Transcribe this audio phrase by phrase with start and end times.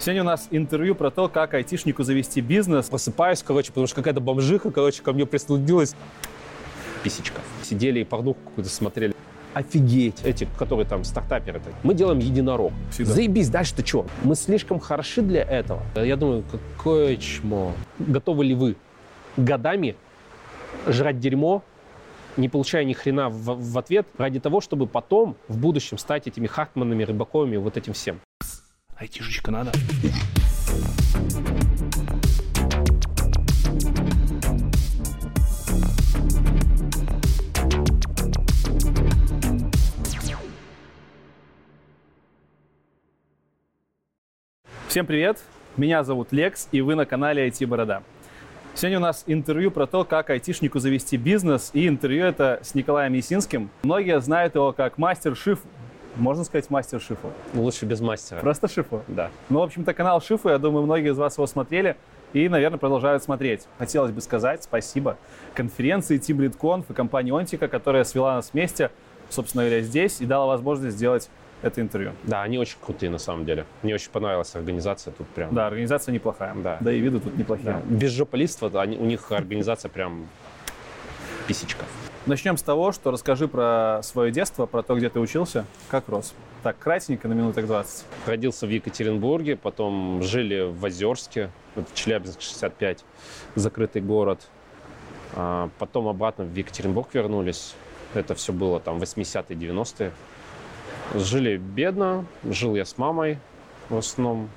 [0.00, 2.88] Сегодня у нас интервью про то, как айтишнику завести бизнес.
[2.88, 5.94] Просыпаюсь, короче, потому что какая-то бомжиха, короче, ко мне прислудилась.
[7.04, 7.42] Писечка.
[7.62, 9.14] Сидели и порнуху какую-то смотрели.
[9.52, 10.22] Офигеть.
[10.24, 11.58] Эти, которые там стартаперы.
[11.58, 11.70] -то.
[11.82, 12.72] Мы делаем единорог.
[12.90, 13.12] Всегда.
[13.12, 14.06] Заебись, дальше ты что?
[14.24, 15.82] Мы слишком хороши для этого.
[15.94, 17.74] Я думаю, какое чмо.
[17.98, 18.76] Готовы ли вы
[19.36, 19.96] годами
[20.86, 21.62] жрать дерьмо,
[22.38, 26.46] не получая ни хрена в, в ответ, ради того, чтобы потом в будущем стать этими
[26.46, 28.18] Хартманами, Рыбаковыми, вот этим всем?
[29.00, 29.72] Айтишечка надо.
[44.86, 45.38] Всем привет!
[45.78, 48.02] Меня зовут Лекс, и вы на канале IT Борода.
[48.74, 53.14] Сегодня у нас интервью про то, как айтишнику завести бизнес, и интервью это с Николаем
[53.14, 53.70] Ясинским.
[53.82, 55.60] Многие знают его как мастер шиф
[56.16, 57.30] можно сказать мастер Шифу?
[57.54, 58.40] Лучше без мастера.
[58.40, 59.02] Просто Шифу?
[59.08, 59.30] Да.
[59.48, 61.96] Ну, в общем-то, канал Шифу, я думаю, многие из вас его смотрели
[62.32, 63.66] и, наверное, продолжают смотреть.
[63.78, 65.16] Хотелось бы сказать спасибо
[65.54, 68.90] конференции Team LeadConf и компании Онтика, которая свела нас вместе,
[69.28, 71.30] собственно говоря, здесь и дала возможность сделать
[71.62, 72.12] это интервью.
[72.24, 73.64] Да, они очень крутые на самом деле.
[73.82, 75.54] Мне очень понравилась организация тут прям.
[75.54, 76.54] Да, организация неплохая.
[76.54, 76.78] Да.
[76.80, 77.72] Да и виды тут неплохие.
[77.72, 77.80] Да.
[77.84, 80.26] Без жополиства они, у них организация прям
[81.46, 81.84] писечка.
[82.26, 86.34] Начнем с того, что расскажи про свое детство, про то, где ты учился, как рос.
[86.62, 88.04] Так, кратенько, на минуток 20.
[88.26, 93.04] Родился в Екатеринбурге, потом жили в Озерске, это Челябинск 65,
[93.54, 94.48] закрытый город.
[95.34, 97.74] А потом обратно в Екатеринбург вернулись.
[98.12, 100.12] Это все было там 80-е, 90-е.
[101.14, 103.38] Жили бедно, жил я с мамой
[103.88, 104.50] в основном.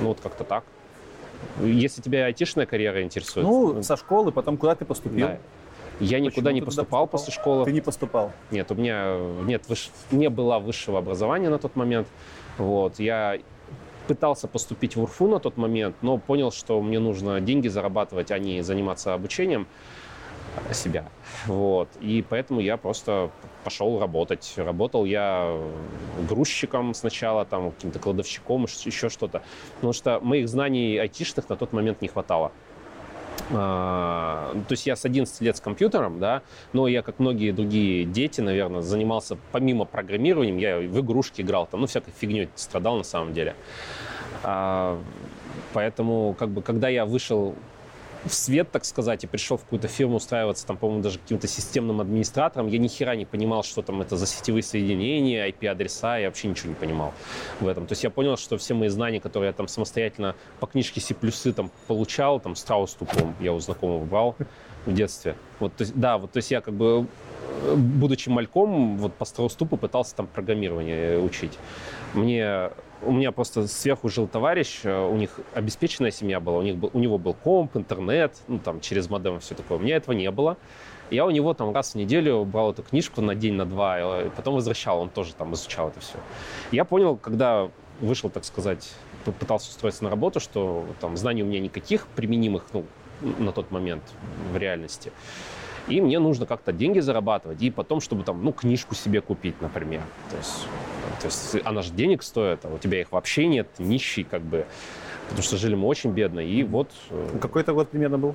[0.00, 0.64] Ну вот как-то так.
[1.60, 3.46] Если тебя айтишная карьера интересует.
[3.46, 5.28] Ну, со школы, потом куда ты поступил?
[5.28, 5.38] Да.
[6.00, 7.64] Я никуда Почему не ты туда поступал, после школы.
[7.64, 8.32] Ты не поступал?
[8.50, 9.90] Нет, у меня нет, выш...
[10.10, 12.06] не было высшего образования на тот момент.
[12.56, 13.38] Вот, я
[14.06, 18.38] пытался поступить в УРФУ на тот момент, но понял, что мне нужно деньги зарабатывать, а
[18.38, 19.66] не заниматься обучением
[20.72, 21.04] себя.
[21.46, 21.88] Вот.
[22.00, 23.30] И поэтому я просто
[23.64, 24.54] пошел работать.
[24.56, 25.56] Работал я
[26.28, 29.42] грузчиком сначала, там, каким-то кладовщиком, еще что-то.
[29.76, 32.52] Потому что моих знаний айтишных на тот момент не хватало.
[33.50, 38.04] А, то есть я с 11 лет с компьютером, да, но я, как многие другие
[38.04, 43.04] дети, наверное, занимался помимо программированием, я в игрушки играл, там, ну, всякой фигней страдал на
[43.04, 43.54] самом деле.
[44.42, 44.98] А,
[45.72, 47.54] поэтому, как бы, когда я вышел
[48.28, 52.00] в свет, так сказать, и пришел в какую-то фирму устраиваться, там, по-моему, даже каким-то системным
[52.00, 56.48] администратором, я ни хера не понимал, что там это за сетевые соединения, IP-адреса, я вообще
[56.48, 57.12] ничего не понимал
[57.60, 57.86] в этом.
[57.86, 61.14] То есть я понял, что все мои знания, которые я там самостоятельно по книжке C++
[61.52, 64.36] там получал, там страус тупом я у знакомого брал
[64.86, 65.34] в детстве.
[65.60, 67.06] Вот, то есть, да, вот, то есть я как бы
[67.76, 71.58] будучи мальком, вот по страуступу пытался там программирование учить.
[72.14, 72.70] Мне
[73.02, 76.90] у меня просто сверху жил товарищ, э, у них обеспеченная семья была, у, них был,
[76.92, 79.78] у него был комп, интернет, ну там через модем все такое.
[79.78, 80.56] У меня этого не было.
[81.10, 84.26] Я у него там раз в неделю брал эту книжку на день, на два, и
[84.26, 86.18] э, потом возвращал, он тоже там изучал это все.
[86.70, 87.70] Я понял, когда
[88.00, 88.92] вышел, так сказать,
[89.38, 92.84] пытался устроиться на работу, что там знаний у меня никаких применимых ну,
[93.20, 94.02] на тот момент
[94.52, 95.12] в реальности.
[95.88, 100.02] И мне нужно как-то деньги зарабатывать, и потом, чтобы там, ну, книжку себе купить, например.
[100.30, 100.66] То есть,
[101.20, 104.66] то есть она же денег стоит, а у тебя их вообще нет, нищий как бы.
[105.24, 106.90] Потому что жили мы очень бедно, и вот...
[107.10, 108.34] Э, Какой это год примерно был?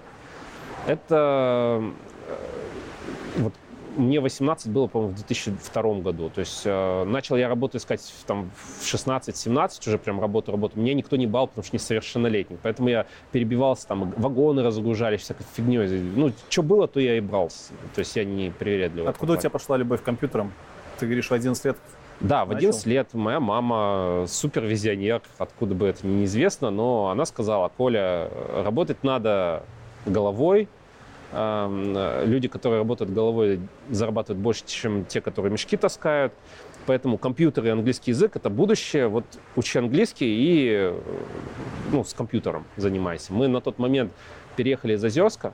[0.86, 1.82] Это
[2.28, 3.54] э, вот
[3.98, 6.30] мне 18 было, по-моему, в 2002 году.
[6.30, 10.80] То есть э, начал я работу искать там, в 16-17, уже прям работу, работу.
[10.80, 12.58] Меня никто не бал, потому что несовершеннолетний.
[12.62, 15.88] Поэтому я перебивался, там вагоны разгружались, всякой фигней.
[16.16, 17.50] Ну, что было, то я и брал.
[17.96, 19.10] То есть я не привередливый.
[19.10, 20.54] Откуда у тебя пошла любовь к компьютерам?
[21.00, 21.78] Ты говоришь, в 11 лет
[22.24, 28.30] да, в 11 лет моя мама супервизионер, откуда бы это неизвестно, но она сказала, Коля,
[28.56, 29.64] работать надо
[30.06, 30.68] головой,
[31.34, 36.34] люди, которые работают головой, зарабатывают больше, чем те, которые мешки таскают.
[36.86, 39.08] Поэтому компьютер и английский язык– это будущее.
[39.08, 40.94] Вот учи английский и
[41.92, 43.34] ну, с компьютером занимайся.
[43.34, 44.12] Мы на тот момент
[44.58, 45.54] переехали из Озерска,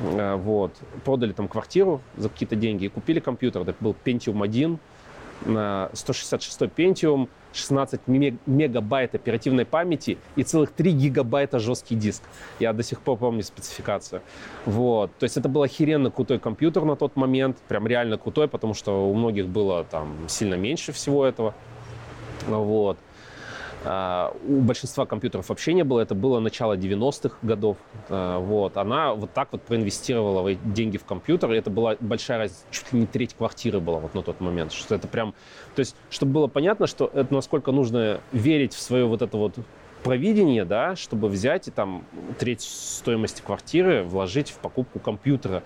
[0.00, 0.72] э, вот,
[1.04, 3.62] продали там квартиру за какие-то деньги и купили компьютер.
[3.62, 4.78] Это был Pentium 1,
[5.44, 8.00] 166 Pentium, 16
[8.46, 12.22] мегабайт оперативной памяти и целых 3 гигабайта жесткий диск.
[12.60, 14.22] Я до сих пор помню спецификацию.
[14.66, 15.10] Вот.
[15.18, 19.08] То есть это был охеренно крутой компьютер на тот момент, прям реально крутой, потому что
[19.08, 21.54] у многих было там сильно меньше всего этого.
[22.46, 22.98] Вот.
[23.84, 27.76] А, у большинства компьютеров вообще не было, это было начало 90-х годов,
[28.08, 32.62] а, вот, она вот так вот проинвестировала деньги в компьютер, и это была большая разница,
[32.70, 35.34] чуть ли не треть квартиры была вот на тот момент, что это прям,
[35.74, 39.54] то есть, чтобы было понятно, что это насколько нужно верить в свое вот это вот
[40.02, 42.04] провидение, да, чтобы взять и там
[42.38, 45.62] треть стоимости квартиры вложить в покупку компьютера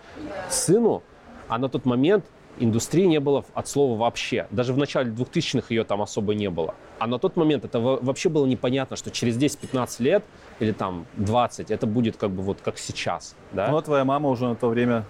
[0.49, 1.03] сыну,
[1.49, 2.25] а на тот момент
[2.59, 4.47] индустрии не было от слова вообще.
[4.51, 6.75] Даже в начале 2000-х ее там особо не было.
[6.99, 10.25] А на тот момент это вообще было непонятно, что через 10-15 лет
[10.61, 13.35] или там 20 это будет как бы вот как сейчас.
[13.53, 13.69] Да?
[13.69, 15.05] Ну, а твоя мама уже на то время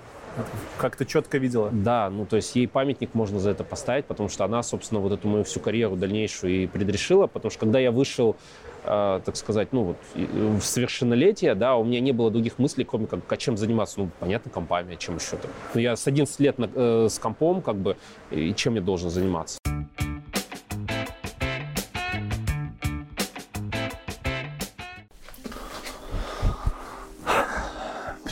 [0.79, 1.71] как-то четко видела.
[1.71, 5.13] Да, ну то есть ей памятник можно за это поставить, потому что она, собственно, вот
[5.13, 8.37] эту мою всю карьеру дальнейшую и предрешила, потому что когда я вышел
[8.85, 13.07] э, так сказать, ну вот в совершеннолетие, да, у меня не было других мыслей, кроме
[13.07, 15.49] как, а чем заниматься, ну, понятно, компами, а чем еще-то.
[15.75, 17.97] Ну, я с 11 лет на, э, с компом, как бы,
[18.31, 19.59] и чем я должен заниматься?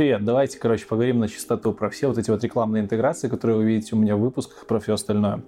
[0.01, 3.65] Привет, давайте, короче, поговорим на чистоту про все вот эти вот рекламные интеграции, которые вы
[3.65, 5.43] видите у меня в выпусках, про все остальное.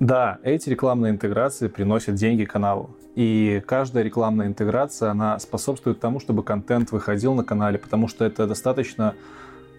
[0.00, 2.90] Да, эти рекламные интеграции приносят деньги каналу.
[3.18, 8.46] И каждая рекламная интеграция, она способствует тому, чтобы контент выходил на канале, потому что это
[8.46, 9.16] достаточно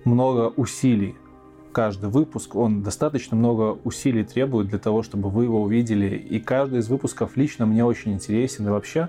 [0.03, 1.15] много усилий.
[1.71, 6.17] Каждый выпуск, он достаточно много усилий требует для того, чтобы вы его увидели.
[6.17, 8.67] И каждый из выпусков лично мне очень интересен.
[8.67, 9.07] И вообще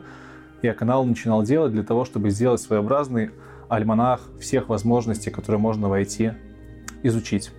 [0.62, 3.30] я канал начинал делать для того, чтобы сделать своеобразный
[3.68, 6.34] альманах всех возможностей, которые можно войти,
[7.02, 7.50] изучить.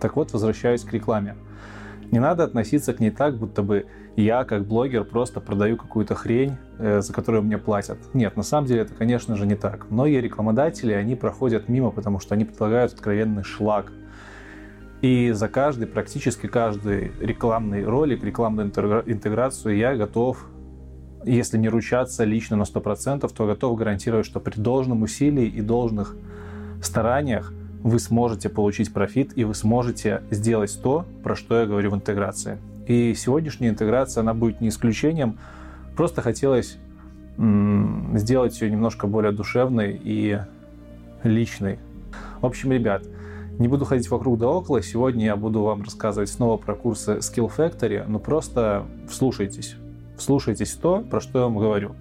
[0.00, 1.36] Так вот, возвращаюсь к рекламе.
[2.10, 6.56] Не надо относиться к ней так, будто бы я, как блогер, просто продаю какую-то хрень,
[6.78, 7.98] э, за которую мне платят.
[8.14, 9.90] Нет, на самом деле это, конечно же, не так.
[9.90, 13.92] Многие рекламодатели, они проходят мимо, потому что они предлагают откровенный шлак.
[15.02, 20.48] И за каждый, практически каждый рекламный ролик, рекламную интеграцию я готов,
[21.24, 26.16] если не ручаться лично на 100%, то готов гарантировать, что при должном усилии и должных
[26.82, 27.52] стараниях
[27.82, 32.58] вы сможете получить профит и вы сможете сделать то, про что я говорю в интеграции.
[32.86, 35.38] И сегодняшняя интеграция, она будет не исключением.
[35.96, 36.78] Просто хотелось
[37.36, 40.40] сделать ее немножко более душевной и
[41.22, 41.78] личной.
[42.40, 43.04] В общем, ребят,
[43.58, 44.82] не буду ходить вокруг да около.
[44.82, 49.76] Сегодня я буду вам рассказывать снова про курсы Skill Factory, но просто вслушайтесь.
[50.16, 51.94] Вслушайтесь то, про что я вам говорю.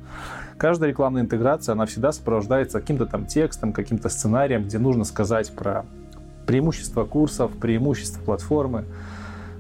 [0.57, 5.85] Каждая рекламная интеграция, она всегда сопровождается каким-то там текстом, каким-то сценарием, где нужно сказать про
[6.47, 8.85] преимущества курсов, преимущества платформы,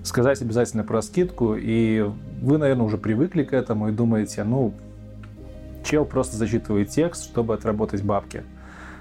[0.03, 2.09] сказать обязательно про скидку, и
[2.41, 4.73] вы, наверное, уже привыкли к этому и думаете, ну,
[5.83, 8.43] чел просто зачитывает текст, чтобы отработать бабки.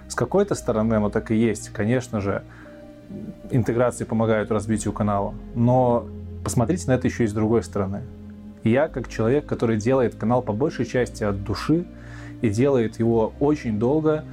[0.09, 1.71] С какой-то стороны оно так и есть.
[1.71, 2.43] Конечно же,
[3.51, 6.07] интеграции помогают развитию канала, но
[6.45, 8.03] посмотрите на это еще и с другой стороны
[8.69, 11.87] я, как человек, который делает канал по большей части от души
[12.43, 14.25] и делает его очень долго,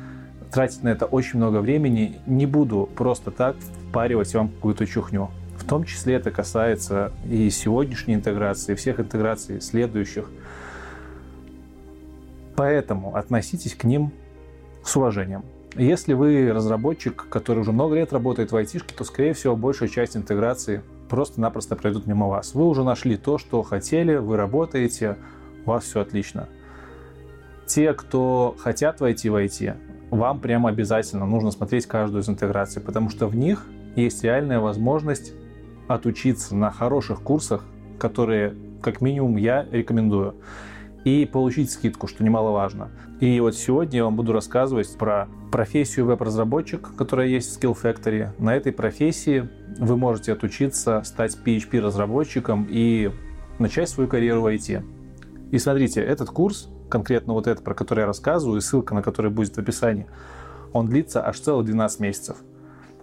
[0.52, 3.56] тратить на это очень много времени, не буду просто так
[3.90, 5.30] впаривать вам какую-то чухню.
[5.58, 10.30] В том числе это касается и сегодняшней интеграции, и всех интеграций следующих.
[12.56, 14.12] Поэтому относитесь к ним
[14.84, 15.44] с уважением.
[15.76, 20.16] Если вы разработчик, который уже много лет работает в айтишке, то, скорее всего, большая часть
[20.16, 22.56] интеграции просто-напросто пройдут мимо вас.
[22.56, 25.18] Вы уже нашли то, что хотели, вы работаете,
[25.64, 26.50] у вас все отлично.
[27.68, 29.76] Те, кто хотят войти в IT,
[30.10, 35.34] вам прямо обязательно нужно смотреть каждую из интеграций, потому что в них есть реальная возможность
[35.88, 37.64] отучиться на хороших курсах,
[38.00, 40.34] которые, как минимум, я рекомендую,
[41.04, 42.90] и получить скидку, что немаловажно.
[43.20, 48.30] И вот сегодня я вам буду рассказывать про профессию веб-разработчик, которая есть в Skill Factory.
[48.40, 53.12] На этой профессии вы можете отучиться, стать PHP-разработчиком и
[53.60, 54.84] начать свою карьеру в IT.
[55.52, 59.30] И смотрите, этот курс, конкретно вот этот, про который я рассказываю, и ссылка на который
[59.30, 60.08] будет в описании,
[60.72, 62.38] он длится аж целых 12 месяцев.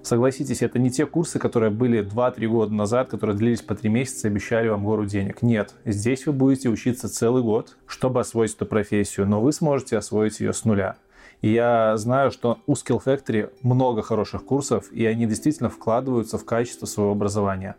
[0.03, 4.27] Согласитесь, это не те курсы, которые были 2-3 года назад, которые длились по 3 месяца
[4.27, 5.43] и обещали вам гору денег.
[5.43, 10.41] Нет, здесь вы будете учиться целый год, чтобы освоить эту профессию, но вы сможете освоить
[10.41, 10.97] ее с нуля.
[11.43, 16.87] Я знаю, что у Skill Factory много хороших курсов, и они действительно вкладываются в качество
[16.87, 17.77] своего образования.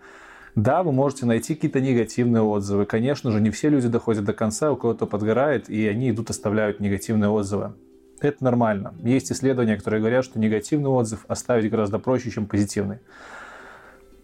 [0.56, 2.86] Да, вы можете найти какие-то негативные отзывы.
[2.86, 6.80] Конечно же, не все люди доходят до конца, у кого-то подгорает, и они идут оставляют
[6.80, 7.74] негативные отзывы.
[8.20, 8.94] Это нормально.
[9.00, 13.00] Есть исследования, которые говорят, что негативный отзыв оставить гораздо проще, чем позитивный.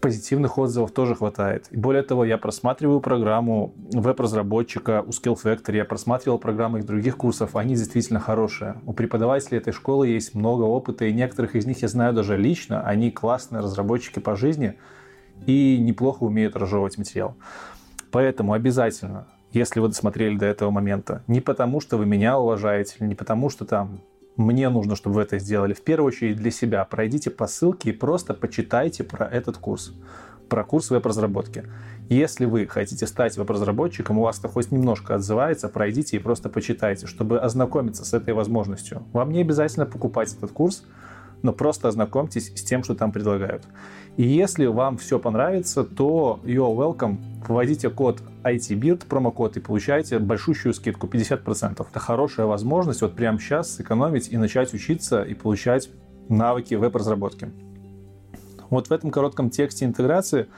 [0.00, 1.66] Позитивных отзывов тоже хватает.
[1.70, 7.16] И более того, я просматриваю программу веб-разработчика у Skill Factory, я просматривал программы их других
[7.16, 8.76] курсов, они действительно хорошие.
[8.86, 12.82] У преподавателей этой школы есть много опыта, и некоторых из них я знаю даже лично,
[12.82, 14.78] они классные разработчики по жизни
[15.46, 17.36] и неплохо умеют разжевывать материал.
[18.10, 21.22] Поэтому обязательно если вы досмотрели до этого момента.
[21.26, 24.00] Не потому, что вы меня уважаете, не потому, что там
[24.38, 25.74] мне нужно, чтобы вы это сделали.
[25.74, 26.84] В первую очередь для себя.
[26.84, 29.92] Пройдите по ссылке и просто почитайте про этот курс,
[30.48, 31.64] про курс веб-разработки.
[32.08, 37.06] Если вы хотите стать веб-разработчиком, у вас это хоть немножко отзывается, пройдите и просто почитайте,
[37.06, 39.02] чтобы ознакомиться с этой возможностью.
[39.12, 40.84] Вам не обязательно покупать этот курс,
[41.42, 43.64] но просто ознакомьтесь с тем, что там предлагают.
[44.18, 47.18] И если вам все понравится, то you're welcome.
[47.46, 51.86] Вводите код ITBIRD, промокод, и получаете большущую скидку 50%.
[51.88, 55.88] Это хорошая возможность вот прямо сейчас сэкономить и начать учиться и получать
[56.28, 57.52] навыки веб-разработки.
[58.70, 60.48] Вот в этом коротком тексте интеграции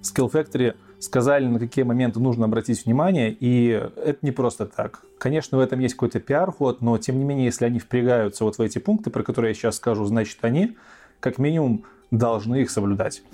[0.00, 5.02] Skill Factory сказали, на какие моменты нужно обратить внимание, и это не просто так.
[5.18, 8.62] Конечно, в этом есть какой-то пиар-ход, но тем не менее, если они впрягаются вот в
[8.62, 10.78] эти пункты, про которые я сейчас скажу, значит, они
[11.20, 13.24] как минимум должны их соблюдать.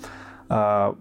[0.47, 0.95] А,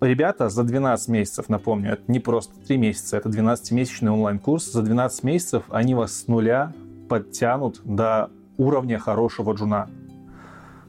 [0.00, 4.72] ребята за 12 месяцев, напомню, это не просто 3 месяца, это 12-месячный онлайн-курс.
[4.72, 6.72] За 12 месяцев они вас с нуля
[7.10, 9.90] подтянут до уровня хорошего джуна,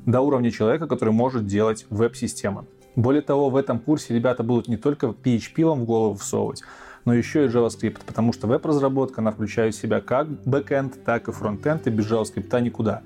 [0.06, 2.66] до уровня человека, который может делать веб-системы.
[2.96, 6.64] Более того, в этом курсе ребята будут не только PHP вам в голову всовывать,
[7.06, 11.32] но еще и JavaScript, потому что веб-разработка, она включает в себя как бэкэнд, так и
[11.32, 13.02] фронтенд, и без JavaScript никуда.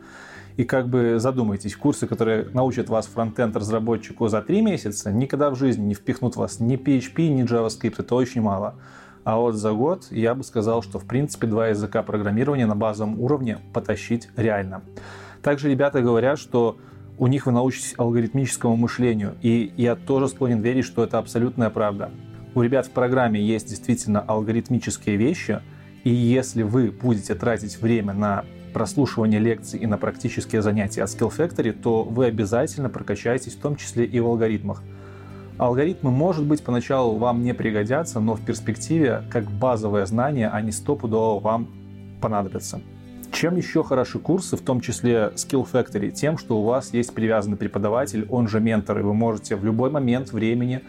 [0.62, 5.86] И как бы задумайтесь, курсы, которые научат вас фронтенд-разработчику за три месяца, никогда в жизни
[5.86, 8.76] не впихнут вас ни PHP, ни JavaScript, это очень мало.
[9.24, 13.20] А вот за год я бы сказал, что в принципе два языка программирования на базовом
[13.20, 14.84] уровне потащить реально.
[15.42, 16.78] Также ребята говорят, что
[17.18, 19.38] у них вы научитесь алгоритмическому мышлению.
[19.42, 22.12] И я тоже склонен верить, что это абсолютная правда.
[22.54, 25.60] У ребят в программе есть действительно алгоритмические вещи,
[26.04, 31.32] и если вы будете тратить время на прослушивание лекций и на практические занятия от Skill
[31.36, 34.84] Factory, то вы обязательно прокачаетесь, в том числе и в алгоритмах.
[35.58, 41.40] Алгоритмы, может быть, поначалу вам не пригодятся, но в перспективе, как базовое знание, они стопудово
[41.40, 41.68] вам
[42.20, 42.82] понадобятся.
[43.32, 46.12] Чем еще хороши курсы, в том числе Skill Factory?
[46.12, 49.90] Тем, что у вас есть привязанный преподаватель, он же ментор, и вы можете в любой
[49.90, 50.82] момент времени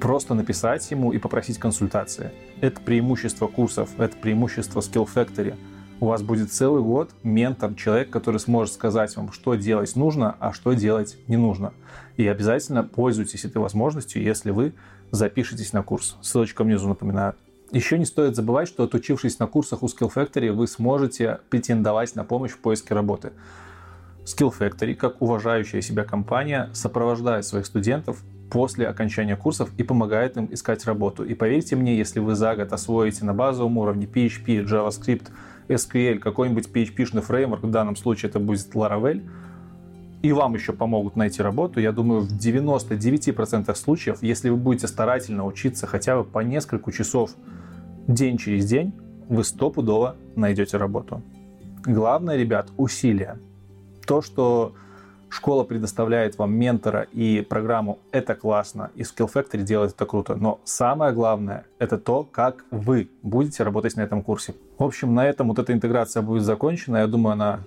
[0.00, 2.32] просто написать ему и попросить консультации.
[2.60, 5.54] Это преимущество курсов, это преимущество Skill Factory.
[6.00, 10.52] У вас будет целый год ментор, человек, который сможет сказать вам, что делать нужно, а
[10.52, 11.72] что делать не нужно.
[12.16, 14.74] И обязательно пользуйтесь этой возможностью, если вы
[15.10, 16.16] запишетесь на курс.
[16.20, 17.34] Ссылочка внизу, напоминаю.
[17.70, 22.24] Еще не стоит забывать, что отучившись на курсах у Skill Factory, вы сможете претендовать на
[22.24, 23.32] помощь в поиске работы.
[24.24, 30.48] Skill Factory, как уважающая себя компания, сопровождает своих студентов после окончания курсов и помогает им
[30.52, 31.24] искать работу.
[31.24, 35.30] И поверьте мне, если вы за год освоите на базовом уровне PHP, JavaScript,
[35.68, 39.22] SQL, какой-нибудь PHP-шный фреймворк, в данном случае это будет Laravel,
[40.22, 45.44] и вам еще помогут найти работу, я думаю, в 99% случаев, если вы будете старательно
[45.44, 47.32] учиться хотя бы по несколько часов
[48.06, 48.92] день через день
[49.28, 51.22] вы стопудово найдете работу.
[51.84, 53.38] Главное, ребят, усилия.
[54.06, 54.74] То, что
[55.32, 60.34] школа предоставляет вам ментора и программу, это классно, и Skill Factory делает это круто.
[60.34, 64.54] Но самое главное, это то, как вы будете работать на этом курсе.
[64.78, 66.98] В общем, на этом вот эта интеграция будет закончена.
[66.98, 67.60] Я думаю, она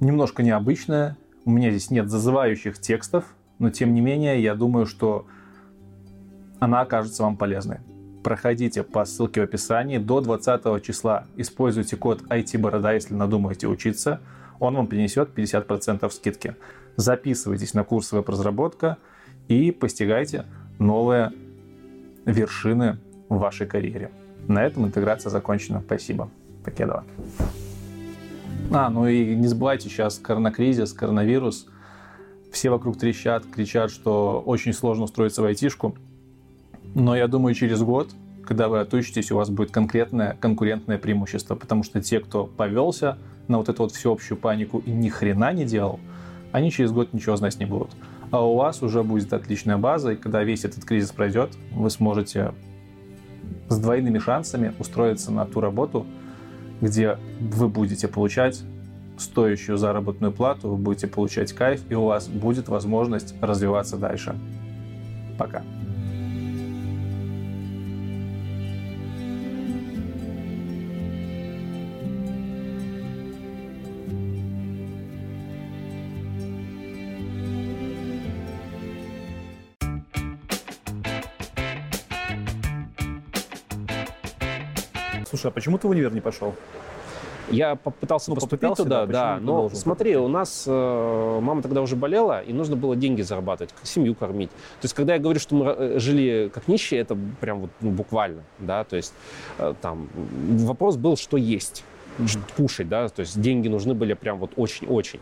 [0.00, 1.16] немножко необычная.
[1.46, 3.24] У меня здесь нет зазывающих текстов,
[3.58, 5.26] но тем не менее, я думаю, что
[6.60, 7.78] она окажется вам полезной
[8.26, 11.26] проходите по ссылке в описании до 20 числа.
[11.36, 14.20] Используйте код IT-борода, если надумаете учиться.
[14.60, 16.56] Он вам принесет 50% скидки.
[16.96, 18.98] Записывайтесь на курс веб-разработка
[19.48, 20.46] и постигайте
[20.78, 21.32] новые
[22.24, 22.98] вершины
[23.28, 24.10] в вашей карьере.
[24.48, 25.82] На этом интеграция закончена.
[25.84, 26.30] Спасибо.
[26.64, 27.04] Покедова.
[28.72, 31.68] А, ну и не забывайте сейчас коронакризис, коронавирус.
[32.52, 35.96] Все вокруг трещат, кричат, что очень сложно устроиться в айтишку.
[36.94, 38.10] Но я думаю, через год,
[38.44, 43.58] когда вы отучитесь, у вас будет конкретное конкурентное преимущество, потому что те, кто повелся на
[43.58, 46.00] вот эту вот всеобщую панику и ни хрена не делал,
[46.52, 47.90] они через год ничего знать не будут.
[48.30, 52.52] А у вас уже будет отличная база, и когда весь этот кризис пройдет, вы сможете
[53.68, 56.06] с двойными шансами устроиться на ту работу,
[56.80, 58.62] где вы будете получать
[59.18, 64.36] стоящую заработную плату, вы будете получать кайф, и у вас будет возможность развиваться дальше.
[65.38, 65.62] Пока.
[85.36, 86.54] Слушай, а почему ты в универ не пошел?
[87.50, 90.16] Я попытался ну, поступить туда, да, но смотри, поступить?
[90.16, 94.48] у нас э, мама тогда уже болела, и нужно было деньги зарабатывать, семью кормить.
[94.48, 97.90] То есть, когда я говорю, что мы э, жили как нищие, это прям вот ну,
[97.90, 99.12] буквально, да, то есть
[99.58, 101.84] э, там вопрос был, что есть
[102.56, 105.20] кушать, да, то есть деньги нужны были прям вот очень-очень.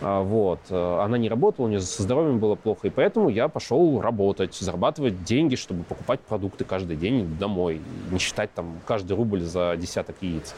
[0.00, 0.60] А, вот.
[0.70, 4.54] Э, она не работала, у нее со здоровьем было плохо, и поэтому я пошел работать,
[4.54, 7.80] зарабатывать деньги, чтобы покупать продукты каждый день домой,
[8.10, 10.54] не считать там каждый рубль за десяток яиц.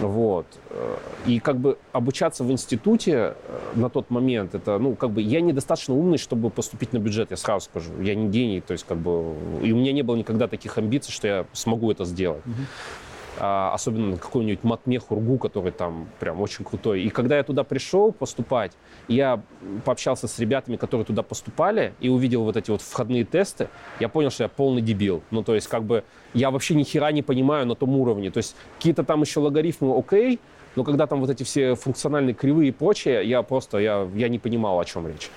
[0.00, 0.46] Вот.
[0.70, 3.34] Э, и как бы обучаться в институте э,
[3.74, 7.36] на тот момент, это, ну, как бы я недостаточно умный, чтобы поступить на бюджет, я
[7.36, 7.90] сразу скажу.
[8.00, 9.34] Я не гений, то есть как бы...
[9.62, 12.42] И у меня не было никогда таких амбиций, что я смогу это сделать.
[12.44, 13.05] А,
[13.38, 17.02] особенно на какой-нибудь матмех Ургу, который там прям очень крутой.
[17.02, 18.72] И когда я туда пришел поступать,
[19.08, 19.40] я
[19.84, 23.68] пообщался с ребятами, которые туда поступали, и увидел вот эти вот входные тесты,
[24.00, 25.22] я понял, что я полный дебил.
[25.30, 28.30] Ну, то есть, как бы, я вообще ни хера не понимаю на том уровне.
[28.30, 30.40] То есть, какие-то там еще логарифмы окей,
[30.76, 34.38] но когда там вот эти все функциональные кривые и прочее, я просто, я, я не
[34.38, 35.30] понимал, о чем речь.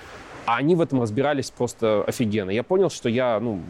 [0.46, 2.50] А они в этом разбирались просто офигенно.
[2.50, 3.60] Я понял, что я, ну,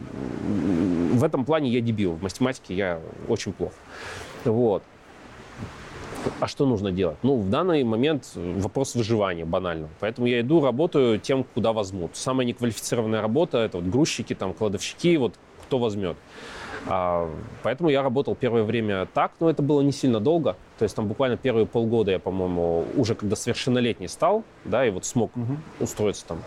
[1.13, 2.13] в этом плане я дебил.
[2.13, 3.75] В математике я очень плохо.
[4.45, 4.83] Вот.
[6.39, 7.17] А что нужно делать?
[7.23, 9.89] Ну, в данный момент вопрос выживания банально.
[9.99, 12.15] Поэтому я иду, работаю тем, куда возьмут.
[12.15, 15.35] Самая неквалифицированная работа– это вот грузчики, там, кладовщики, вот
[15.65, 16.17] кто возьмет.
[16.87, 17.29] А,
[17.63, 20.55] поэтому я работал первое время так, но это было не сильно долго.
[20.79, 25.05] То есть там буквально первые полгода я, по-моему, уже когда совершеннолетний стал, да, и вот
[25.05, 25.57] смог угу.
[25.79, 26.41] устроиться там.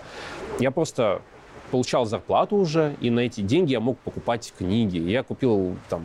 [0.58, 1.22] Я просто
[1.70, 4.98] получал зарплату уже, и на эти деньги я мог покупать книги.
[4.98, 6.02] Я купил там,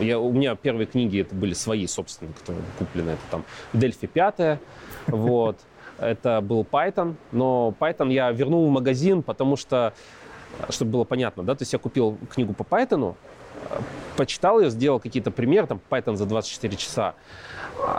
[0.00, 3.10] я, у меня первые книги это были свои собственные, которые куплены.
[3.10, 4.58] Это там Дельфи 5,
[5.06, 5.58] вот.
[5.98, 9.94] Это был Python, но Python я вернул в магазин, потому что,
[10.68, 13.14] чтобы было понятно, да, то есть я купил книгу по Python,
[14.16, 17.14] почитал ее, сделал какие-то примеры, там Python за 24 часа.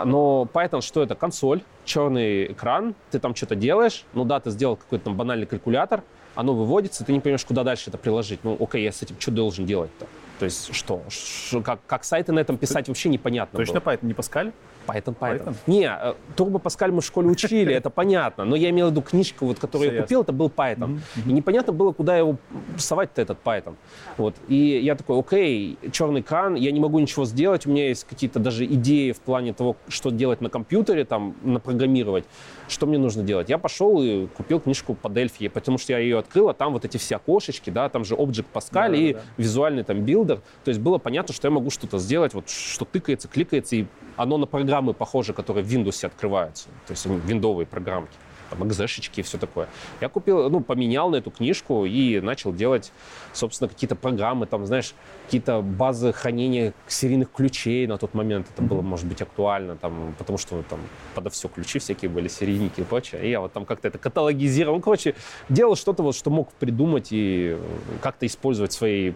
[0.04, 1.14] Но Python что это?
[1.14, 6.02] Консоль, черный экран, ты там что-то делаешь, ну да, ты сделал какой-то там банальный калькулятор,
[6.34, 8.40] оно выводится, ты не понимаешь, куда дальше это приложить.
[8.44, 10.06] Ну, окей, я с этим что должен делать-то?
[10.38, 11.02] То есть что?
[11.08, 13.92] Ш, как, как сайты на этом писать вообще непонятно Точно было.
[13.92, 14.52] Python, не Паскаль?
[14.88, 15.44] Python, Python.
[15.44, 15.54] Python?
[15.66, 18.44] Не, э, Turbo Pascal мы в школе учили, это понятно.
[18.44, 21.00] Но я имел в виду книжку, вот, которую я купил, это был Python.
[21.26, 22.36] И непонятно было, куда его
[22.76, 23.74] совать-то этот Python.
[24.16, 24.34] Вот.
[24.48, 28.38] И я такой, окей, черный экран, я не могу ничего сделать, у меня есть какие-то
[28.38, 32.24] даже идеи в плане того, что делать на компьютере, там, напрограммировать.
[32.68, 33.48] Что мне нужно делать?
[33.48, 36.84] Я пошел и купил книжку по Delphi, потому что я ее открыл, а там вот
[36.84, 39.20] эти все окошечки, да, там же Object Pascal да, и да.
[39.36, 40.40] визуальный там билдер.
[40.64, 44.36] То есть было понятно, что я могу что-то сделать, вот что тыкается, кликается, и оно
[44.36, 44.46] на
[44.78, 46.68] программы похоже, которые в Windows открываются.
[46.86, 48.14] То есть виндовые программки
[48.50, 49.66] там, экзешечки и все такое.
[50.00, 52.92] Я купил, ну, поменял на эту книжку и начал делать,
[53.32, 54.94] собственно, какие-то программы, там, знаешь,
[55.26, 58.46] какие-то базы хранения серийных ключей на тот момент.
[58.54, 60.80] Это было, может быть, актуально, там, потому что там
[61.14, 63.20] подо все ключи всякие были, серийники и прочее.
[63.22, 64.76] И я вот там как-то это каталогизировал.
[64.76, 65.14] Ну, короче,
[65.48, 67.56] делал что-то вот, что мог придумать и
[68.00, 69.14] как-то использовать в своей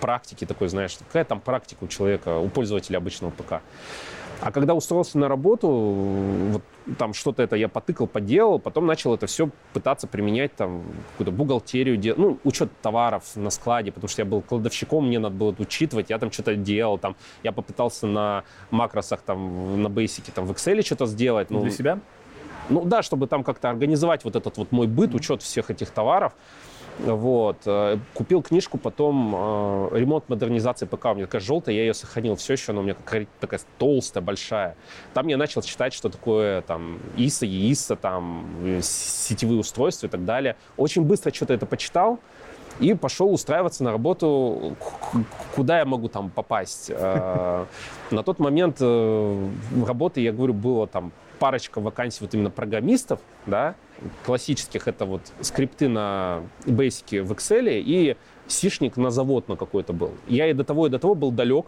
[0.00, 3.62] практике такой, знаешь, какая там практика у человека, у пользователя обычного ПК.
[4.42, 6.62] А когда устроился на работу, вот
[6.98, 11.96] там что-то это я потыкал, поделал, потом начал это все пытаться применять, там, какую-то бухгалтерию,
[11.96, 12.16] дел...
[12.18, 16.10] ну, учет товаров на складе, потому что я был кладовщиком, мне надо было это учитывать,
[16.10, 20.82] я там что-то делал, там, я попытался на макросах, там, на бейсике, там, в Excel
[20.82, 21.50] что-то сделать.
[21.50, 22.00] Ну, Для себя?
[22.68, 26.32] Ну, да, чтобы там как-то организовать вот этот вот мой быт, учет всех этих товаров.
[26.98, 27.58] Вот.
[27.66, 31.06] Э, купил книжку, потом э, ремонт модернизации ПК.
[31.06, 34.22] У меня такая желтая, я ее сохранил все еще, она у меня какая такая толстая,
[34.22, 34.76] большая.
[35.14, 40.24] Там я начал читать, что такое там ИСа, ЕИСа, там э, сетевые устройства и так
[40.24, 40.56] далее.
[40.76, 42.18] Очень быстро что-то это почитал
[42.80, 44.76] и пошел устраиваться на работу,
[45.54, 46.90] куда я могу там попасть.
[46.90, 47.64] Э,
[48.10, 53.74] на тот момент работы, я говорю, было там парочка вакансий вот именно программистов, да,
[54.24, 60.12] классических, это вот скрипты на Basic в Excel и сишник на завод на какой-то был.
[60.28, 61.66] Я и до того, и до того был далек.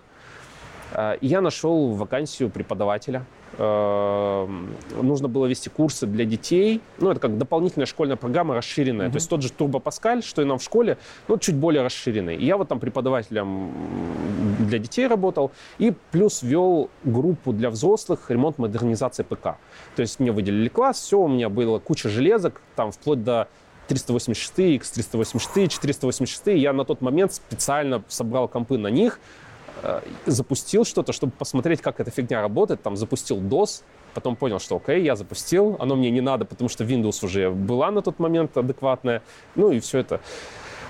[0.94, 3.24] А, и я нашел вакансию преподавателя
[3.56, 6.80] Эм, нужно было вести курсы для детей.
[6.98, 9.06] Ну, это как дополнительная школьная программа расширенная.
[9.06, 9.12] Mm-hmm.
[9.12, 12.36] То есть тот же Turbo Pascal, что и нам в школе, но чуть более расширенный.
[12.36, 13.72] И я вот там преподавателем
[14.58, 15.52] для детей работал.
[15.78, 19.56] И плюс вел группу для взрослых ремонт модернизации ПК.
[19.94, 23.48] То есть мне выделили класс, все, у меня было куча железок, там вплоть до
[23.86, 26.46] 386, X386, 486.
[26.58, 29.43] Я на тот момент специально собрал компы на них, Э,
[30.26, 33.82] запустил что-то, чтобы посмотреть, как эта фигня работает, там запустил DOS,
[34.14, 37.90] потом понял, что окей, я запустил, оно мне не надо, потому что Windows уже была
[37.90, 39.22] на тот момент адекватная,
[39.54, 40.20] ну и все это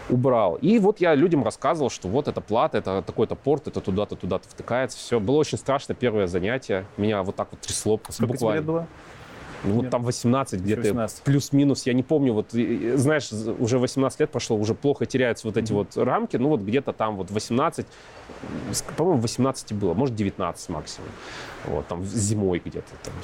[0.09, 0.57] убрал.
[0.57, 4.49] И вот я людям рассказывал, что вот это плата, это такой-то порт, это туда-то, туда-то
[4.49, 4.99] втыкается.
[4.99, 5.21] Все.
[5.21, 6.85] Было очень страшно первое занятие.
[6.97, 8.01] Меня вот так вот трясло.
[8.09, 8.61] Сколько буквально.
[8.61, 8.87] тебе лет было?
[9.65, 14.57] Ну, вот там 18 где-то, плюс-минус, я не помню, вот, знаешь, уже 18 лет прошло,
[14.57, 15.75] уже плохо теряются вот эти mm-hmm.
[15.75, 17.87] вот рамки, ну, вот где-то там вот 18,
[18.97, 21.09] по-моему, 18 было, может, 19 максимум,
[21.67, 23.15] вот, там зимой где-то там.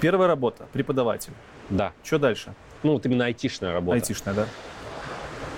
[0.00, 1.32] Первая работа, преподаватель.
[1.70, 1.92] Да.
[2.02, 2.54] Что дальше?
[2.82, 3.96] Ну, вот именно айтишная работа.
[3.96, 4.48] Айтишная, да.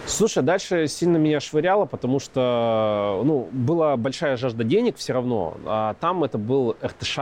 [0.06, 5.94] Слушай, дальше сильно меня швыряло, потому что, ну, была большая жажда денег все равно, а
[5.94, 7.18] там это был РТШ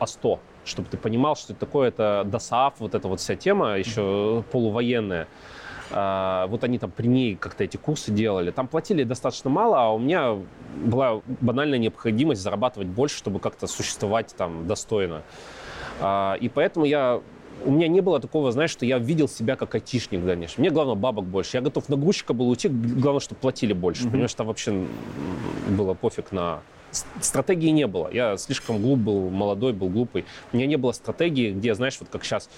[0.00, 4.44] А100, чтобы ты понимал, что это такое, это ДОСААФ, вот эта вот вся тема, еще
[4.50, 5.28] полувоенная.
[5.90, 8.50] А, вот они там при ней как-то эти курсы делали.
[8.50, 10.38] Там платили достаточно мало, а у меня
[10.74, 15.22] была банальная необходимость зарабатывать больше, чтобы как-то существовать там достойно.
[16.00, 17.20] А, и поэтому я
[17.64, 20.60] у меня не было такого, знаешь, что я видел себя как айтишник конечно.
[20.60, 21.56] Мне главное бабок больше.
[21.56, 24.04] Я готов на грузчика был уйти, главное, чтобы платили больше.
[24.04, 24.10] Mm-hmm.
[24.10, 24.84] Понимаешь, там вообще
[25.70, 26.60] было пофиг на...
[27.22, 28.10] Стратегии не было.
[28.12, 30.26] Я слишком глуп был, молодой был, глупый.
[30.52, 32.50] У меня не было стратегии, где, знаешь, вот как сейчас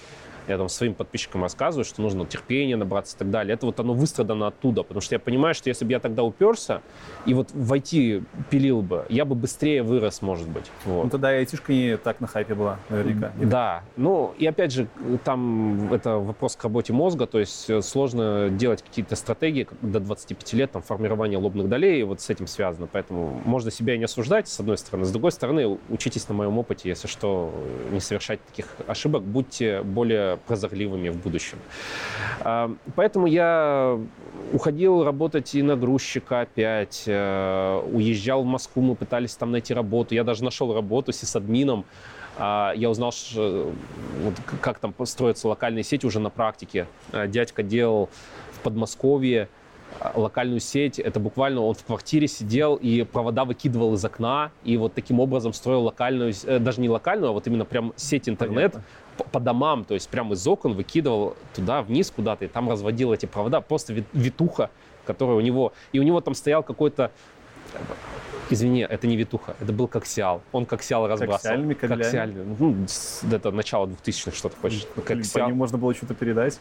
[0.47, 3.53] я там своим подписчикам рассказываю, что нужно терпение набраться и так далее.
[3.53, 6.81] Это вот оно выстрадано оттуда, потому что я понимаю, что если бы я тогда уперся
[7.25, 10.65] и вот войти пилил бы, я бы быстрее вырос, может быть.
[10.85, 11.05] Вот.
[11.05, 13.31] Ну тогда и айтишка не так на хайпе была, наверняка.
[13.41, 14.87] Да, ну и опять же,
[15.23, 20.53] там это вопрос к работе мозга, то есть э, сложно делать какие-то стратегии до 25
[20.53, 24.47] лет, там формирование лобных долей, вот с этим связано, поэтому можно себя и не осуждать,
[24.47, 25.05] с одной стороны.
[25.05, 27.51] С другой стороны, учитесь на моем опыте, если что,
[27.91, 31.57] не совершать таких ошибок, будьте более прозорливыми в будущем.
[32.41, 33.97] А, поэтому я
[34.53, 40.13] уходил работать и на грузчика опять, э, уезжал в Москву, мы пытались там найти работу.
[40.15, 41.85] Я даже нашел работу с админом.
[42.37, 43.13] А, я узнал,
[44.61, 46.87] как там строятся локальные сети уже на практике.
[47.11, 48.09] А, дядька делал
[48.51, 49.49] в Подмосковье
[50.13, 50.99] локальную сеть.
[50.99, 55.53] Это буквально он в квартире сидел и провода выкидывал из окна, и вот таким образом
[55.53, 58.81] строил локальную, э, даже не локальную, а вот именно прям сеть интернет по,
[59.23, 63.25] по домам, то есть прямо из окон выкидывал туда, вниз куда-то, и там разводил эти
[63.25, 63.61] провода.
[63.61, 64.69] Просто витуха,
[65.05, 65.73] которая у него...
[65.91, 67.11] И у него там стоял какой-то
[68.49, 70.41] Извини, это не Витуха, это был Коксиал.
[70.51, 71.37] Он Коксиал разбрасывал.
[71.37, 71.73] Коксиальными?
[71.73, 72.55] Коксиальными.
[72.59, 74.85] Ну, это начало 2000-х что ты хочешь.
[75.03, 75.45] Коксиал.
[75.45, 76.59] По ним можно было что-то передать?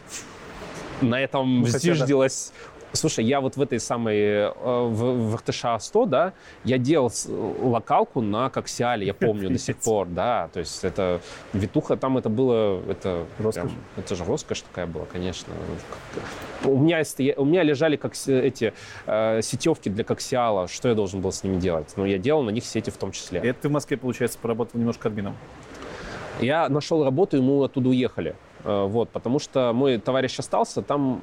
[1.03, 2.53] На этом ну, зиждилась
[2.95, 7.11] Слушай, я вот в этой самой, э, в, в РТШ-100, да, я делал
[7.61, 11.21] локалку на Коксиале, я помню до сих пор, да, то есть это,
[11.53, 13.65] Витуха там это было, это, роскошь.
[13.65, 15.53] Прям, это же роскошь такая была, конечно.
[16.63, 17.03] У меня,
[17.37, 18.73] у меня лежали как эти
[19.07, 21.93] э, сетевки для Коксиала, что я должен был с ними делать?
[21.97, 23.41] Ну, я делал на них сети в том числе.
[23.41, 25.37] Это ты в Москве, получается, поработал немножко админом?
[26.41, 28.37] Я нашел работу, и мы оттуда уехали.
[28.65, 31.23] Э, вот, потому что мой товарищ остался, там,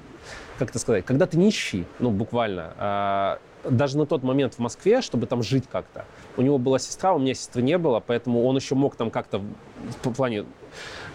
[0.61, 5.01] как это сказать, когда ты нищий, ну, буквально, а, даже на тот момент в Москве,
[5.01, 6.05] чтобы там жить как-то.
[6.37, 9.41] У него была сестра, у меня сестры не было, поэтому он еще мог там как-то
[10.03, 10.45] в плане...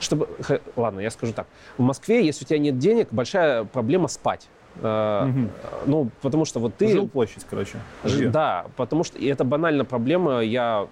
[0.00, 0.28] Чтобы...
[0.74, 1.46] Ладно, я скажу так.
[1.78, 4.48] В Москве, если у тебя нет денег, большая проблема спать.
[4.78, 5.48] Угу.
[5.86, 6.88] Ну, потому что вот ты...
[6.88, 7.78] Жилплощадь, короче.
[8.02, 8.28] Ж...
[8.28, 10.40] Да, потому что и это банальная проблема.
[10.40, 10.88] Я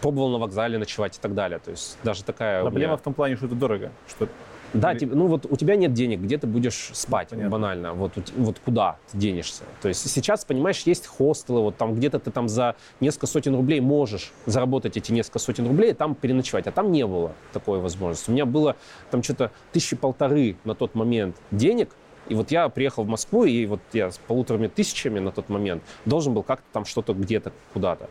[0.00, 1.58] пробовал на вокзале ночевать и так далее.
[1.58, 2.62] То есть даже такая...
[2.62, 2.96] Проблема меня...
[2.96, 3.90] в том плане, что это дорого.
[4.08, 4.26] Что
[4.72, 7.50] да, тебе, ну вот у тебя нет денег, где ты будешь спать, Понятно.
[7.50, 9.64] банально, вот, вот куда ты денешься.
[9.82, 13.80] То есть сейчас, понимаешь, есть хостелы, вот там где-то ты там за несколько сотен рублей
[13.80, 18.30] можешь заработать эти несколько сотен рублей и там переночевать, а там не было такой возможности.
[18.30, 18.76] У меня было
[19.10, 21.90] там что-то тысячи полторы на тот момент денег,
[22.30, 25.82] и вот я приехал в Москву, и вот я с полуторами тысячами на тот момент
[26.04, 28.08] должен был как-то там что-то где-то куда-то.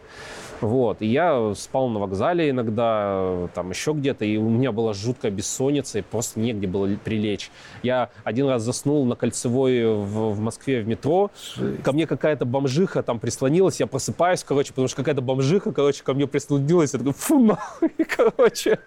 [0.59, 1.01] Вот.
[1.01, 5.99] И я спал на вокзале иногда, там еще где-то, и у меня была жуткая бессонница,
[5.99, 7.49] и просто негде было прилечь.
[7.81, 11.81] Я один раз заснул на Кольцевой в, в Москве в метро, Жесть.
[11.81, 16.13] ко мне какая-то бомжиха там прислонилась, я просыпаюсь, короче, потому что какая-то бомжиха, короче, ко
[16.13, 18.79] мне прислонилась, я такой, фу, нахуй, короче.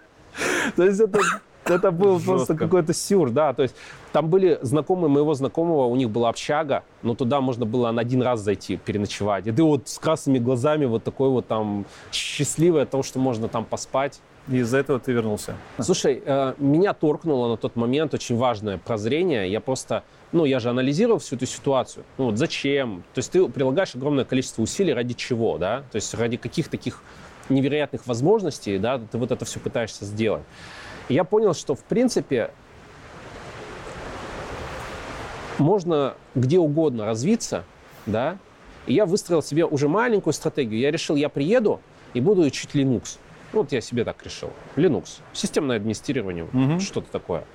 [0.75, 1.19] То есть это
[1.65, 2.31] это был Жестко.
[2.31, 3.53] просто какой-то сюр, да.
[3.53, 3.75] То есть
[4.11, 8.21] там были знакомые моего знакомого, у них была общага, но туда можно было на один
[8.21, 9.47] раз зайти, переночевать.
[9.47, 13.47] И ты вот с красными глазами вот такой вот там счастливый от того, что можно
[13.47, 14.21] там поспать.
[14.49, 15.55] И из-за этого ты вернулся?
[15.79, 19.49] Слушай, э, меня торкнуло на тот момент очень важное прозрение.
[19.49, 22.03] Я просто, ну, я же анализировал всю эту ситуацию.
[22.17, 23.03] Ну, вот зачем?
[23.13, 25.83] То есть ты прилагаешь огромное количество усилий ради чего, да?
[25.91, 27.01] То есть ради каких таких
[27.49, 30.43] невероятных возможностей, да, ты вот это все пытаешься сделать.
[31.09, 32.51] И я понял, что в принципе
[35.57, 37.63] можно где угодно развиться,
[38.05, 38.37] да,
[38.85, 40.79] и я выстроил себе уже маленькую стратегию.
[40.79, 41.79] Я решил, я приеду
[42.13, 43.17] и буду учить Linux.
[43.51, 44.49] Вот я себе так решил.
[44.75, 45.19] Linux.
[45.31, 46.79] Системное администрирование, угу.
[46.79, 47.45] что-то такое.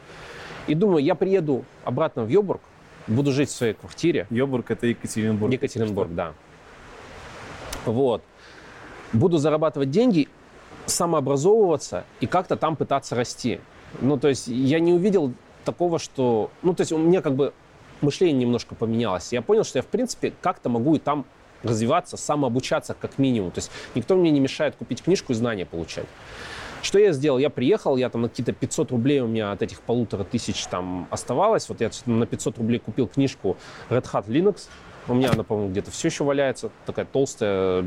[0.67, 2.61] И думаю, я приеду обратно в Йобург,
[3.07, 4.27] буду жить в своей квартире.
[4.31, 5.53] Йобург это Екатеринбург.
[5.53, 6.35] Екатеринбург, да.
[7.85, 8.23] Вот.
[9.13, 10.29] Буду зарабатывать деньги,
[10.89, 13.61] самообразовываться и как-то там пытаться расти.
[14.01, 15.33] Ну, то есть я не увидел
[15.65, 16.51] такого, что...
[16.63, 17.53] Ну, то есть у меня как бы
[18.01, 19.33] мышление немножко поменялось.
[19.33, 21.25] Я понял, что я, в принципе, как-то могу и там
[21.63, 23.51] развиваться, самообучаться как минимум.
[23.51, 26.07] То есть никто мне не мешает купить книжку и знания получать.
[26.83, 27.39] Что я сделал?
[27.39, 31.09] Я приехал, я там на какие-то 500 рублей у меня от этих полутора тысяч там
[31.11, 31.69] оставалось.
[31.69, 33.57] Вот я на 500 рублей купил книжку
[33.91, 34.69] Red Hat Linux.
[35.09, 36.71] У меня она, по-моему, где-то все еще валяется.
[36.87, 37.85] Такая толстая,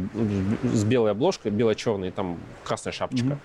[0.63, 3.27] с белой обложкой, бело-черной, там красная шапочка.
[3.27, 3.37] Mm-hmm.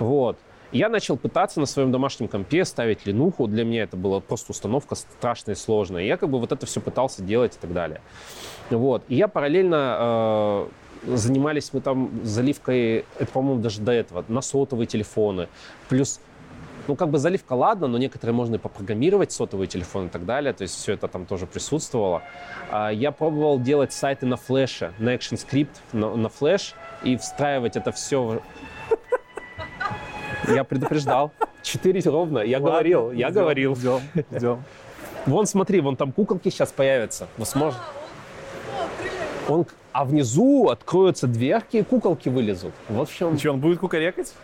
[0.00, 0.38] Вот.
[0.72, 3.46] Я начал пытаться на своем домашнем компе ставить линуху.
[3.46, 6.02] Для меня это была просто установка страшная и сложная.
[6.02, 8.00] Я как бы вот это все пытался делать и так далее.
[8.70, 9.04] Вот.
[9.08, 10.68] И я параллельно
[11.06, 15.48] э, занимались мы там заливкой, это, по-моему, даже до этого, на сотовые телефоны.
[15.88, 16.20] Плюс
[16.86, 20.52] ну, как бы заливка, ладно, но некоторые можно и попрограммировать, сотовые телефоны и так далее,
[20.52, 22.22] то есть все это там тоже присутствовало.
[22.70, 27.92] А, я пробовал делать сайты на флеше, на ActionScript, на, на флеш, и встраивать это
[27.92, 28.40] все...
[30.48, 31.32] Я предупреждал.
[31.62, 33.74] Четыре ровно, я говорил, я говорил.
[33.74, 34.62] Ждем, ждем.
[35.26, 37.28] Вон, смотри, вон там куколки сейчас появятся.
[37.38, 37.80] Возможно.
[39.48, 42.74] Он, а внизу откроются дверки, и куколки вылезут.
[42.88, 43.38] Вот в чем.
[43.38, 44.34] Что, он будет кукарекать?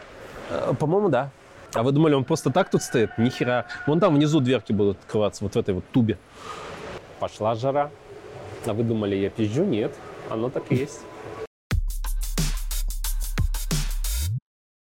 [0.50, 1.30] Э, По-моему, да.
[1.72, 3.16] А вы думали, он просто так тут стоит?
[3.16, 3.66] Ни хера.
[3.86, 6.18] Вон там внизу дверки будут открываться, вот в этой вот тубе.
[7.20, 7.90] Пошла жара.
[8.66, 9.64] А вы думали, я пизжу?
[9.64, 9.94] Нет,
[10.28, 11.00] оно так и есть.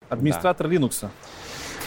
[0.09, 1.09] Администратор Linux.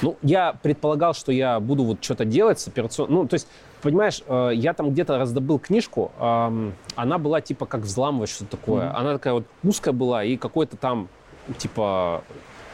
[0.01, 3.13] Ну, я предполагал, что я буду вот что-то делать с операционной...
[3.13, 3.47] Ну, то есть,
[3.81, 8.88] понимаешь, э, я там где-то раздобыл книжку, она была типа как взламывать что-то такое.
[8.88, 8.95] Мгм.
[8.97, 11.09] Она такая вот узкая была, и какой-то там,
[11.57, 12.23] типа,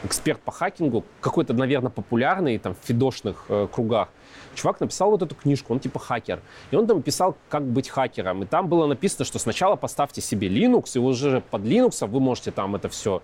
[0.06, 4.08] эксперт по хакингу, какой-то, наверное, популярный там в фидошных э, кругах,
[4.54, 6.40] чувак написал вот эту книжку, он типа хакер.
[6.70, 8.42] И он там писал, как быть хакером.
[8.42, 12.50] И там было написано, что сначала поставьте себе Linux, и уже под Linux вы можете
[12.50, 13.22] там это все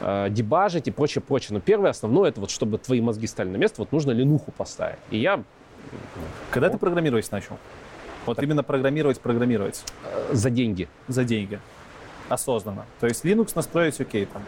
[0.00, 1.54] э, дебажить и прочее, прочее.
[1.54, 4.98] Но первое, основное, это вот чтобы твои мозги стали на место, вот нужно линуху поставить.
[5.10, 5.42] И я
[6.50, 7.58] Когда ты программировать начал?
[8.26, 9.84] Вот именно программировать, программировать
[10.32, 10.88] за деньги.
[11.08, 11.60] за деньги.
[12.30, 12.86] Осознанно.
[13.00, 14.42] То есть Linux настроить окей там.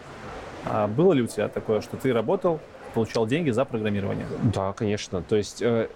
[0.67, 2.61] А было ли у тебя такое, что ты работал,
[2.95, 4.27] получал деньги за программирование?
[4.55, 5.23] Да, конечно.
[5.23, 5.89] То есть э,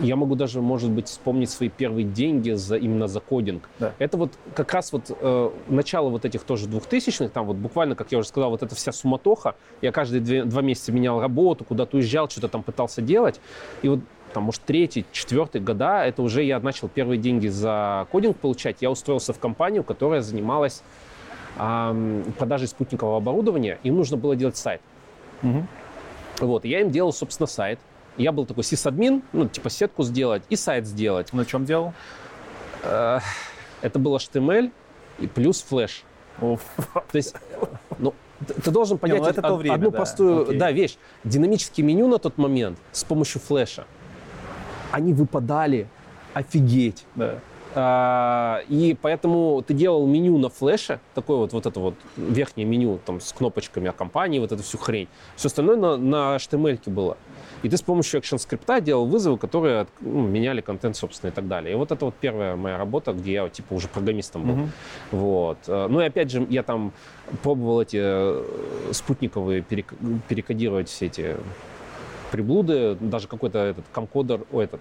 [0.00, 3.68] я могу даже, может быть, вспомнить свои первые деньги за, именно за кодинг.
[3.78, 3.92] Да.
[3.98, 8.12] Это вот как раз вот э, начало вот этих тоже двухтысячных, там вот буквально, как
[8.12, 9.56] я уже сказал, вот эта вся суматоха.
[9.82, 13.40] Я каждые две, два месяца менял работу, куда-то уезжал, что-то там пытался делать.
[13.82, 14.00] И вот
[14.32, 18.76] там, может, третий, четвертый года, это уже я начал первые деньги за кодинг получать.
[18.80, 20.82] Я устроился в компанию, которая занималась
[21.56, 23.78] продажей спутникового оборудования.
[23.82, 24.80] Им нужно было делать сайт.
[25.42, 25.66] Мгм.
[26.40, 27.80] Вот, я им делал, собственно, сайт.
[28.16, 31.32] Я был такой сисадмин, ну, типа сетку сделать и сайт сделать.
[31.32, 31.92] На чем делал?
[32.82, 33.18] Э,
[33.80, 34.72] Это был HTML
[35.20, 36.02] и плюс флеш.
[36.40, 36.58] То
[37.12, 37.34] есть,
[37.98, 38.12] ну,
[38.64, 40.58] ты должен понять ну это то од- время, одну да, простую окей.
[40.58, 40.96] да, вещь.
[41.24, 43.84] Динамические меню на тот момент с помощью флеша,
[44.92, 45.88] они выпадали
[46.34, 47.04] офигеть.
[47.16, 47.36] Да.
[47.74, 52.98] А, И поэтому ты делал меню на флеше, такое вот, вот это вот верхнее меню
[53.04, 55.08] там, с кнопочками о компании, вот эту всю хрень.
[55.36, 57.16] Все остальное на, на HTML было.
[57.62, 61.72] И ты с помощью ActionScript делал вызовы, которые ну, меняли контент, собственно, и так далее.
[61.72, 64.54] И вот это вот первая моя работа, где я типа уже программистом был.
[64.54, 64.70] Мгм.
[65.10, 65.58] Вот.
[65.66, 66.92] Э, Ну и опять же, я там
[67.42, 68.44] пробовал эти э,
[68.92, 69.94] спутниковые перек-
[70.28, 71.36] перекодировать все эти
[72.30, 74.80] приблуды, даже какой-то этот камкодер, ой, этот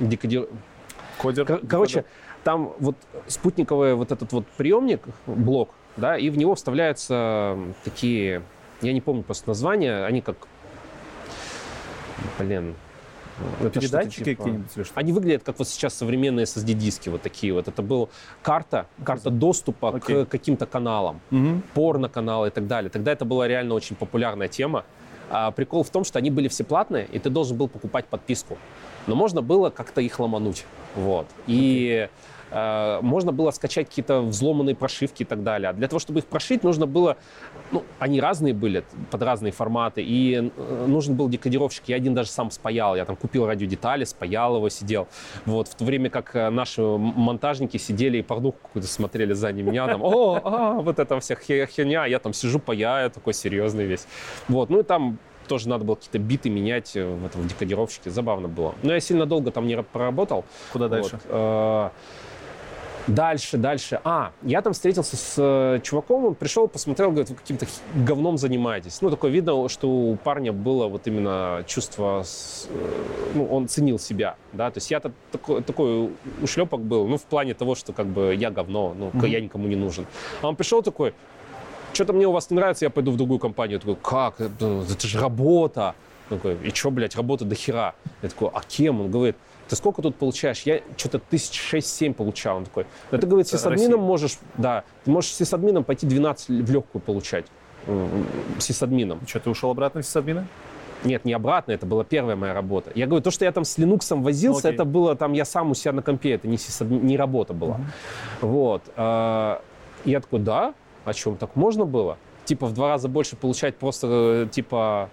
[0.00, 0.48] декодир,
[1.18, 1.44] Кодер.
[1.46, 2.04] Кор- Короче,
[2.48, 8.40] там вот спутниковый вот этот вот приемник, блок, да, и в него вставляются такие,
[8.80, 10.36] я не помню просто названия, они как,
[12.38, 12.74] блин,
[13.60, 14.98] это передатчики типа- какие-нибудь или что?
[14.98, 17.68] Они выглядят как вот сейчас современные SSD-диски, вот такие вот.
[17.68, 18.08] Это был
[18.40, 20.24] карта, карта доступа Окей.
[20.24, 21.62] к каким-то каналам Мгм.
[21.74, 22.88] порно-каналы и так далее.
[22.88, 24.84] Тогда это была реально очень популярная тема.
[25.30, 28.56] А прикол в том, что они были все платные, и ты должен был покупать подписку.
[29.06, 30.64] Но можно было как-то их ломануть.
[30.96, 31.26] Вот.
[31.46, 35.70] И э, можно было скачать какие-то взломанные прошивки и так далее.
[35.70, 37.16] А для того, чтобы их прошить, нужно было...
[37.70, 40.02] Ну, они разные были, под разные форматы.
[40.02, 41.84] И э, нужен был декодировщик.
[41.86, 42.96] Я один даже сам спаял.
[42.96, 45.08] Я там купил радиодетали, спаял его, сидел.
[45.44, 45.68] Вот.
[45.68, 49.86] В то время как э, наши монтажники сидели и порнуху какую-то смотрели сзади меня.
[49.86, 52.06] Там, о, а, вот это вся хе- херня.
[52.06, 54.06] Я там сижу, паяю, такой серьезный весь.
[54.48, 54.70] Вот.
[54.70, 58.10] Ну и там тоже надо было какие-то биты менять э, в этом декодировщике.
[58.10, 58.74] Забавно было.
[58.82, 60.44] Но я сильно долго там не ра- проработал.
[60.72, 61.18] Куда дальше?
[61.28, 61.92] Вот.
[63.08, 64.00] Дальше, дальше.
[64.04, 69.00] А, я там встретился с э, чуваком, он пришел, посмотрел, говорит, вы каким-то говном занимаетесь.
[69.00, 73.98] Ну, такое видно, что у парня было вот именно чувство, с, э, ну, он ценил
[73.98, 76.10] себя, да, то есть я-то такой, такой
[76.42, 79.28] ушлепок был, ну, в плане того, что как бы я говно, ну, mm-hmm.
[79.28, 80.06] я никому не нужен.
[80.42, 81.14] А он пришел такой,
[81.94, 83.76] что-то мне у вас не нравится, я пойду в другую компанию.
[83.76, 84.40] Я такой, как?
[84.40, 85.94] Это, это же работа.
[86.30, 87.94] Он такой, и что, блядь, работа до хера?
[88.22, 89.00] Я такой, а кем?
[89.00, 89.36] Он говорит,
[89.68, 90.62] ты сколько тут получаешь?
[90.62, 92.58] Я что-то тысяч шесть-семь получал.
[92.58, 97.02] Он такой, да ты, говорит, сисадмином можешь, да, ты можешь сисадмином пойти 12 в легкую
[97.02, 97.46] получать.
[98.58, 99.20] Сисадмином.
[99.26, 100.46] Что, ты ушел обратно в сисадмина?
[101.04, 102.90] Нет, не обратно, это была первая моя работа.
[102.94, 105.70] Я говорю, то, что я там с Linux возился, ну, это было там я сам
[105.70, 107.76] у себя на компе, это не, сисадми, не работа была.
[107.76, 108.48] Uh-huh.
[108.48, 108.82] Вот.
[108.96, 109.62] А,
[110.04, 112.18] я такой, да, о чем так можно было?
[112.46, 114.06] Типа в два раза больше получать просто,
[114.46, 115.08] э, типа,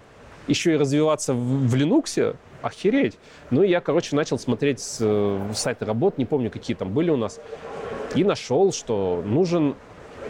[0.48, 2.36] еще и развиваться в, в Linux?
[2.66, 3.18] Охереть.
[3.50, 7.16] Ну и я, короче, начал смотреть э, сайты работ, не помню, какие там были у
[7.16, 7.40] нас,
[8.14, 9.74] и нашел, что нужен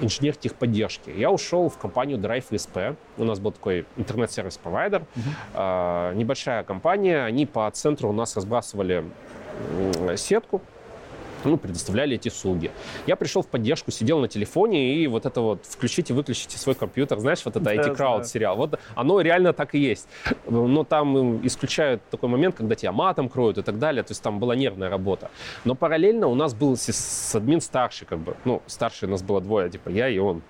[0.00, 1.10] инженер техподдержки.
[1.10, 2.96] Я ушел в компанию Drive ESP.
[3.16, 5.00] У нас был такой интернет-сервис-провайдер.
[5.00, 6.10] Uh-huh.
[6.12, 7.24] Э, небольшая компания.
[7.24, 9.04] Они по центру у нас разбрасывали
[10.16, 10.60] сетку
[11.46, 12.70] ну, предоставляли эти услуги.
[13.06, 17.18] Я пришел в поддержку, сидел на телефоне и вот это вот включите, выключите свой компьютер,
[17.18, 18.56] знаешь, вот это IT Crowd сериал.
[18.56, 20.08] Вот оно реально так и есть.
[20.46, 24.38] Но там исключают такой момент, когда тебя матом кроют и так далее, то есть там
[24.38, 25.30] была нервная работа.
[25.64, 26.76] Но параллельно у нас был
[27.34, 30.42] админ старший, как бы, ну, старший у нас было двое, типа я и он.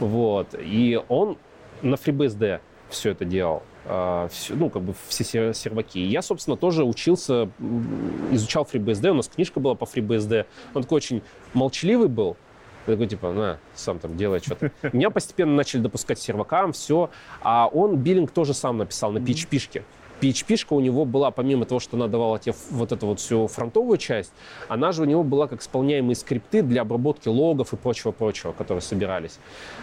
[0.00, 0.54] Вот.
[0.58, 1.36] И он
[1.82, 3.62] на FreeBSD все это делал.
[3.84, 5.98] А, все, ну, как бы все серваки.
[5.98, 7.50] И я, собственно, тоже учился,
[8.30, 10.46] изучал FreeBSD, у нас книжка была по FreeBSD.
[10.74, 12.36] Он такой очень молчаливый был,
[12.86, 14.72] такой, типа, на, сам там делай что-то.
[14.92, 17.10] Меня постепенно начали допускать сервакам, все.
[17.40, 19.82] А он биллинг тоже сам написал на PHP-шке.
[20.22, 23.98] PHP-шка у него была, помимо того, что она давала тебе вот эту вот всю фронтовую
[23.98, 24.32] часть,
[24.68, 29.38] она же у него была как исполняемые скрипты для обработки логов и прочего-прочего, которые собирались.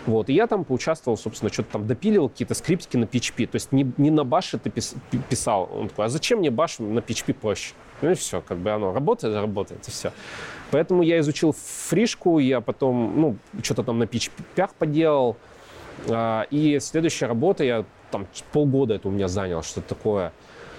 [0.06, 0.30] Вот.
[0.30, 3.48] И я там поучаствовал, собственно, что-то там допиливал, какие-то скриптики на PHP.
[3.48, 4.96] То есть не, не на баше ты пис,
[5.30, 5.70] писал.
[5.74, 7.74] Он такой, а зачем мне баш на PHP проще?
[8.02, 10.14] Ну и все, как бы оно работает, работает, и все.
[10.72, 15.36] Поэтому я изучил фришку, я потом, ну, что-то там на PHP поделал.
[16.08, 20.34] А, и следующая работа, я там полгода это у меня заняло, что-то такое.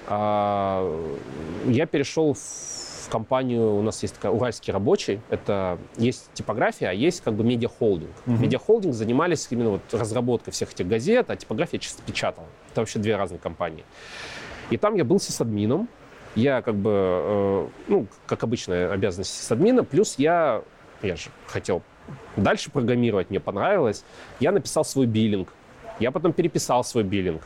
[0.07, 0.85] А,
[1.66, 7.21] я перешел в компанию, у нас есть такая Уральский рабочий, это есть типография, а есть
[7.23, 8.11] как бы медиахолдинг.
[8.27, 8.38] Uh-huh.
[8.38, 12.47] Медиахолдинг занимались именно вот разработкой всех этих газет, а типография чисто печатала.
[12.71, 13.85] Это вообще две разные компании.
[14.71, 15.88] И там я был сисадмином,
[16.37, 20.62] я как бы, э, ну, как обычная обязанность сисадмина, плюс я,
[21.03, 21.83] я же хотел
[22.37, 24.05] дальше программировать, мне понравилось,
[24.38, 25.53] я написал свой биллинг,
[26.01, 27.43] я потом переписал свой биллинг,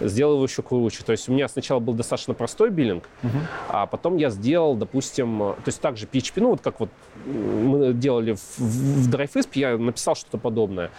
[0.00, 1.04] сделал его еще круче.
[1.04, 3.40] То есть у меня сначала был достаточно простой биллинг, uh-huh.
[3.68, 6.90] а потом я сделал, допустим, то есть также PHP, ну вот как вот
[7.26, 10.90] мы делали в, в DriveWisp, я написал что-то подобное.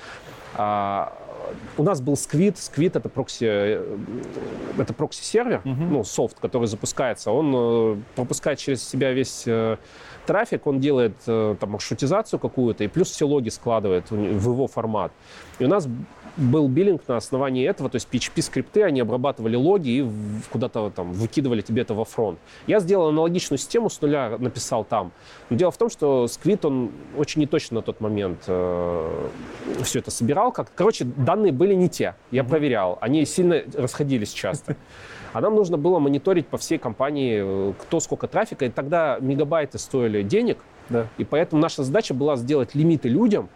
[0.56, 1.14] А,
[1.78, 2.56] у нас был Squid.
[2.56, 3.80] Squid это прокси,
[4.78, 5.90] это прокси-сервер, uh-huh.
[5.90, 7.32] ну, софт, который запускается.
[7.32, 9.78] Он э, пропускает через себя весь э,
[10.26, 15.12] трафик, он делает э, там маршрутизацию какую-то, и плюс все логи складывает в его формат.
[15.60, 15.88] И у нас
[16.38, 20.10] был биллинг на основании этого, то есть PHP-скрипты, они обрабатывали логи и
[20.52, 22.39] куда-то там выкидывали тебе это во фронт.
[22.67, 25.12] Я сделал аналогичную систему с нуля, написал там.
[25.50, 29.28] Но дело в том, что Squid, он очень неточно на тот момент э,
[29.84, 30.52] все это собирал.
[30.52, 34.76] Как, короче, данные были не те, я проверял, они сильно расходились часто.
[35.34, 39.80] А нам нужно было мониторить по всей компании, э, кто сколько трафика, и тогда мегабайты
[39.80, 40.58] стоили денег,
[40.89, 41.08] да.
[41.17, 43.50] и поэтому наша задача была сделать лимиты людям,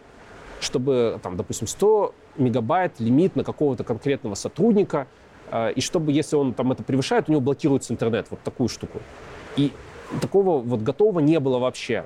[0.62, 5.08] чтобы, там, допустим, 100 мегабайт лимит на какого-то конкретного сотрудника,
[5.52, 9.00] э, и чтобы, если он там это превышает, у него блокируется интернет, вот такую штуку.
[9.56, 9.72] И
[10.22, 12.06] такого вот готового не было вообще.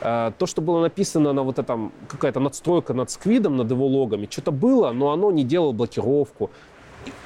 [0.00, 4.28] Э, то, что было написано на вот этом, какая-то надстройка над сквидом, над его логами,
[4.30, 6.50] что-то было, но оно не делало блокировку,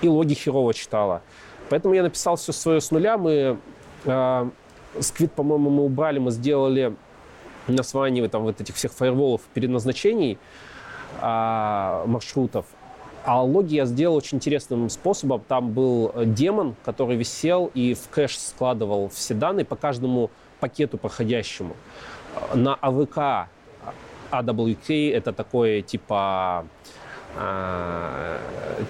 [0.01, 1.23] и логи херово читало.
[1.69, 3.17] Поэтому я написал все свое с нуля.
[3.17, 3.59] Мы
[4.05, 4.51] э,
[5.01, 6.95] сквид, по-моему, мы убрали, мы сделали
[7.69, 10.39] на основании там, вот этих всех фаерволов переназначений,
[11.21, 12.67] а, маршрутов.
[13.25, 15.43] А логи я сделал очень интересным способом.
[15.47, 20.99] Там был э, демон, который висел и в кэш складывал все данные по каждому пакету
[20.99, 21.77] проходящему.
[22.55, 23.49] На АВК
[24.33, 26.67] AWK это такое типа,
[27.37, 28.39] а,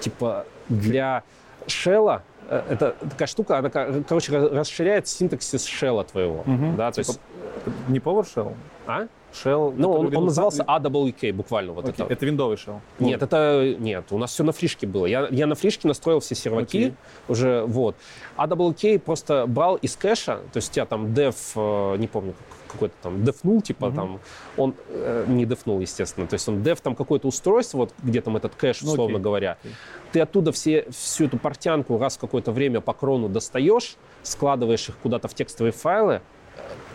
[0.01, 1.23] типа для
[1.67, 6.41] шелла э, это такая штука, она, короче, расширяет синтаксис шелла твоего.
[6.41, 6.73] Угу.
[6.77, 7.19] Да, типа, то есть...
[7.87, 8.53] Не PowerShell?
[8.87, 9.07] А?
[9.33, 9.73] Shell.
[9.75, 11.73] Ну, он, он назывался AWK буквально.
[11.73, 12.03] Вот okay.
[12.03, 12.13] это.
[12.13, 12.79] это виндовый Shell?
[12.99, 14.05] Нет, это нет.
[14.11, 15.05] У нас все на фришке было.
[15.05, 16.93] Я, я на фришке настроил все серваки okay.
[17.27, 17.63] уже.
[17.65, 17.95] Вот.
[18.37, 22.33] AWK просто брал из кэша, то есть у тебя там dev, э, не помню,
[22.73, 23.95] какой-то там дефнул, типа угу.
[23.95, 24.19] там,
[24.57, 28.35] он э, не дефнул, естественно, то есть он деф там какое-то устройство, вот где там
[28.35, 29.23] этот кэш, ну, условно окей.
[29.23, 29.71] говоря, окей.
[30.11, 34.97] ты оттуда все, всю эту портянку раз в какое-то время по крону достаешь, складываешь их
[34.97, 36.21] куда-то в текстовые файлы,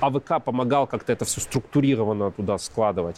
[0.01, 3.17] АВК помогал как-то это все структурированно туда складывать.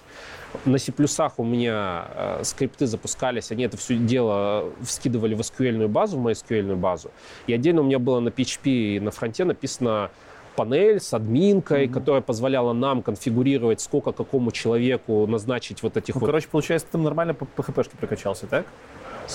[0.65, 0.93] На C++
[1.37, 6.77] у меня э, скрипты запускались, они это все дело вскидывали в SQL базу, в MySQL
[6.77, 7.11] базу.
[7.47, 10.11] И отдельно у меня было на PHP и на фронте написано
[10.57, 11.93] панель с админкой, mm-hmm.
[11.93, 16.27] которая позволяла нам конфигурировать, сколько какому человеку назначить вот этих ну, вот...
[16.27, 18.67] Короче, получается, ты нормально по PHP-шке прокачался, так?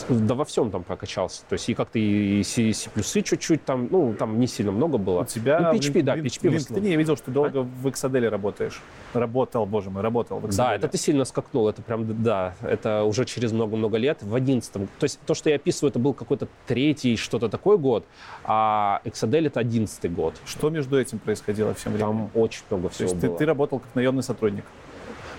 [0.10, 1.44] Да во всем там прокачался.
[1.48, 5.22] То есть и как-то и C, чуть-чуть там, ну, там не сильно много было.
[5.22, 7.64] У тебя ну, PHP, да, PHP в LinkedIn я видел, что долго а?
[7.64, 8.82] в Xadel работаешь.
[9.14, 10.58] Работал, боже мой, работал в Xadel.
[10.58, 14.88] Да, это ты сильно скакнул, это прям, да, это уже через много-много лет, в одиннадцатом.
[15.00, 18.06] То есть то, что я описываю, это был какой-то третий, что-то такой год,
[18.44, 20.36] а Xadel это одиннадцатый год.
[20.46, 22.30] Что между этим происходило всем временем?
[22.34, 23.38] Там очень много всего То есть было.
[23.38, 24.66] Ты, ты работал как наемный сотрудник?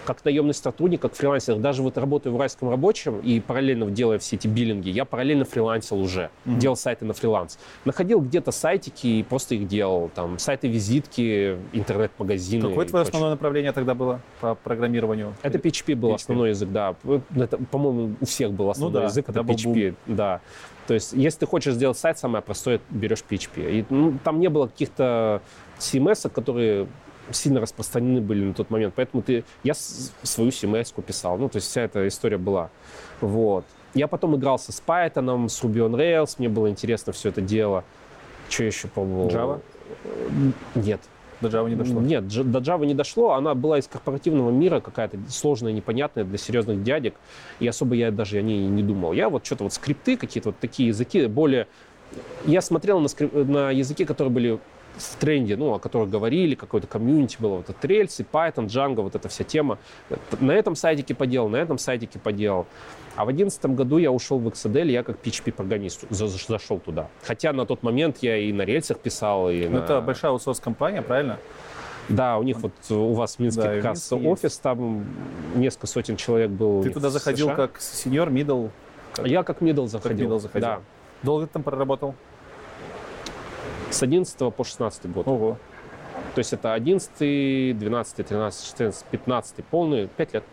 [0.07, 4.37] Как наемный сотрудник, как фрилансер, даже вот работаю в райском рабочем и параллельно делая все
[4.37, 6.59] эти биллинги, я параллельно фрилансил уже, mm-hmm.
[6.59, 7.59] делал сайты на фриланс.
[7.85, 12.69] Находил где-то сайтики и просто их делал, там, сайты-визитки, интернет-магазины.
[12.69, 15.35] Какое твое основное направление тогда было по программированию?
[15.43, 16.15] Это PHP был PHP.
[16.15, 16.95] основной язык, да.
[17.37, 20.41] Это, по-моему, у всех был основной ну, да, язык, это PHP, да.
[20.87, 23.81] То есть, если ты хочешь сделать сайт, самое простое, берешь PHP.
[23.81, 25.43] И ну, там не было каких-то
[25.79, 26.87] CMS, которые
[27.31, 28.95] сильно распространены были на тот момент.
[28.97, 31.39] Поэтому ты, я свою CMS писал.
[31.39, 32.71] Ну, то есть вся эта история была.
[33.21, 33.65] Вот.
[33.95, 36.37] Я потом игрался с Python, с Ruby on Rails.
[36.39, 37.85] Мне было интересно все это дело.
[38.49, 39.29] Что еще пробовал?
[39.29, 39.61] Java?
[40.75, 41.01] Нет.
[41.41, 42.01] До Java не дошло?
[42.01, 43.33] Нет, до Java не дошло.
[43.33, 47.15] Она была из корпоративного мира какая-то сложная, непонятная для серьезных дядек.
[47.61, 49.13] И особо я даже о ней не думал.
[49.13, 51.67] Я вот что-то вот скрипты, какие-то вот такие языки, более...
[52.47, 53.35] Я смотрел на, скрип...
[53.35, 54.59] на языки, которые были
[54.97, 59.15] в тренде, ну, о которых говорили, какой-то комьюнити было, вот это рельсы, Python, Django, вот
[59.15, 59.79] эта вся тема.
[60.41, 62.67] На этом сайтике поделал, на этом сайтике поделал.
[63.15, 67.09] А в одиннадцатом году я ушел в Xadel, я как PHP-программист зашел туда.
[67.23, 69.85] Хотя на тот момент я и на рельсах писал, и ну, на...
[69.85, 71.39] Это большая аутсорс-компания, правильно?
[72.09, 74.63] Да, у них вот у вас в Минске да, как раз офис, есть.
[74.63, 75.05] там
[75.55, 76.83] несколько сотен человек был.
[76.83, 77.57] Ты туда заходил США.
[77.57, 78.69] как senior, middle?
[79.13, 79.27] Как...
[79.27, 80.29] Я как middle заходил.
[80.29, 80.69] Как middle заходил.
[80.69, 80.81] Да.
[81.23, 82.15] Долго ты там проработал?
[83.91, 85.29] С 11 по 16 год.
[85.29, 85.59] Ого.
[86.35, 90.45] То есть это 11, 12, 13, 14, 15, полные 5 лет.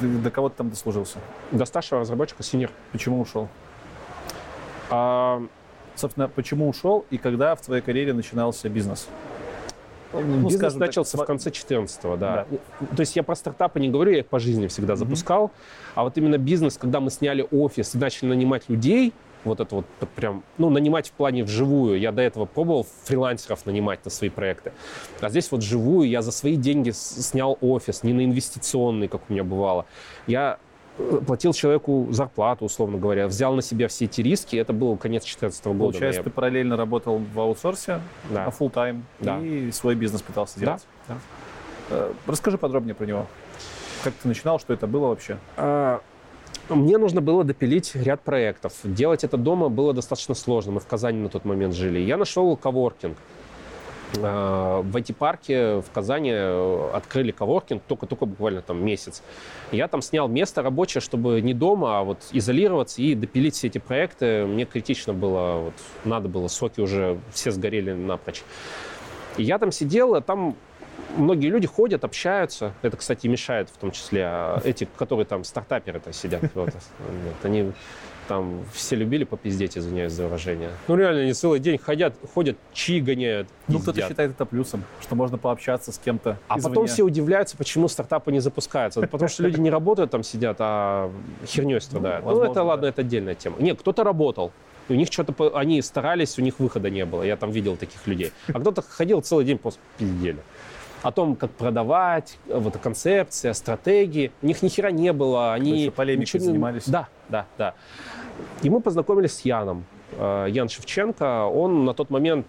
[0.00, 1.18] До, до кого ты там дослужился?
[1.52, 2.70] До старшего разработчика, senior.
[2.92, 3.48] Почему ушел?
[4.90, 5.42] А...
[5.94, 9.08] Собственно, почему ушел и когда в твоей карьере начинался бизнес?
[10.12, 12.46] Ну, бизнес начался так, в конце 14-го, да.
[12.50, 12.86] да.
[12.94, 14.96] То есть я про стартапы не говорю, я их по жизни всегда mm-hmm.
[14.96, 15.50] запускал.
[15.94, 19.14] А вот именно бизнес, когда мы сняли офис и начали нанимать людей,
[19.44, 21.98] вот это вот прям, ну, нанимать в плане вживую.
[21.98, 24.72] Я до этого пробовал фрилансеров нанимать на свои проекты.
[25.20, 29.32] А здесь вот вживую я за свои деньги снял офис, не на инвестиционный, как у
[29.32, 29.86] меня бывало.
[30.26, 30.58] Я
[30.98, 34.56] э, платил человеку зарплату, условно говоря, взял на себя все эти риски.
[34.56, 35.78] Это был конец 2014 года.
[35.78, 38.46] Получается, ты параллельно работал в аутсорсе, да.
[38.46, 39.38] full time да.
[39.40, 40.86] и свой бизнес пытался делать.
[41.08, 41.14] Да.
[41.14, 41.20] да.
[41.90, 43.26] Э, расскажи подробнее про него.
[44.02, 45.38] Как ты начинал, что это было вообще?
[45.56, 46.00] А,
[46.68, 48.72] мне нужно было допилить ряд проектов.
[48.82, 50.72] Делать это дома было достаточно сложно.
[50.72, 52.00] Мы в Казани на тот момент жили.
[52.00, 53.16] Я нашел коворкинг.
[54.18, 59.22] А, в IT-парке в Казани э, открыли коворкинг только-только буквально там месяц.
[59.72, 63.78] Я там снял место рабочее, чтобы не дома, а вот изолироваться и допилить все эти
[63.78, 64.46] проекты.
[64.46, 65.74] Мне критично было, вот,
[66.04, 68.42] надо было, соки уже все сгорели напрочь.
[69.36, 70.56] И я там сидел, а там
[71.16, 72.72] многие люди ходят, общаются.
[72.82, 76.42] Это, кстати, мешает в том числе а эти, которые там стартаперы-то сидят.
[76.56, 76.72] Вот,
[77.42, 77.72] они
[78.28, 80.70] там все любили попиздеть, извиняюсь за выражение.
[80.88, 83.48] Ну реально, они целый день ходят, ходят, чи гоняют.
[83.68, 86.38] Ну кто-то считает это плюсом, что можно пообщаться с кем-то.
[86.48, 86.68] А извне.
[86.68, 89.00] потом все удивляются, почему стартапы не запускаются.
[89.02, 91.10] Потому что люди не работают там сидят, а
[91.46, 92.24] херней страдают.
[92.24, 93.56] Ну, ну это ладно, это отдельная тема.
[93.60, 94.52] Нет, кто-то работал.
[94.88, 97.22] И у них что-то, они старались, у них выхода не было.
[97.22, 98.32] Я там видел таких людей.
[98.48, 100.38] А кто-то ходил целый день просто пиздели
[101.02, 104.32] о том, как продавать, вот концепция, стратегии.
[104.42, 105.52] У них ни хера не было.
[105.52, 106.46] Они полемикой не...
[106.46, 106.88] занимались.
[106.88, 107.74] Да, да, да.
[108.62, 109.84] И мы познакомились с Яном.
[110.12, 112.46] Э, Ян Шевченко, он на тот момент,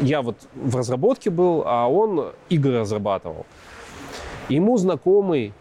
[0.00, 3.46] я вот в разработке был, а он игры разрабатывал.
[4.48, 5.52] Ему знакомый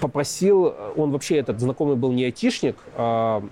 [0.00, 3.42] попросил, он вообще этот знакомый был не айтишник, а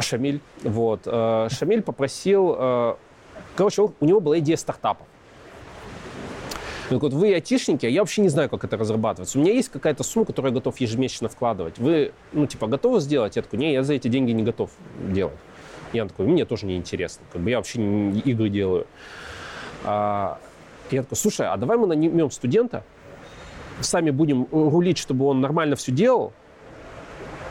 [0.00, 2.94] Шамиль, вот, э, Шамиль попросил, э,
[3.56, 5.04] короче, у него была идея стартапа.
[6.90, 9.38] Так вот, вы айтишники, а я вообще не знаю, как это разрабатывается.
[9.38, 11.78] У меня есть какая-то сумма, которую я готов ежемесячно вкладывать.
[11.78, 13.36] Вы, ну, типа, готовы сделать?
[13.36, 15.38] Я такой, не, я за эти деньги не готов делать.
[15.92, 17.24] Я такой, мне тоже не интересно.
[17.32, 17.80] Как бы я вообще
[18.24, 18.88] игры делаю.
[19.84, 20.40] А,
[20.90, 22.82] я такой, слушай, а давай мы наймем студента,
[23.80, 26.32] сами будем рулить, чтобы он нормально все делал,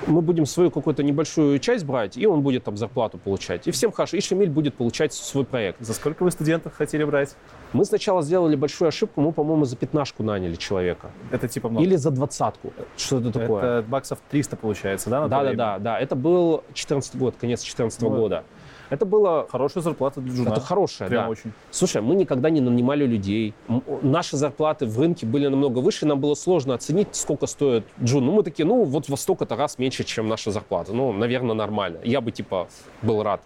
[0.08, 3.68] мы будем свою какую-то небольшую часть брать, и он будет там зарплату получать.
[3.68, 4.18] И всем хорошо.
[4.18, 5.82] И Шамиль будет получать свой проект.
[5.82, 7.36] За сколько вы студентов хотели брать?
[7.74, 11.12] Мы сначала сделали большую ошибку, мы, по-моему, за пятнашку наняли человека.
[11.32, 11.86] Это типа много?
[11.86, 12.74] Или за двадцатку.
[12.98, 13.80] Что это такое?
[13.80, 15.28] Это баксов 300 получается, да?
[15.28, 16.00] Да, да.
[16.00, 18.44] Это был 14 год, конец 14 -го года.
[18.90, 19.48] Это было...
[19.52, 20.50] Хорошая зарплата для джуна.
[20.50, 21.30] Это хорошая, Прям да.
[21.30, 21.52] очень.
[21.72, 23.54] Слушай, мы никогда не нанимали людей.
[24.02, 28.26] Наши зарплаты в рынке были намного выше, нам было сложно оценить, сколько стоит джун.
[28.26, 30.94] Ну, мы такие, ну, вот во столько-то раз меньше, чем наша зарплата.
[30.94, 32.00] Ну, наверное, нормально.
[32.04, 32.68] Я бы, типа,
[33.02, 33.42] был рад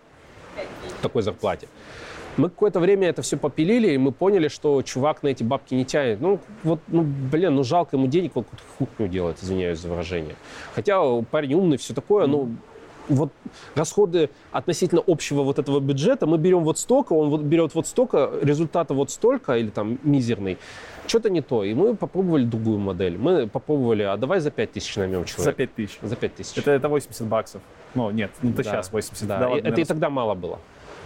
[1.01, 1.67] такой зарплате.
[2.35, 5.85] Мы какое-то время это все попилили, и мы поняли, что чувак на эти бабки не
[5.85, 6.19] тянет.
[6.19, 10.35] Ну, вот, ну, блин, ну, жалко ему денег, вот какую-то хухню делать, извиняюсь за выражение.
[10.73, 12.49] Хотя парень умный, все такое, ну,
[13.09, 13.31] вот
[13.75, 18.31] расходы относительно общего вот этого бюджета, мы берем вот столько, он вот берет вот столько,
[18.41, 20.57] результата вот столько, или там мизерный,
[21.07, 21.63] что-то не то.
[21.63, 23.17] И мы попробовали другую модель.
[23.17, 25.43] Мы попробовали, а давай за 5 тысяч наймем человека.
[25.43, 25.99] За 5 тысяч.
[26.01, 26.57] За 5 тысяч.
[26.57, 27.61] Это, это 80 баксов.
[27.95, 29.27] Ну, нет, ну ты Да, сейчас 80.
[29.27, 30.59] Да, Да, и ладно, это и наверное, тогда мало было.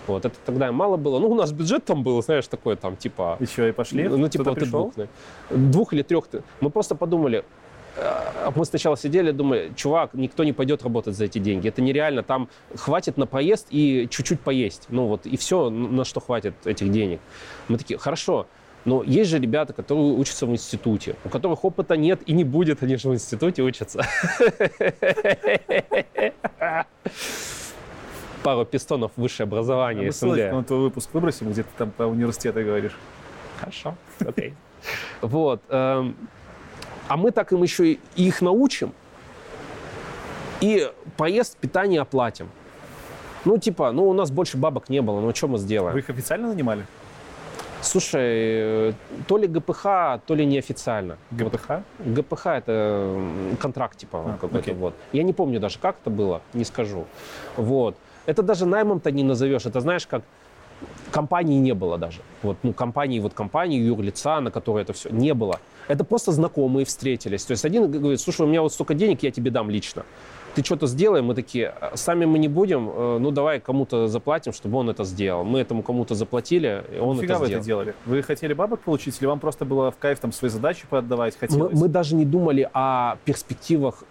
[0.07, 1.19] Вот, это тогда мало было.
[1.19, 3.37] Ну, у нас бюджет там был, знаешь, такой там, типа...
[3.41, 4.07] Еще и пошли?
[4.07, 4.93] Ну, типа, Кто-то ты пришел?
[4.95, 5.07] двух,
[5.49, 6.29] двух или трех.
[6.61, 7.43] Мы просто подумали,
[8.55, 11.67] мы сначала сидели, думали, чувак, никто не пойдет работать за эти деньги.
[11.67, 12.23] Это нереально.
[12.23, 14.85] Там хватит на проезд и чуть-чуть поесть.
[14.89, 17.19] Ну вот, и все, на что хватит этих денег.
[17.67, 18.47] Мы такие, хорошо,
[18.85, 22.83] но есть же ребята, которые учатся в институте, у которых опыта нет и не будет,
[22.83, 24.05] они же в институте учатся.
[28.43, 30.53] Пару пистонов высшее А образование, ссылочку СНГ.
[30.53, 32.95] на твой выпуск выбросим, где ты там про университеты говоришь.
[33.59, 34.53] Хорошо, окей.
[35.21, 35.61] Вот.
[37.07, 38.93] А мы так им еще и их научим.
[40.61, 42.49] И поезд, питание оплатим.
[43.45, 45.93] Ну, типа, ну, у нас больше бабок не было, ну, что мы сделаем?
[45.93, 46.85] Вы их официально нанимали?
[47.81, 48.93] Слушай, э,
[49.27, 49.83] то ли ГПХ,
[50.25, 51.17] то ли неофициально.
[51.31, 51.83] ГПХ?
[51.99, 53.15] ГПХ это
[53.61, 54.73] контракт, типа, А, какой-то окей.
[54.73, 54.95] вот.
[55.13, 57.05] Я не помню даже, как это было, не скажу.
[57.55, 57.95] Вот.
[58.25, 59.65] Это даже наймом-то не назовешь.
[59.65, 60.23] Это знаешь, как
[61.11, 62.19] компании не было даже.
[62.41, 65.59] Вот, ну, компании, вот компании, юрлица, на которой это все не было.
[65.87, 67.45] Это просто знакомые встретились.
[67.45, 70.03] То есть один говорит, слушай, у меня вот столько денег, я тебе дам лично.
[70.55, 74.53] Ты что-то сделай, мы такие, «А, сами мы не будем, э, ну давай кому-то заплатим,
[74.53, 75.43] чтобы он это сделал.
[75.43, 77.59] Мы этому кому-то заплатили, и он Фига это вы сделал.
[77.59, 77.95] это делали?
[78.05, 81.47] Вы хотели бабок получить, или вам просто было в кайф там свои задачи поотдавать Мы,
[81.47, 81.79] хотелось?
[81.79, 84.03] мы даже не думали о перспективах,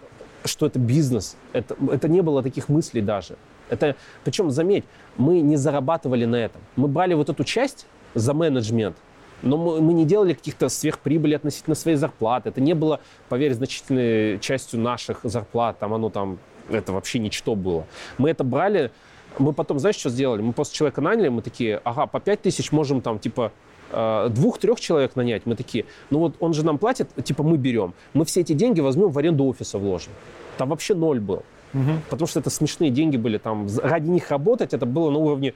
[0.45, 1.35] что это бизнес.
[1.51, 3.35] Это, это не было таких мыслей даже.
[3.69, 4.85] Это, причем, заметь,
[5.17, 6.61] мы не зарабатывали на этом.
[6.77, 8.95] Мы брали вот эту часть за менеджмент,
[9.41, 12.49] но мы, мы не делали каких-то сверхприбыли относительно своей зарплаты.
[12.49, 15.79] Это не было, поверь, значительной частью наших зарплат.
[15.79, 17.85] Там оно там, это вообще ничто было.
[18.17, 18.91] Мы это брали,
[19.39, 20.41] мы потом, знаешь, что сделали?
[20.41, 23.51] Мы просто человека наняли, мы такие, ага, по 5 тысяч можем там, типа,
[23.91, 25.43] э, двух-трех человек нанять.
[25.45, 27.93] Мы такие, ну вот он же нам платит, типа мы берем.
[28.13, 30.13] Мы все эти деньги возьмем в аренду офиса вложим.
[30.57, 31.43] Там вообще ноль был.
[31.73, 32.01] Мгм.
[32.09, 33.37] Потому что это смешные деньги были.
[33.37, 35.53] Там ради них работать это было на уровне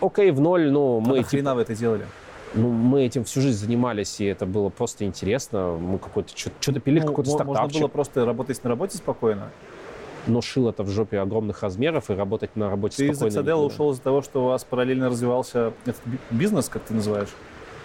[0.00, 2.06] окей, в ноль, но А мы, типа, нахрена вы это делали?
[2.54, 5.76] Ну, мы этим всю жизнь занимались, и это было просто интересно.
[5.80, 7.80] Мы какой-то что-то пили, Ну, какой-то мо- Можно стартапчик.
[7.80, 9.50] было просто работать на работе спокойно.
[10.26, 13.26] Но шил это в жопе огромных размеров, и работать на работе Ты из спокойно.
[13.40, 13.74] Аксадела никуда.
[13.74, 17.28] ушел из-за того, что у вас параллельно развивался этот би- бизнес, как ты называешь.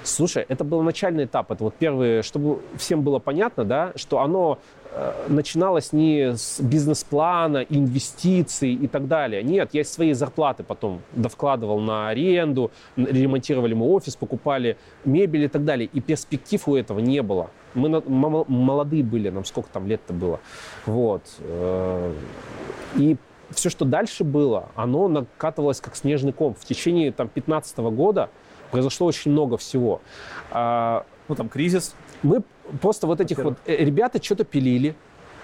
[0.10, 1.51] Слушай, это был начальный этап.
[1.51, 4.60] Это вот первый, чтобы всем было понятно, да, что оно
[4.91, 9.43] э, начиналось не с бизнес-плана, инвестиций и так далее.
[9.43, 15.64] Нет, я своей зарплаты потом довкладывал на аренду, ремонтировали мы офис, покупали мебель и так
[15.64, 15.89] далее.
[15.93, 17.49] И перспектив у этого не было.
[17.76, 18.01] Мы
[18.47, 20.39] молодые были, нам сколько там лет-то было.
[20.86, 21.22] Вот.
[21.39, 22.14] э,
[22.97, 23.18] И
[23.51, 26.53] все, что дальше было, оно накатывалось как снежный ком.
[26.53, 28.30] В течение там 15 года
[28.72, 30.01] произошло очень много всего.
[30.51, 31.95] А, Ну, там кризис.
[32.24, 32.41] Мы
[32.82, 34.95] просто вот этих вот э, ребята что-то пилили.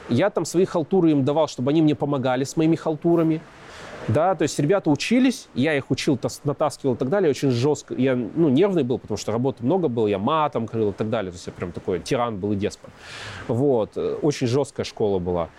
[0.10, 3.40] Я там свои халтуры им давал, чтобы они мне помогали с моими халтурами.
[4.08, 7.96] Да, то есть ребята учились, я их учил, тас- натаскивал и так далее, очень жестко.
[7.96, 11.32] Я, ну, нервный был, потому что работы много было, я матом крыл и так далее.
[11.32, 12.92] То есть я прям такой тиран был и деспот.
[13.48, 15.50] Вот, э, очень жесткая школа была.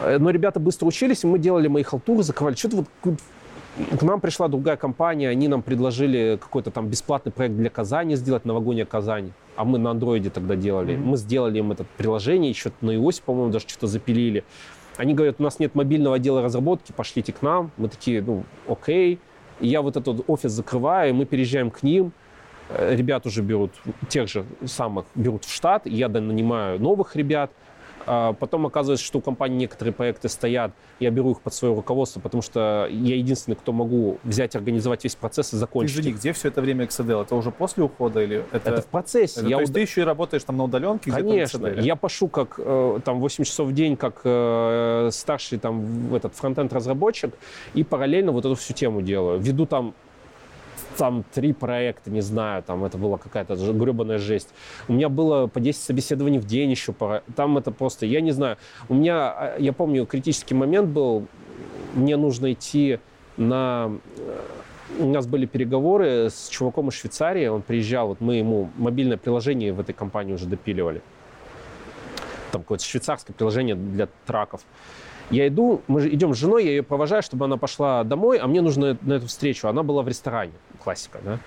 [0.00, 2.54] Э, Но ребята быстро учились, и мы делали мои халтуры, закрывали.
[2.54, 2.86] Что-то вот
[3.98, 8.44] к нам пришла другая компания, они нам предложили какой-то там бесплатный проект для Казани сделать,
[8.44, 9.32] новогодняя Казань.
[9.54, 10.96] А мы на андроиде тогда делали.
[10.96, 11.08] Мгм.
[11.08, 14.44] Мы сделали им это приложение, еще на iOS, по-моему, даже что-то запилили.
[14.96, 17.70] Они говорят, у нас нет мобильного отдела разработки, пошлите к нам.
[17.76, 19.18] Мы такие, ну, окей.
[19.60, 22.12] И я вот этот офис закрываю, и мы переезжаем к ним.
[22.70, 23.72] Э, Ребят уже берут,
[24.08, 27.50] тех же самых берут в штат, я нанимаю новых ребят.
[28.06, 32.20] А потом оказывается, что у компании некоторые проекты стоят, я беру их под свое руководство,
[32.20, 36.04] потому что я единственный, кто могу взять, организовать весь процесс и закончить.
[36.04, 37.22] Же где все это время Excel?
[37.22, 38.70] Это уже после ухода или это...
[38.70, 39.40] Это в процессе.
[39.40, 39.74] Это, я то есть уд...
[39.74, 41.10] ты еще и работаешь там на удаленке?
[41.10, 41.66] Конечно.
[41.66, 46.72] Я пошу как э, там 8 часов в день, как э, старший там этот фронтенд
[46.72, 47.34] разработчик
[47.74, 49.40] и параллельно вот эту всю тему делаю.
[49.40, 49.94] Веду там
[50.96, 54.48] там три проекта, не знаю, там это была какая-то гребаная жесть.
[54.88, 56.94] У меня было по 10 собеседований в день еще,
[57.34, 58.56] там это просто, я не знаю.
[58.88, 61.26] У меня, а, я помню, критический момент был,
[61.94, 62.98] мне нужно идти
[63.36, 63.92] на...
[64.18, 64.40] Э,
[65.00, 69.72] у нас были переговоры с чуваком из Швейцарии, он приезжал, вот мы ему мобильное приложение
[69.72, 71.02] в этой компании уже допиливали.
[72.52, 74.62] Там какое-то швейцарское приложение для траков.
[75.30, 78.60] Я иду, мы идем с женой, я ее провожаю, чтобы она пошла домой, а мне
[78.60, 79.66] нужно на эту встречу.
[79.66, 80.52] Она была в ресторане,
[80.82, 81.40] классика, да.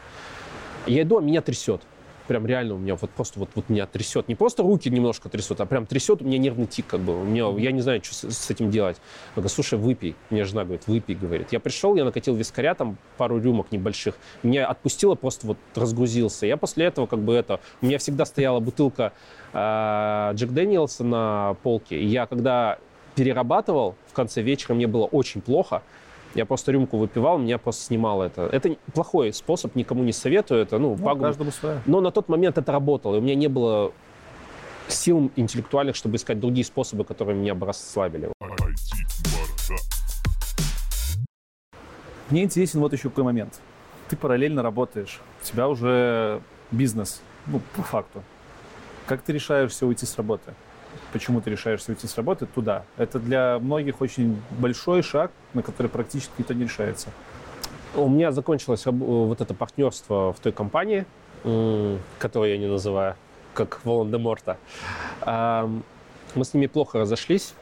[0.85, 1.81] Я иду, а меня трясет.
[2.27, 4.27] Прям реально у меня вот просто вот, вот меня трясет.
[4.27, 7.19] Не просто руки немножко трясут, а прям трясет, у меня нервный тик как бы.
[7.19, 8.97] У меня, я не знаю, что с, с этим делать.
[8.97, 10.15] Я говорю, слушай, выпей.
[10.29, 11.47] Мне жена говорит, выпей, говорит.
[11.51, 14.15] Я пришел, я накатил вискаря, там пару рюмок небольших.
[14.43, 16.45] Меня отпустило, просто вот разгрузился.
[16.45, 17.61] Я после этого как бы это...
[17.81, 19.11] У меня всегда стояла бутылка
[19.53, 21.99] э, Джек Дэниелса на полке.
[21.99, 22.77] И я когда
[23.19, 25.81] перерабатывал в конце вечера, мне было очень плохо.
[26.35, 28.43] Я просто рюмку выпивал, меня просто снимало это.
[28.43, 30.61] Это плохой способ, никому не советую.
[30.61, 31.23] Это, ну, ну пагуб...
[31.23, 31.81] каждому свое.
[31.85, 33.91] Но на тот момент это работало, и у меня не было
[34.87, 38.31] сил интеллектуальных, чтобы искать другие способы, которые меня бы расслабили.
[42.29, 43.59] Мне интересен вот еще какой момент.
[44.07, 46.41] Ты параллельно работаешь, у тебя уже
[46.71, 48.23] бизнес, ну, по факту.
[49.07, 50.53] Как ты решаешься уйти с работы?
[51.11, 52.83] Почему ты решаешься уйти с работы туда.
[52.97, 57.09] Это для многих очень большой шаг, на который практически никто не решается.
[57.95, 61.05] У меня закончилось вот это партнерство в той компании,
[62.19, 63.15] которую я не называю,
[63.53, 64.57] как Волан-де-Морта.
[65.25, 67.53] Мы с ними плохо разошлись.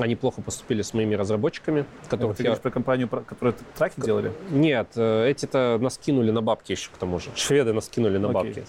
[0.00, 2.48] Они плохо поступили с моими разработчиками, которых ты я...
[2.48, 4.32] говоришь про компанию, которую траки делали?
[4.50, 7.30] Нет, э, эти-то нас кинули на бабки еще к тому же.
[7.34, 8.32] Шведы нас кинули на okay.
[8.32, 8.64] бабки.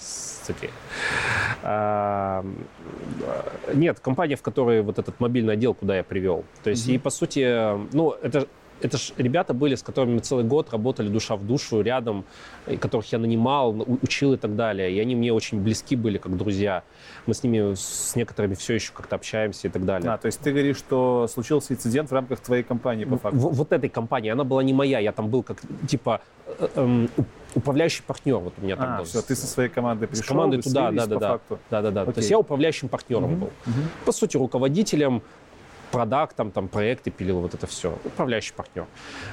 [0.50, 0.70] Окей.
[1.64, 2.46] А,
[3.74, 6.44] нет, компания, в которой вот этот мобильный отдел, куда я привел.
[6.64, 6.96] То есть, mm-hmm.
[6.96, 8.48] и по сути, ну, это
[8.84, 12.26] это же ребята были, с которыми мы целый год работали душа в душу, рядом,
[12.80, 14.92] которых я нанимал, учил и так далее.
[14.92, 16.84] И они мне очень близки были, как друзья.
[17.26, 20.12] Мы с ними, с некоторыми все еще как-то общаемся и так далее.
[20.12, 23.38] А, то есть ты говоришь, что случился инцидент в рамках твоей компании, по факту?
[23.38, 24.32] В, вот этой компании.
[24.32, 25.58] Она была не моя, я там был как,
[25.88, 27.10] типа, э, эм,
[27.56, 28.38] управляющий партнер.
[28.38, 29.06] Вот у меня там а, был.
[29.06, 31.40] все, ты со своей командой пришел, С командой туда, да, да, да.
[31.70, 32.06] Да, да, да.
[32.06, 33.48] То есть я управляющим партнером угу, был.
[33.48, 33.82] Угу.
[34.06, 35.22] По сути, руководителем,
[35.94, 37.96] продактом, там, проекты пилил, вот это все.
[38.04, 38.88] Управляющий партнер.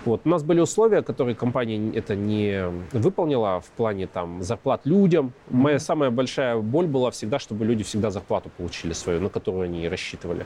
[0.04, 0.20] Вот.
[0.24, 5.26] У нас были условия, которые компания это не выполнила в плане там, зарплат людям.
[5.26, 5.56] Mm-hmm.
[5.56, 9.88] Моя самая большая боль была всегда, чтобы люди всегда зарплату получили свою, на которую они
[9.88, 10.44] рассчитывали.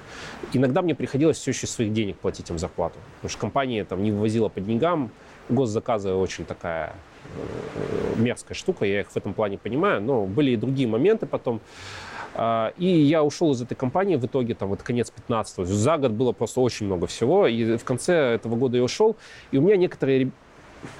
[0.52, 2.94] Иногда мне приходилось все еще своих денег платить им зарплату.
[3.16, 5.10] Потому что компания там, не вывозила по деньгам.
[5.48, 6.94] Госзаказы очень такая
[7.36, 11.60] э, мерзкая штука, я их в этом плане понимаю, но были и другие моменты потом.
[12.34, 16.12] А, и я ушел из этой компании в итоге, там, вот конец 15 За год
[16.12, 17.46] было просто очень много всего.
[17.46, 19.16] И в конце этого года я ушел.
[19.52, 20.30] И у меня некоторые,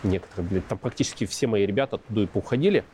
[0.02, 2.84] некоторые, блядь, там практически все мои ребята оттуда и поуходили.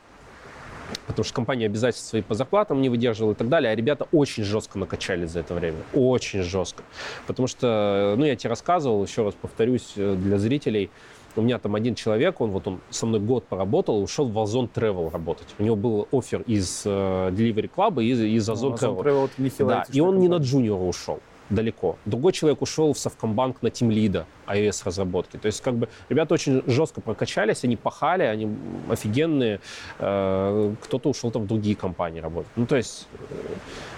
[1.07, 3.70] Потому что компания обязательства свои по зарплатам не выдерживала и так далее.
[3.70, 5.78] А ребята очень жестко накачали за это время.
[5.93, 6.82] Очень жестко.
[7.26, 10.91] Потому что, ну, я тебе рассказывал, еще раз повторюсь э, для зрителей,
[11.37, 14.68] у меня там один человек, он вот он со мной год поработал, ушел в Озон
[14.72, 15.47] Travel работать.
[15.59, 16.89] У него был офер из э,
[17.33, 19.03] Delivery Club и из, из Озон Travel.
[19.03, 21.20] Travel да, и он не на джуниора ушел
[21.51, 21.96] далеко.
[22.05, 25.36] Другой человек ушел в Совкомбанк на тимлида iOS-разработки.
[25.36, 28.48] То есть как бы ребята очень жестко прокачались, они пахали, они
[28.88, 29.61] офигенные.
[29.98, 32.51] Э, кто-то ушел там в другие компании работать.
[32.57, 33.34] Ну, то есть э,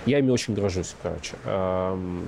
[0.07, 1.37] я ими очень горжусь, короче.
[1.45, 2.25] Эм,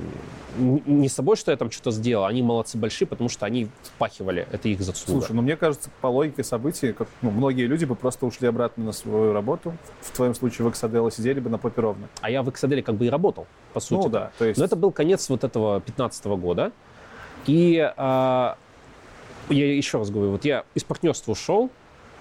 [0.58, 4.46] не с собой, что я там что-то сделал, они молодцы большие, потому что они впахивали,
[4.52, 5.20] это их заслуга.
[5.20, 8.84] Слушай, ну мне кажется, по логике событий, как, ну, многие люди бы просто ушли обратно
[8.84, 12.08] на свою работу, в твоем случае в Exadel сидели бы на попе ровно.
[12.20, 14.04] А я в Exadel как бы и работал, по сути.
[14.04, 14.58] Ну да, то есть...
[14.58, 16.72] Но это был конец вот этого 15 года,
[17.46, 18.54] и э,
[19.48, 21.70] я еще раз говорю, вот я из партнерства ушел,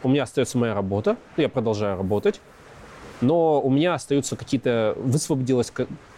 [0.03, 2.41] у меня остается моя работа, я продолжаю работать,
[3.21, 5.71] но у меня остаются какие-то, высвободилось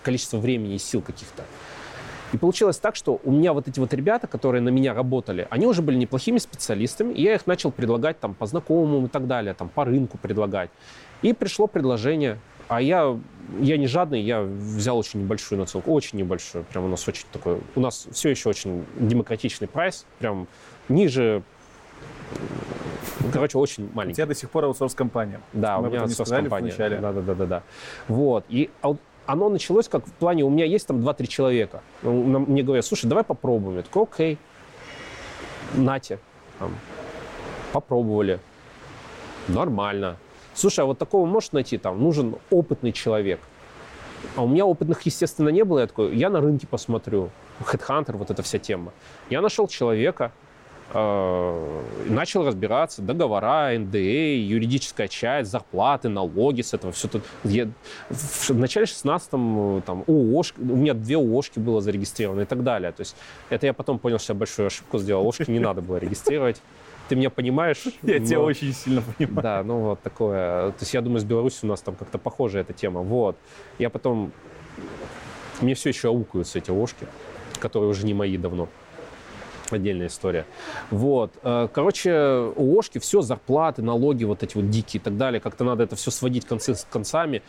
[0.03, 1.43] количество времени и сил каких-то.
[2.33, 5.67] И получилось так, что у меня вот эти вот ребята, которые на меня работали, они
[5.67, 9.53] уже были неплохими специалистами, и я их начал предлагать там по знакомым и так далее,
[9.53, 10.69] там по рынку предлагать.
[11.21, 13.17] И пришло предложение, а я,
[13.59, 17.59] я не жадный, я взял очень небольшую нацелку, очень небольшую, прям у нас очень такой,
[17.75, 20.47] у нас все еще очень демократичный прайс, прям
[20.89, 21.43] ниже
[23.33, 24.13] Короче, очень маленький.
[24.13, 25.41] У тебя до сих пор аутсорс-компания.
[25.53, 26.73] Да, у меня аутсорс-компания.
[26.77, 27.63] Да, да, да, да, да.
[28.07, 28.45] Вот.
[28.49, 28.69] И
[29.25, 31.81] оно началось как в плане, у меня есть там 2-3 человека.
[32.03, 33.77] Ну, мне говорят, слушай, давай попробуем.
[33.77, 34.37] Я такой, окей,
[35.73, 36.19] нате.
[36.59, 36.75] Там,
[37.71, 38.39] попробовали.
[39.47, 40.17] Нормально.
[40.55, 41.77] Слушай, а вот такого можешь найти?
[41.77, 43.39] Там нужен опытный человек.
[44.35, 45.79] А у меня опытных, естественно, не было.
[45.79, 47.29] Я такой, я на рынке посмотрю.
[47.59, 48.91] Headhunter, вот эта вся тема.
[49.29, 50.31] Я нашел человека,
[50.93, 57.23] э, начал разбираться, договора, НДА, юридическая часть, зарплаты, налоги с этого, все тут.
[57.43, 57.69] Я,
[58.09, 62.91] в начале 16-м там ООшки, у меня две ООшки было зарегистрировано и так далее.
[62.91, 63.15] То есть
[63.49, 65.23] это я потом понял, что я большую ошибку сделал.
[65.23, 66.61] ООшки не надо было регистрировать.
[67.07, 67.83] Ты меня понимаешь?
[68.03, 68.25] Я но...
[68.25, 69.41] тебя очень сильно понимаю.
[69.41, 70.71] Да, ну вот такое.
[70.71, 73.01] То есть я думаю, с Беларусью у нас там как-то похожая эта тема.
[73.01, 73.37] Вот.
[73.77, 74.31] Я потом...
[75.61, 77.07] Мне все еще аукаются эти ложки,
[77.59, 78.67] которые уже не мои давно.
[79.71, 80.45] Отдельная история.
[80.91, 81.31] Вот.
[81.43, 85.39] Э, короче, у Ошки все, зарплаты, налоги вот эти вот дикие и так далее.
[85.39, 87.41] Как-то надо это все сводить концы с концами.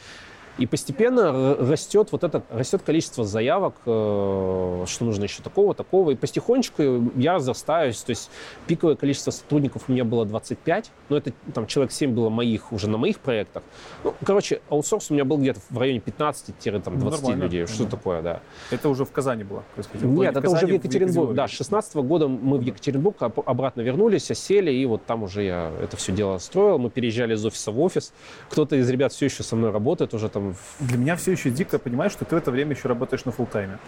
[0.59, 6.13] И постепенно растет вот это, растет количество заявок, э, что нужно еще такого, такого.
[6.13, 7.99] И потихонечку я разрастаюсь.
[7.99, 8.31] То есть
[8.67, 12.89] пиковое количество сотрудников у меня было 25, но это там человек 7 было моих уже
[12.89, 13.63] на моих проектах.
[14.03, 17.67] Ну, короче, аутсорс у меня был где-то в районе 15-20 ну, людей.
[17.67, 18.41] Что такое, да.
[18.71, 19.63] Это уже в Казани было?
[20.03, 21.35] Нет, это уже в Екатеринбурге.
[21.35, 25.43] Да, с 16 -го года мы в Екатеринбург обратно вернулись, осели, и вот там уже
[25.43, 26.79] я это все дело строил.
[26.79, 28.13] Мы переезжали из офиса в офис.
[28.51, 30.46] Кто-то из ребят все еще со мной работает, уже там
[30.81, 33.47] для меня все еще дико понимаешь, что ты в это время еще работаешь на фул
[33.47, 33.79] тайме.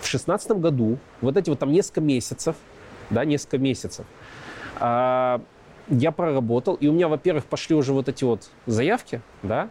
[0.00, 2.56] В шестнадцатом году, вот эти вот там несколько месяцев,
[3.10, 4.06] да, несколько месяцев,
[4.76, 5.40] а,
[5.88, 9.68] я проработал, и у меня, во-первых, пошли уже вот эти вот заявки, да,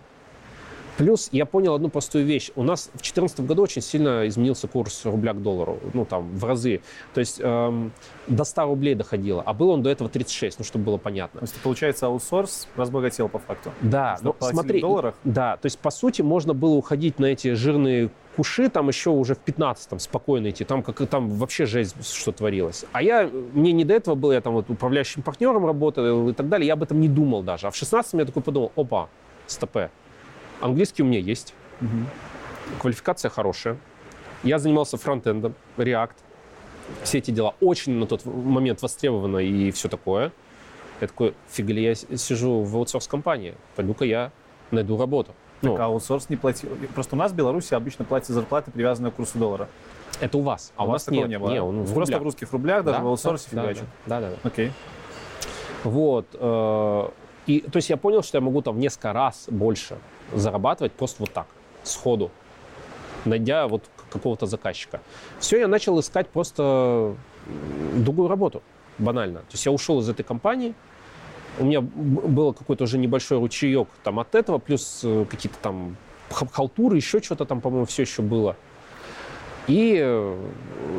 [0.97, 2.51] Плюс я понял одну простую вещь.
[2.55, 6.43] У нас в 2014 году очень сильно изменился курс рубля к доллару, ну там в
[6.43, 6.81] разы.
[7.13, 7.91] То есть эм,
[8.27, 11.39] до 100 рублей доходило, а был он до этого 36, ну чтобы было понятно.
[11.39, 13.71] То есть получается аутсорс разбогател по факту?
[13.81, 15.15] Да, но смотри, в долларах?
[15.23, 19.35] да, то есть по сути можно было уходить на эти жирные куши, там еще уже
[19.35, 22.85] в 15-м спокойно идти, там как там вообще жесть, что творилось.
[22.91, 26.49] А я, мне не до этого было, я там вот управляющим партнером работал и так
[26.49, 27.67] далее, я об этом не думал даже.
[27.67, 29.09] А в 16-м я такой подумал, опа,
[29.47, 29.91] стопе,
[30.63, 31.53] Английский у меня есть.
[31.81, 32.79] Угу.
[32.79, 33.77] Квалификация хорошая.
[34.43, 36.15] Я занимался фронтендом, React.
[37.03, 40.31] Все эти дела очень на тот момент востребованы и все такое.
[41.01, 43.55] Я такой, фига ли я сижу в аутсорс-компании?
[43.75, 44.31] Пойду-ка я
[44.71, 45.33] найду работу.
[45.59, 46.69] Так ну, а аутсорс не платил.
[46.93, 49.67] Просто у нас в Беларуси обычно платят зарплаты, привязанные к курсу доллара.
[50.21, 50.71] Это у вас.
[50.77, 51.49] А у, у нас такого нет, не было?
[51.49, 53.03] Не, он в Просто в русских рублях, даже да?
[53.03, 53.85] в аутсорсе да, фигачат.
[54.05, 54.35] Да, да, да.
[54.43, 54.71] Окей.
[55.83, 56.27] Вот.
[56.33, 57.09] Э,
[57.45, 59.97] и, то есть я понял, что я могу там в несколько раз больше
[60.33, 61.47] зарабатывать просто вот так,
[61.83, 62.31] сходу,
[63.25, 65.01] найдя вот какого-то заказчика.
[65.39, 67.15] Все, я начал искать просто
[67.95, 68.61] другую работу,
[68.97, 69.39] банально.
[69.39, 70.73] То есть я ушел из этой компании,
[71.59, 75.97] у меня был какой-то уже небольшой ручеек там от этого, плюс э, какие-то там
[76.29, 78.55] халтуры, еще что-то там, по-моему, все еще было.
[79.67, 80.49] И э,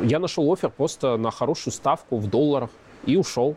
[0.03, 2.69] я нашел офер просто на хорошую ставку в долларах
[3.05, 3.55] и ушел.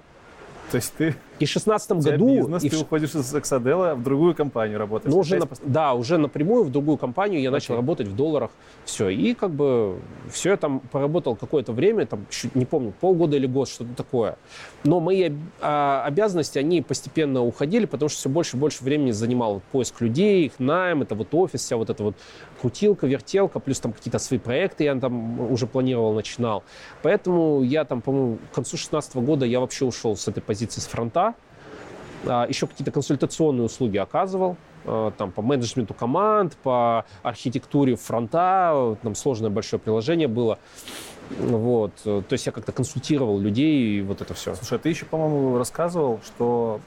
[0.70, 2.26] То есть ты и в шестнадцатом году...
[2.26, 2.82] бизнес, и ты в...
[2.82, 5.10] уходишь из Эксадела в другую компанию работать.
[5.10, 5.48] Ну, уже на...
[5.64, 7.52] Да, уже напрямую в другую компанию я okay.
[7.52, 8.50] начал работать в долларах.
[8.84, 9.08] Все.
[9.08, 9.98] И как бы
[10.30, 14.36] все я там поработал какое-то время, там, не помню, полгода или год, что-то такое.
[14.84, 15.30] Но мои
[15.60, 20.46] а, обязанности, они постепенно уходили, потому что все больше и больше времени занимал поиск людей,
[20.46, 22.16] их найм, это вот офис, вся вот эта вот
[22.60, 26.64] крутилка, вертелка, плюс там какие-то свои проекты я там уже планировал, начинал.
[27.02, 30.86] Поэтому я там, по-моему, к концу 16 года я вообще ушел с этой позиции с
[30.86, 31.27] фронта,
[32.24, 39.50] еще какие-то консультационные услуги оказывал, а, там, по менеджменту команд, по архитектуре фронта, там сложное
[39.50, 40.58] большое приложение было.
[41.38, 41.92] Вот.
[42.02, 44.54] То есть я как-то консультировал людей и вот это все.
[44.54, 46.80] Слушай, а ты еще, по-моему, рассказывал, что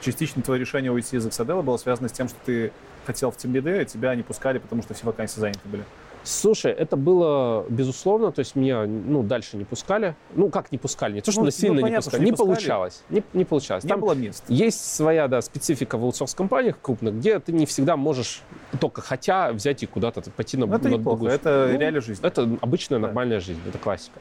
[0.00, 2.72] частично твое решение уйти из Exadel было связано с тем, что ты
[3.06, 5.84] хотел в Тимлиде, а тебя не пускали, потому что все вакансии заняты были.
[6.24, 10.14] Слушай, это было безусловно, то есть меня ну, дальше не пускали.
[10.34, 11.14] Ну, как не пускали?
[11.14, 12.24] Не то, что ну, насильно ну, понятно, не пускали.
[12.24, 13.02] Не, не получалось.
[13.08, 13.84] Не, не получалось.
[13.84, 14.44] Не Там было мест.
[14.48, 18.42] Есть своя да, специфика в аутсорс-компаниях крупных, где ты не всегда можешь
[18.80, 21.30] только хотя взять и куда-то пойти на, ну, это на другую.
[21.30, 22.20] Это ну, реальная жизнь.
[22.22, 23.44] Это обычная нормальная да.
[23.44, 24.20] жизнь, это классика.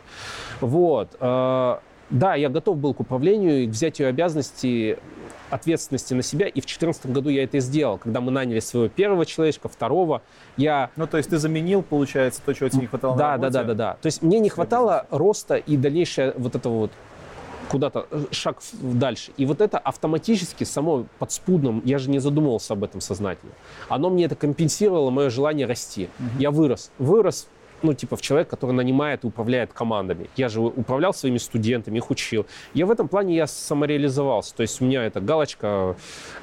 [0.62, 1.16] Вот.
[1.20, 1.78] Э,
[2.10, 4.98] да, я готов был к управлению и к взятию обязанностей
[5.50, 8.90] ответственности на себя, и в 2014 году я это и сделал, когда мы наняли своего
[8.90, 10.22] первого человечка, второго,
[10.58, 10.90] я...
[10.96, 13.52] Ну, то есть ты заменил, получается, то, чего тебе не хватало да, на работе?
[13.52, 13.98] Да, да, да, да.
[14.02, 16.92] То есть мне не хватало роста и дальнейшее вот этого вот
[17.70, 19.32] куда-то э, шаг дальше.
[19.38, 23.52] И вот это автоматически, само подспудно, я же не задумывался об этом сознательно,
[23.90, 26.10] оно мне это компенсировало, мое желание расти.
[26.20, 26.40] Угу.
[26.40, 26.92] Я вырос.
[26.98, 27.48] Вырос
[27.82, 30.30] ну, типа, в человек, который нанимает и управляет командами.
[30.36, 32.46] Я же управлял своими студентами, их учил.
[32.74, 34.56] Я в этом плане я самореализовался.
[34.56, 35.96] То есть у меня эта галочка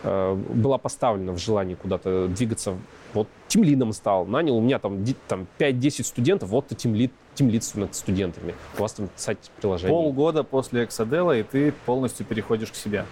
[0.03, 2.77] э, была поставлена в желании куда-то двигаться
[3.13, 7.95] Вот тимлидом стал, нанял, у меня там, там 5-10 студентов, вот ты тимлид, тимлид над
[7.95, 8.55] студентами.
[8.79, 9.95] У вас там сайт приложение.
[9.95, 13.05] Полгода после Exadela, и ты полностью переходишь к себе.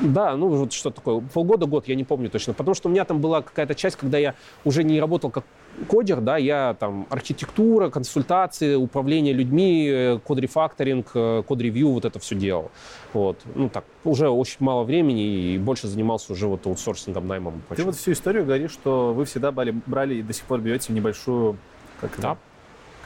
[0.00, 2.54] Да, ну вот что такое, полгода, год, я не помню точно.
[2.54, 4.34] Потому что у меня там была какая-то часть, когда я
[4.64, 5.44] уже не работал как
[5.88, 12.34] кодер, да, я там архитектура, консультации, управление людьми, э, код-рефакторинг, э, код-ревью, вот это все
[12.34, 12.70] делал.
[13.12, 13.38] Вот.
[13.54, 17.62] Ну так, уже очень мало времени и больше занимался уже вот аутсорсингом, наймом.
[17.74, 20.92] Ты вот всю историю говоришь, что вы всегда брали, брали и до сих пор берете
[20.92, 21.56] небольшую,
[22.00, 22.36] как, да.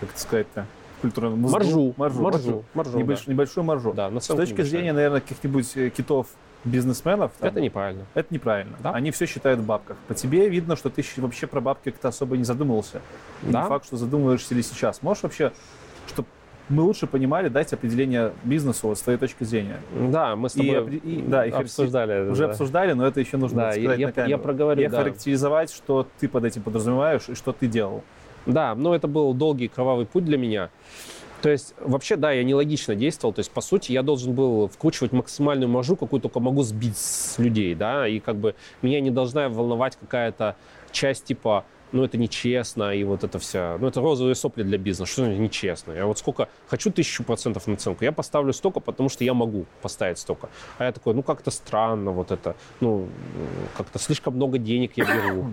[0.01, 0.67] как это сказать-то,
[1.01, 1.95] культурную маржу.
[1.97, 2.23] Маржу.
[2.23, 2.65] Маржу.
[2.75, 3.33] маржу Небольш, да.
[3.33, 3.93] Небольшую маржу.
[3.93, 6.27] Да, С точки зрения, наверное, каких-нибудь э, китов
[6.65, 7.33] бизнесменов...
[7.39, 8.05] Там, это неправильно.
[8.15, 8.77] Это неправильно.
[8.83, 8.93] Да?
[8.93, 9.97] Они все считают в бабках.
[10.09, 13.01] По тебе видно, что ты вообще про бабки как-то особо не задумывался.
[13.43, 13.63] И да?
[13.63, 15.03] не факт, что задумываешься ли сейчас.
[15.03, 15.53] Можешь вообще,
[16.09, 16.29] чтобы
[16.69, 19.79] мы лучше понимали, дать определение бизнесу вот, с твоей точки зрения.
[20.11, 22.29] Да, мы с тобой и, и, да, обсуждали.
[22.29, 22.51] Уже да.
[22.51, 24.31] обсуждали, но это еще нужно да, сказать я, на камеру.
[24.31, 24.99] Я проговорю, И да.
[24.99, 28.03] характеризовать, что ты под этим подразумеваешь и что ты делал.
[28.47, 30.71] Да, но это был долгий кровавый путь для меня.
[31.43, 33.33] То есть, вообще, да, я нелогично действовал.
[33.33, 37.39] То есть, по сути, я должен был вкручивать максимальную маржу, какую только могу сбить с
[37.39, 40.57] людей, да, и как бы меня не должна волновать какая-то
[40.93, 45.13] часть типа ну, это нечестно, и вот это вся, ну, это розовые сопли для бизнеса,
[45.13, 45.93] что нечестно.
[45.93, 50.19] Я вот сколько, хочу тысячу процентов наценку, я поставлю столько, потому что я могу поставить
[50.19, 50.49] столько.
[50.79, 53.09] А я такой, ну, как-то странно вот это, ну,
[53.77, 55.47] как-то слишком много денег я беру.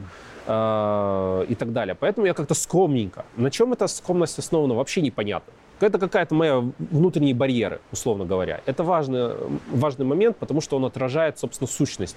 [0.46, 1.96] А, и так далее.
[1.96, 3.26] Поэтому я как-то скромненько.
[3.38, 5.54] На чем эта скромность основана, вообще непонятно.
[5.80, 8.62] Это какая-то моя внутренние барьеры, условно говоря.
[8.66, 9.34] Это важный,
[9.72, 12.16] важный момент, потому что он отражает, собственно, сущность.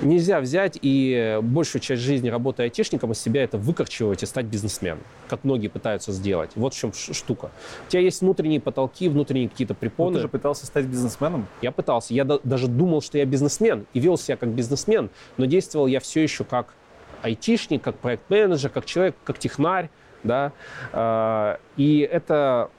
[0.00, 5.00] Нельзя взять и большую часть жизни, работая айтишником, из себя это выкорчевать и стать бизнесменом,
[5.28, 6.50] как многие пытаются сделать.
[6.54, 7.50] Вот в чем штука.
[7.86, 10.12] У тебя есть внутренние потолки, внутренние какие-то препоны.
[10.12, 11.46] Но ты же пытался стать бизнесменом?
[11.60, 12.14] Я пытался.
[12.14, 16.22] Я даже думал, что я бизнесмен и вел себя как бизнесмен, но действовал я все
[16.22, 16.74] еще как
[17.22, 19.90] айтишник, как проект-менеджер, как человек, как технарь,
[20.22, 20.52] да,
[20.92, 22.70] а, и это,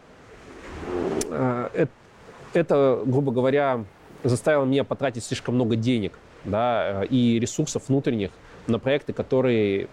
[1.29, 1.87] а,
[2.53, 3.85] это, грубо говоря,
[4.23, 6.13] заставило меня потратить слишком много денег,
[6.43, 8.31] да, и ресурсов внутренних
[8.67, 9.87] на проекты, которые,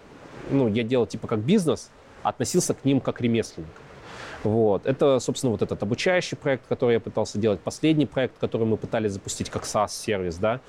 [0.51, 1.89] ну, я делал типа как бизнес,
[2.23, 3.69] относился к ним как ремесленник.
[4.43, 4.85] Вот.
[4.85, 7.59] Это, собственно, вот этот обучающий проект, который я пытался делать.
[7.59, 10.61] Последний проект, который мы пытались запустить как SaaS-сервис, да,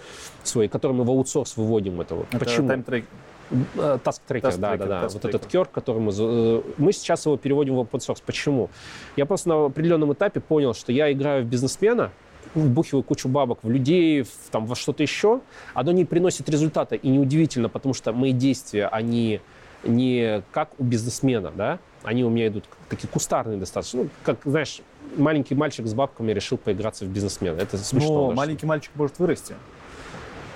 [0.42, 2.00] свой, который мы в аутсорс выводим.
[2.00, 2.26] Это, вот.
[2.30, 2.68] это Почему?
[2.68, 3.04] Тайм-трек,
[3.50, 5.08] Task Tracker, да, да, да.
[5.08, 6.12] Вот этот керк, который мы...
[6.16, 8.22] Э, мы сейчас его переводим в open source.
[8.24, 8.70] Почему?
[9.16, 12.12] Я просто на определенном этапе понял, что я играю в бизнесмена,
[12.54, 15.40] вбухиваю кучу бабок в людей, в, там, во что-то еще,
[15.74, 16.94] оно не приносит результата.
[16.94, 19.40] И неудивительно, потому что мои действия, они
[19.82, 24.04] не как у бизнесмена, да, они у меня идут такие кустарные достаточно.
[24.04, 24.80] Ну, как, знаешь,
[25.16, 27.58] маленький мальчик с бабками решил поиграться в бизнесмена.
[27.58, 28.28] Это смешно.
[28.28, 29.54] Но маленький мальчик может вырасти.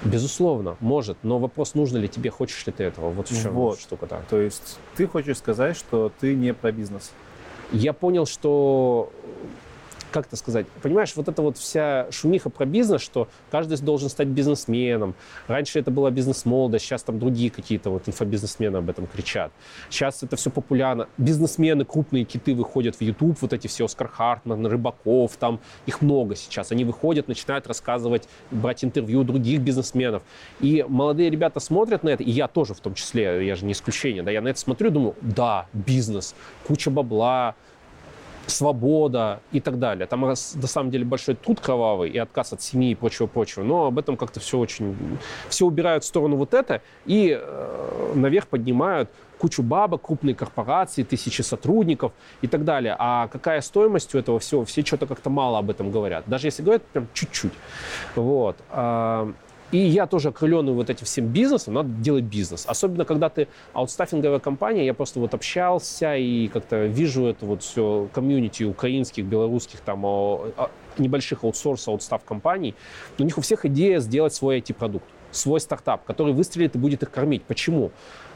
[0.04, 3.80] Безусловно, может, но вопрос, нужно ли тебе, хочешь ли ты этого, вот в чем вот.
[3.80, 4.06] штука.
[4.06, 4.22] Да.
[4.28, 7.12] То есть ты хочешь сказать, что ты не про бизнес?
[7.72, 9.10] Я понял, что
[10.14, 14.28] как это сказать, понимаешь, вот эта вот вся шумиха про бизнес, что каждый должен стать
[14.28, 15.16] бизнесменом.
[15.48, 19.50] Раньше это была бизнес-молодость, сейчас там другие какие-то вот инфобизнесмены об этом кричат.
[19.90, 21.08] Сейчас это все популярно.
[21.18, 26.36] Бизнесмены, крупные киты выходят в YouTube, вот эти все, Оскар Хартман, Рыбаков, там их много
[26.36, 26.70] сейчас.
[26.70, 30.22] Они выходят, начинают рассказывать, брать интервью других бизнесменов.
[30.60, 33.72] И молодые ребята смотрят на это, и я тоже в том числе, я же не
[33.72, 37.56] исключение, да, я на это смотрю думаю, да, бизнес, куча бабла,
[38.46, 40.06] свобода и так далее.
[40.06, 43.98] Там на самом деле большой труд кровавый и отказ от семьи и прочего-прочего, но об
[43.98, 44.96] этом как-то все очень...
[45.48, 51.42] Все убирают в сторону вот это и э, наверх поднимают кучу бабок, крупные корпорации, тысячи
[51.42, 52.96] сотрудников и так далее.
[52.98, 54.64] А какая стоимость у этого всего?
[54.64, 56.24] Все что-то как-то мало об этом говорят.
[56.26, 57.52] Даже если говорят, прям чуть-чуть.
[58.14, 58.56] Вот.
[59.74, 62.64] А, и я тоже окрыленный вот этим всем бизнесом, надо делать бизнес.
[62.66, 68.08] Особенно, когда ты аутстаффинговая компания, я просто вот общался и как-то вижу это вот все
[68.12, 70.02] комьюнити украинских, белорусских, там,
[70.98, 72.74] небольших аутсорс, аутстав компаний.
[73.18, 75.06] У них у всех идея сделать свой IT-продукт,
[75.36, 77.42] свой стартап, который выстрелит и будет их кормить.
[77.44, 77.90] Почему?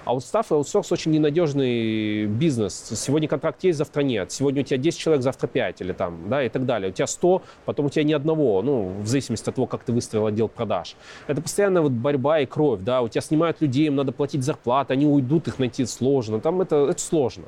[0.08, 2.92] Аутстаф и аутсорс очень ненадежный бизнес.
[2.94, 4.32] Сегодня контракт есть, завтра нет.
[4.32, 6.90] Сегодня у тебя 10 человек, завтра 5 или там, да, и так далее.
[6.90, 9.92] У тебя 100, потом у тебя ни одного, ну, в зависимости от того, как ты
[9.92, 10.96] выстроил отдел продаж.
[11.26, 14.94] Это постоянная вот борьба и кровь, да, у тебя снимают людей, им надо платить зарплаты,
[14.94, 17.44] они уйдут, их найти сложно, там это, это сложно.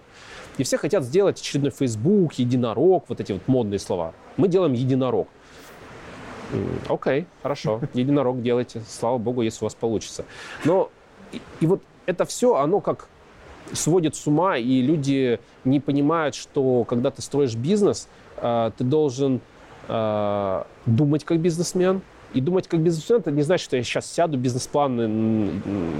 [0.58, 4.12] И все хотят сделать очередной Facebook, единорог, вот эти вот модные слова.
[4.36, 5.28] Мы делаем единорог.
[6.88, 10.24] Окей, okay, хорошо, единорог делайте, слава богу, если у вас получится.
[10.64, 10.90] Но
[11.32, 13.08] и, и вот это все, оно как
[13.72, 19.40] сводит с ума, и люди не понимают, что когда ты строишь бизнес, э, ты должен
[19.88, 24.38] э, думать как бизнесмен, И думать как бизнесмен, это не значит, что я сейчас сяду,
[24.38, 24.96] бизнес-план,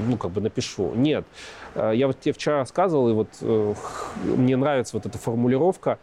[0.09, 0.95] ну, как бы напишу.
[0.95, 1.25] Нет.
[1.75, 3.29] Э, я вот тебе вчера рассказывал, и вот
[4.37, 5.99] мне нравится вот эта формулировка.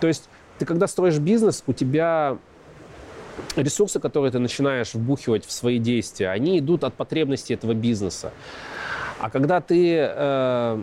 [0.00, 0.28] То есть
[0.58, 2.36] ты когда строишь бизнес, у тебя
[3.56, 8.32] ресурсы, которые ты начинаешь вбухивать в свои действия, они идут от потребностей этого бизнеса.
[9.18, 10.82] А когда ты э,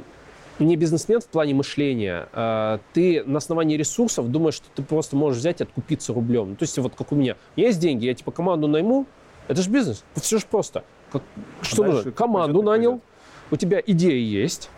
[0.59, 5.39] не бизнесмен в плане мышления, э, ты на основании ресурсов думаешь, что ты просто можешь
[5.39, 6.55] взять и откупиться рублем.
[6.55, 7.35] То есть вот как у меня.
[7.55, 9.05] Есть деньги, я типа команду найму,
[9.47, 10.83] это же бизнес, все же просто.
[11.11, 11.23] Как,
[11.61, 12.11] что а нужно?
[12.11, 13.01] Команду нанял,
[13.49, 14.69] у тебя идея есть,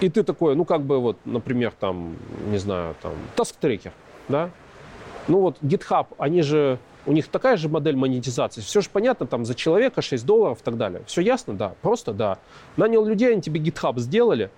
[0.00, 2.16] и ты такой, ну как бы вот, например, там,
[2.48, 3.92] не знаю, там, task-tracker,
[4.28, 4.50] да?
[5.28, 8.60] Ну вот GitHub, они же у них такая же модель монетизации.
[8.60, 11.02] Все же понятно, там за человека 6 долларов и так далее.
[11.06, 11.54] Все ясно?
[11.54, 11.74] Да.
[11.82, 12.38] Просто да.
[12.76, 14.50] Нанял людей, они тебе GitHub сделали,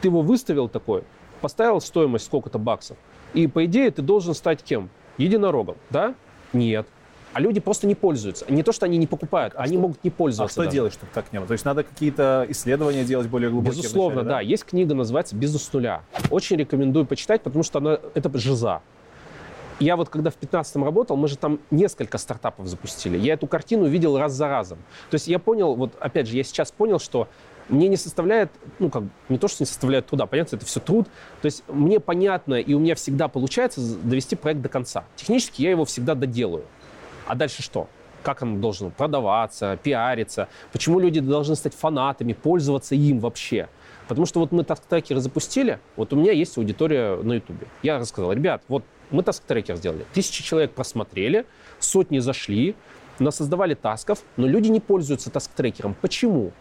[0.00, 1.04] ты его выставил такой,
[1.40, 2.96] поставил стоимость сколько-то баксов.
[3.34, 4.90] И по идее ты должен стать кем?
[5.16, 6.14] Единорогом, да?
[6.52, 6.86] Нет.
[7.32, 8.44] А люди просто не пользуются.
[8.50, 9.82] Не то, что они не покупают, а они что?
[9.82, 10.52] могут не пользоваться.
[10.52, 10.74] А что даже.
[10.74, 11.46] делать, чтобы так не было?
[11.46, 13.80] То есть надо какие-то исследования делать более глубокие?
[13.80, 14.34] Безусловно, вначале, да?
[14.36, 14.40] да.
[14.40, 16.02] Есть книга, называется «Бизнес с нуля».
[16.30, 18.82] Очень рекомендую почитать, потому что она, это жиза
[19.80, 23.18] я вот когда в 15 работал, мы же там несколько стартапов запустили.
[23.18, 24.78] Я эту картину видел раз за разом.
[25.10, 27.28] То есть я понял, вот опять же, я сейчас понял, что
[27.68, 31.06] мне не составляет, ну как, не то, что не составляет труда, понятно, это все труд.
[31.40, 35.04] То есть мне понятно, и у меня всегда получается довести проект до конца.
[35.16, 36.64] Технически я его всегда доделаю.
[37.26, 37.88] А дальше что?
[38.22, 40.48] Как он должен продаваться, пиариться?
[40.72, 43.68] Почему люди должны стать фанатами, пользоваться им вообще?
[44.06, 47.66] Потому что вот мы таск-трекеры запустили, вот у меня есть аудитория на Ютубе.
[47.82, 50.04] Я рассказал, ребят, вот мы task-tracker сделали.
[50.12, 51.46] Тысячи человек просмотрели,
[51.78, 52.74] сотни зашли,
[53.18, 55.94] насоздавали тасков, но люди не пользуются таск-трекером.
[56.00, 56.52] Почему?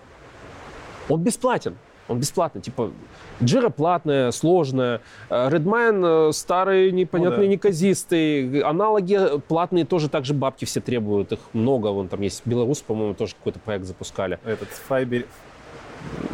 [1.10, 1.78] Он бесплатен.
[2.08, 2.62] Он бесплатный.
[2.62, 2.92] Типа,
[3.40, 7.52] Jira платная, сложная, Redmine э, старый, непонятный, ну, да.
[7.52, 11.32] неказистый, аналоги платные тоже так же бабки все требуют.
[11.32, 11.88] Их много.
[11.88, 14.40] Вон там есть Беларусь, по-моему, тоже какой-то проект запускали.
[14.44, 15.26] Этот Fiber,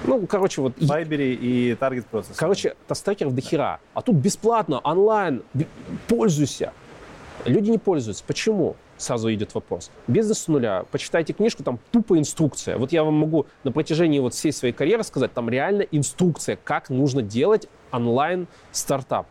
[0.06, 0.78] ну, короче, вот...
[0.78, 2.36] Fiber и Target Processor.
[2.38, 3.80] Короче, тестекеров до хера.
[3.94, 5.44] А тут бесплатно, онлайн,
[6.08, 6.72] пользуйся.
[7.46, 8.24] Люди не пользуются.
[8.26, 8.76] Почему?
[8.98, 9.92] Сразу идет вопрос.
[10.08, 10.86] Бизнес с нуля.
[10.92, 12.78] Почитайте книжку, там тупо инструкция.
[12.78, 16.90] Вот я вам могу на протяжении вот всей своей карьеры сказать, там реально инструкция, как
[16.90, 19.28] нужно делать онлайн стартап.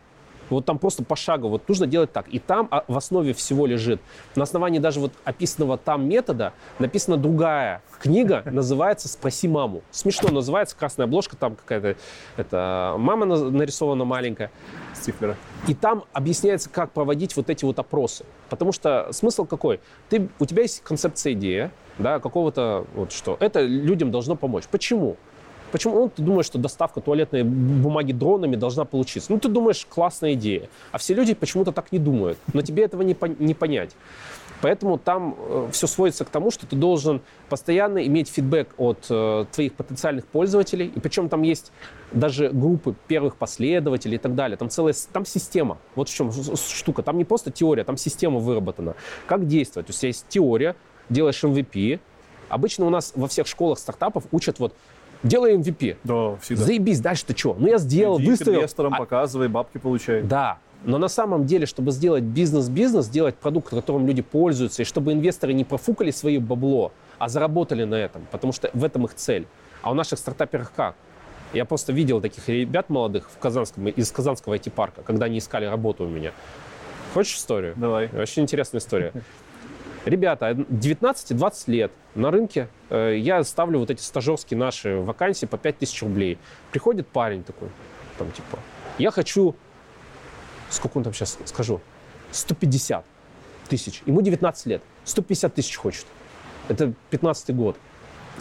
[0.49, 2.27] Вот там просто пошагово, вот нужно делать так.
[2.29, 4.01] И там а, в основе всего лежит.
[4.35, 9.81] На основании даже вот описанного там метода написана другая книга, называется «Спроси маму».
[9.91, 11.95] Смешно называется, красная обложка, там какая-то
[12.37, 14.51] это, мама нарисована маленькая.
[14.93, 15.35] Стифлера.
[15.67, 18.25] И там объясняется, как проводить вот эти вот опросы.
[18.49, 19.79] Потому что смысл какой?
[20.09, 23.37] Ты, у тебя есть концепция идея, да, какого-то вот что.
[23.39, 24.65] Это людям должно помочь.
[24.69, 25.17] Почему?
[25.71, 29.31] Почему ну, ты думаешь, что доставка туалетной бумаги дронами должна получиться?
[29.31, 30.69] Ну, ты думаешь, классная идея.
[30.91, 32.37] А все люди почему-то так не думают.
[32.53, 33.95] Но тебе этого не, по- не понять.
[34.61, 39.45] Поэтому там э, все сводится к тому, что ты должен постоянно иметь фидбэк от э,
[39.51, 40.91] твоих потенциальных пользователей.
[40.95, 41.71] И причем там есть
[42.11, 44.57] даже группы первых последователей и так далее.
[44.57, 45.77] Там целая там система.
[45.95, 47.03] Вот в чем штука.
[47.03, 48.95] Там не просто теория, там система выработана.
[49.27, 49.89] Как действовать?
[49.89, 50.75] У тебя есть теория,
[51.09, 51.99] делаешь MVP.
[52.49, 54.73] Обычно у нас во всех школах стартапов учат вот
[55.23, 55.97] делай MVP.
[56.03, 56.63] Да, всегда.
[56.63, 57.55] Заебись, дальше ты что?
[57.57, 58.59] Ну, я сделал, Иди выставил.
[58.59, 58.97] инвесторам а...
[58.97, 60.21] показывай, бабки получай.
[60.21, 65.13] Да, но на самом деле, чтобы сделать бизнес-бизнес, сделать продукт, которым люди пользуются, и чтобы
[65.13, 69.47] инвесторы не профукали свое бабло, а заработали на этом, потому что в этом их цель.
[69.81, 70.95] А у наших стартаперов как?
[71.53, 76.03] Я просто видел таких ребят молодых в Казанском, из Казанского IT-парка, когда они искали работу
[76.03, 76.31] у меня.
[77.13, 77.73] Хочешь историю?
[77.77, 78.09] Давай.
[78.13, 79.13] Очень интересная история.
[80.07, 86.01] Ребята, 19-20 лет на рынке, э, я ставлю вот эти стажерские наши вакансии по 5000
[86.03, 86.37] рублей.
[86.71, 87.67] Приходит парень такой,
[88.17, 88.57] там типа,
[88.97, 89.53] я хочу,
[90.69, 91.81] сколько он там сейчас скажу,
[92.31, 93.05] 150
[93.67, 94.01] тысяч.
[94.05, 96.05] Ему 19 лет, 150 тысяч хочет.
[96.69, 97.77] Это 15 год.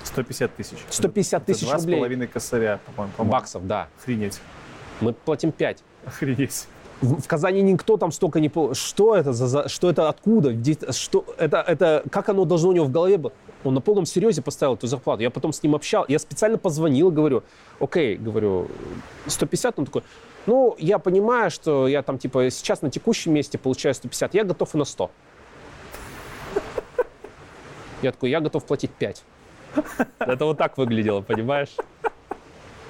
[0.05, 0.79] 150 тысяч.
[0.89, 1.97] 150 тысяч рублей.
[1.97, 3.25] Половиной косаря, по-моему.
[3.25, 3.89] Баксов, да.
[3.99, 4.39] Охренеть.
[5.01, 5.83] Мы платим 5.
[6.05, 6.69] Охренеть
[7.01, 8.51] в, Казани никто там столько не...
[8.74, 9.68] Что это за...
[9.68, 10.53] Что это откуда?
[10.53, 12.03] Где, что это, это...
[12.11, 13.32] Как оно должно у него в голове быть?
[13.64, 15.22] Он на полном серьезе поставил эту зарплату.
[15.22, 16.05] Я потом с ним общал.
[16.09, 17.42] Я специально позвонил, говорю,
[17.80, 18.68] окей, говорю,
[19.26, 19.78] 150.
[19.78, 20.03] Он такой,
[20.47, 24.34] ну, я понимаю, что я там, типа, сейчас на текущем месте получаю 150.
[24.34, 25.11] Я готов и на 100.
[28.03, 29.24] Я такой, я готов платить 5.
[30.18, 31.74] Это вот так выглядело, понимаешь?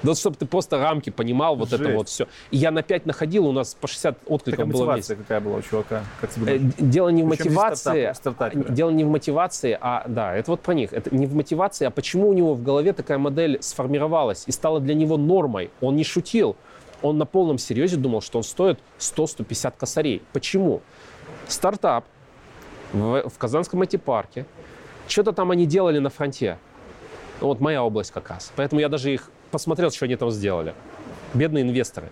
[0.07, 1.81] Да, чтобы ты просто рамки понимал, вот Жесть.
[1.81, 2.27] это вот все.
[2.51, 5.27] И я на 5 находил, у нас по 60 откликов так, было мотивация месяц.
[5.27, 6.03] какая была у чувака?
[6.21, 10.51] Как тебе э, дело не в мотивации, стартап, дело не в мотивации, а да, это
[10.51, 10.93] вот про них.
[10.93, 14.79] Это не в мотивации, а почему у него в голове такая модель сформировалась и стала
[14.79, 15.71] для него нормой.
[15.81, 16.55] Он не шутил.
[17.01, 20.21] Он на полном серьезе думал, что он стоит 100-150 косарей.
[20.31, 20.81] Почему?
[21.47, 22.05] Стартап
[22.93, 24.45] в, в Казанском IT-парке.
[25.07, 26.57] Что-то там они делали на фронте.
[27.39, 28.51] Вот моя область как раз.
[28.55, 30.73] Поэтому я даже их посмотрел, что они там сделали.
[31.33, 32.09] Бедные инвесторы.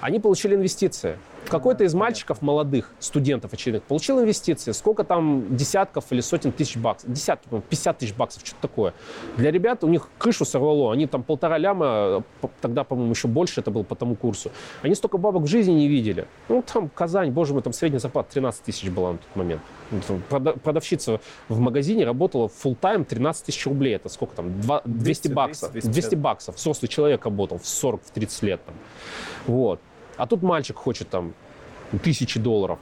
[0.00, 1.18] Они получили инвестиции.
[1.48, 4.72] Какой-то из мальчиков молодых, студентов очевидных, получил инвестиции.
[4.72, 7.10] Сколько там десятков или сотен тысяч баксов?
[7.10, 8.94] Десятки, 50 тысяч баксов, что-то такое.
[9.36, 10.92] Для ребят у них крышу сорвало.
[10.92, 12.22] Они там полтора ляма,
[12.60, 14.50] тогда, по-моему, еще больше это было по тому курсу.
[14.82, 16.26] Они столько бабок в жизни не видели.
[16.48, 19.62] Ну, там Казань, боже мой, там средняя зарплата 13 тысяч была на тот момент.
[20.62, 23.94] Продавщица в магазине работала full тайм 13 тысяч рублей.
[23.94, 24.60] Это сколько там?
[24.60, 25.72] 200, 200 баксов.
[25.72, 26.56] 200, 200 баксов.
[26.56, 28.60] Взрослый человек работал в 40-30 лет.
[28.66, 28.74] Там.
[29.46, 29.80] Вот.
[30.18, 31.32] А тут мальчик хочет там
[32.02, 32.78] тысячи долларов.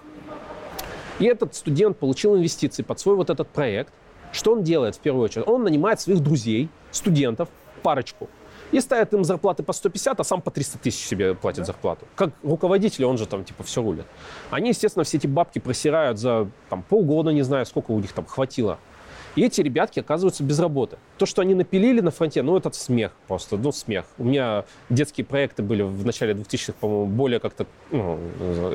[1.19, 3.93] И этот студент получил инвестиции под свой вот этот проект.
[4.33, 5.47] Что он делает в первую очередь?
[5.47, 7.49] Он нанимает своих друзей, студентов,
[7.83, 8.29] парочку,
[8.73, 11.67] и ставит им зарплаты по 150, а сам по 300 тысяч себе платит да.
[11.67, 12.07] зарплату.
[12.17, 14.07] Как руководитель, он же там типа все рулит.
[14.51, 18.27] Они, естественно, все эти бабки просирают за там, полгода, не знаю, сколько у них там
[18.27, 18.79] хватило.
[19.37, 20.97] И эти ребятки оказываются без работы.
[21.19, 24.07] То, что они напилили на фронте, ну, это смех просто, ну, смех.
[24.19, 28.19] У меня детские проекты были в начале 2000-х, по-моему, более как-то ну,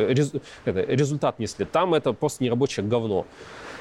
[0.08, 0.34] рез,
[0.64, 1.66] это, результат несли.
[1.66, 3.26] Там это просто нерабочее говно.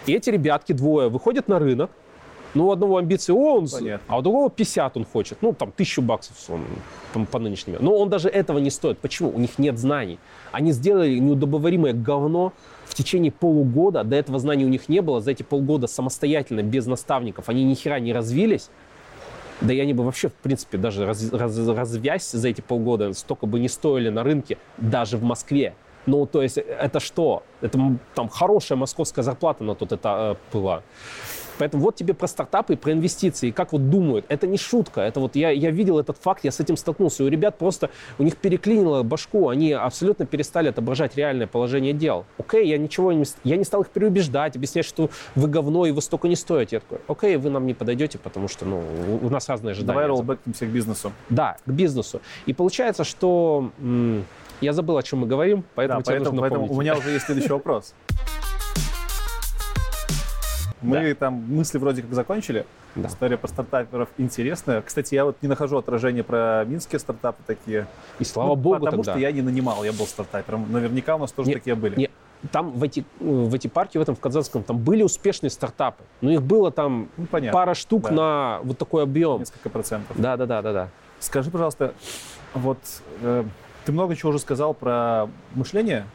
[0.07, 1.91] И эти ребятки двое выходят на рынок,
[2.55, 4.05] ну, у одного амбиции он, Понятно.
[4.09, 5.39] а у другого 50 он хочет.
[5.41, 6.65] Ну, там, тысячу баксов он
[7.13, 7.77] по, по нынешним.
[7.81, 8.99] Но он даже этого не стоит.
[8.99, 9.31] Почему?
[9.31, 10.19] У них нет знаний.
[10.51, 12.53] Они сделали неудобоваримое говно
[12.91, 14.03] в течение полугода.
[14.03, 15.21] До этого знаний у них не было.
[15.21, 18.69] За эти полгода самостоятельно, без наставников, они ни хера не развились.
[19.61, 23.47] Да и они бы вообще, в принципе, даже раз, раз, развязь за эти полгода столько
[23.47, 25.75] бы не стоили на рынке, даже в Москве.
[26.07, 27.43] Ну, то есть, это что?
[27.61, 27.79] Это
[28.15, 30.83] там хорошая московская зарплата на тот это э, была.
[31.61, 33.51] Поэтому вот тебе про стартапы про инвестиции.
[33.51, 34.25] Как вот думают.
[34.29, 35.03] Это не шутка.
[35.03, 37.23] Это вот я, я видел этот факт, я с этим столкнулся.
[37.23, 39.51] У ребят просто, у них переклинило башку.
[39.51, 42.25] Они абсолютно перестали отображать реальное положение дел.
[42.39, 43.25] Окей, я ничего не...
[43.45, 46.77] Я не стал их переубеждать, объяснять, что вы говно и вы столько не стоите.
[46.77, 48.83] Я такой, окей, вы нам не подойдете, потому что, ну,
[49.21, 49.89] у нас разные ожидания.
[49.89, 51.13] Давай роллбэкнемся к бизнесу.
[51.29, 52.23] Да, к бизнесу.
[52.47, 53.71] И получается, что...
[54.63, 57.11] Я забыл, о чем мы говорим, поэтому да, тебе поэтому, нужно поэтому у меня уже
[57.11, 57.95] есть следующий вопрос.
[60.83, 61.15] Мы да.
[61.15, 62.67] там мысли вроде как закончили.
[62.95, 63.09] Да.
[63.09, 64.83] История про стартаперов интересная.
[64.83, 67.87] Кстати, я вот не нахожу отражения про минские стартапы такие.
[68.19, 69.13] И слава ну, богу Потому тогда.
[69.13, 70.71] что я не нанимал, я был стартапером.
[70.73, 71.97] Наверняка у нас тоже не, такие были.
[71.97, 72.11] Не,
[72.51, 76.03] там в эти, в эти парки, в этом, в Казанском, там были успешные стартапы.
[76.21, 78.11] Но их было там ну, пара штук да.
[78.11, 79.41] на вот такой объем.
[79.41, 80.17] Несколько процентов.
[80.19, 80.89] Да, да, да, да, да.
[81.21, 81.93] Скажи, пожалуйста,
[82.55, 82.79] вот
[83.23, 83.45] э,
[83.85, 86.07] ты много чего уже сказал про мышление,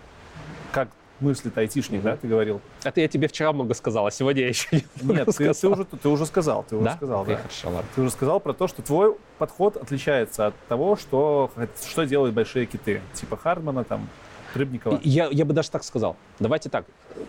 [0.71, 0.89] как
[1.19, 2.61] мыслит айтишник, да, ты говорил?
[2.83, 5.85] Это я тебе вчера много сказал, а сегодня я еще не Нет, ты, ты, уже,
[5.85, 6.95] ты уже сказал, ты уже да?
[6.95, 7.37] сказал, okay, да.
[7.37, 7.89] Хорошо, ладно.
[7.95, 11.51] Ты уже сказал про то, что твой подход отличается от того, что,
[11.87, 14.07] что делают большие киты, типа Хардмана, там,
[14.53, 14.99] Рыбникова.
[15.03, 16.15] Я, я бы даже так сказал.
[16.39, 16.85] Давайте так.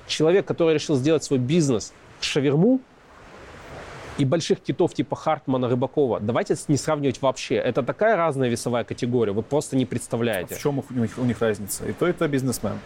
[0.06, 2.80] Человек, который решил сделать свой бизнес шаверму,
[4.18, 7.56] и больших китов типа Хартмана, Рыбакова, давайте не сравнивать вообще.
[7.56, 10.54] Это такая разная весовая категория, вы просто не представляете.
[10.54, 11.86] В чем у них, у них разница?
[11.86, 12.78] И то, и то бизнесмен.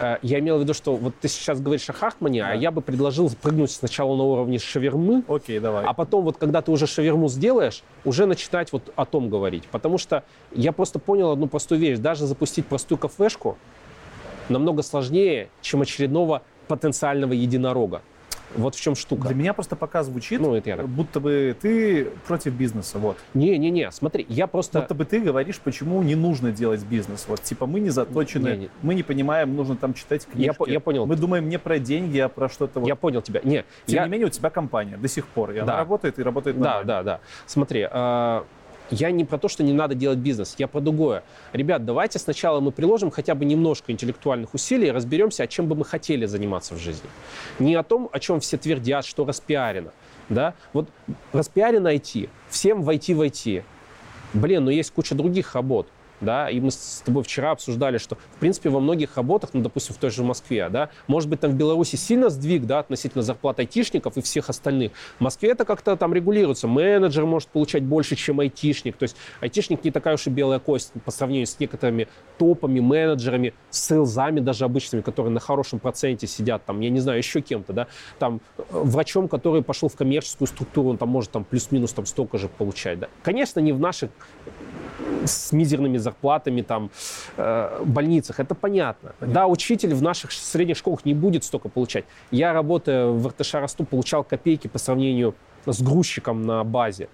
[0.00, 2.52] Э, я имел в виду, что вот ты сейчас говоришь о Хахмане, а да.
[2.52, 5.84] а я бы предложил прыгнуть сначала на уровне шавермы, Окей, давай.
[5.84, 9.64] а потом вот когда ты уже шаверму сделаешь, уже начинать вот о том говорить.
[9.70, 11.98] Потому что я просто понял одну простую вещь.
[11.98, 13.58] Даже запустить простую кафешку
[14.48, 18.02] намного сложнее, чем очередного потенциального единорога.
[18.56, 19.28] Вот в чем штука.
[19.28, 22.98] Для меня просто пока звучит, ну, это я будто бы ты против бизнеса.
[22.98, 23.16] Вот.
[23.34, 24.80] Не-не-не, смотри, я просто...
[24.80, 27.26] Будто бы ты говоришь, почему не нужно делать бизнес.
[27.28, 28.70] Вот, типа, мы не заточены, не, не.
[28.82, 30.64] мы не понимаем, нужно там читать книжки.
[30.66, 31.06] Я, я понял.
[31.06, 32.80] Мы думаем не про деньги, а про что-то...
[32.80, 32.88] Вот.
[32.88, 33.40] Я понял тебя.
[33.44, 34.04] Не, Тем я...
[34.04, 35.62] не менее, у тебя компания до сих пор, и да.
[35.62, 36.58] она работает, и работает.
[36.60, 37.20] Да, да, да.
[37.46, 38.42] Смотри, э
[38.90, 41.22] я не про то, что не надо делать бизнес, я про другое.
[41.52, 45.76] Ребят, давайте сначала мы приложим хотя бы немножко интеллектуальных усилий и разберемся, о чем бы
[45.76, 47.08] мы хотели заниматься в жизни.
[47.58, 49.92] Не о том, о чем все твердят, что распиарено.
[50.28, 50.54] Да?
[50.72, 50.88] Вот
[51.32, 53.62] распиарено IT, всем войти в IT.
[54.34, 55.88] Блин, но есть куча других работ
[56.20, 59.94] да, и мы с тобой вчера обсуждали, что, в принципе, во многих работах, ну, допустим,
[59.94, 63.58] в той же Москве, да, может быть, там в Беларуси сильно сдвиг, да, относительно зарплат
[63.58, 64.92] айтишников и всех остальных.
[65.18, 66.68] В Москве это как-то там регулируется.
[66.68, 68.96] Менеджер может получать больше, чем айтишник.
[68.96, 72.08] То есть айтишник не такая уж и белая кость по сравнению с некоторыми
[72.38, 77.40] топами, менеджерами, сейлзами даже обычными, которые на хорошем проценте сидят, там, я не знаю, еще
[77.40, 77.86] кем-то, да,
[78.18, 82.38] там, э, врачом, который пошел в коммерческую структуру, он там может там плюс-минус там столько
[82.38, 83.08] же получать, да.
[83.22, 84.10] Конечно, не в наших
[85.24, 86.07] с мизерными зарплатами
[86.62, 86.90] там
[87.36, 88.40] э, больницах.
[88.40, 89.12] Это понятно.
[89.18, 89.34] понятно.
[89.34, 92.04] Да, учитель в наших средних школах не будет столько получать.
[92.30, 95.34] Я, работая в РТШ Росту, получал копейки по сравнению
[95.66, 97.08] с грузчиком на базе.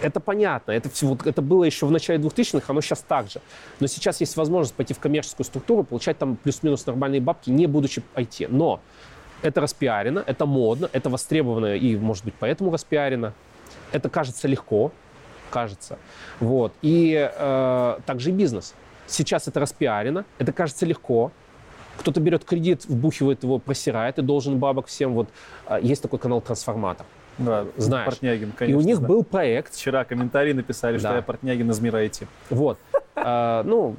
[0.00, 3.40] Это понятно, это, все, это было еще в начале 2000-х, оно сейчас так же.
[3.80, 8.02] Но сейчас есть возможность пойти в коммерческую структуру, получать там плюс-минус нормальные бабки, не будучи
[8.14, 8.46] IT.
[8.48, 8.80] Но
[9.42, 13.32] это распиарено, это модно, это востребовано и, может быть, поэтому распиарено.
[13.90, 14.92] Это кажется легко,
[15.50, 15.98] кажется.
[16.40, 16.72] Вот.
[16.82, 18.74] И э, также и бизнес.
[19.06, 21.32] Сейчас это распиарено, это кажется легко.
[21.98, 25.14] Кто-то берет кредит, вбухивает его, просирает и должен бабок всем.
[25.14, 25.28] Вот
[25.66, 27.06] э, есть такой канал «Трансформатор».
[27.38, 28.06] Да, Знаешь.
[28.06, 28.80] Портнягин, конечно.
[28.80, 29.06] и у них да.
[29.06, 29.74] был проект.
[29.74, 31.16] Вчера комментарии написали, что Да.
[31.16, 32.26] я Портнягин из мира IT.
[32.50, 32.78] Вот.
[33.14, 33.96] А, ну,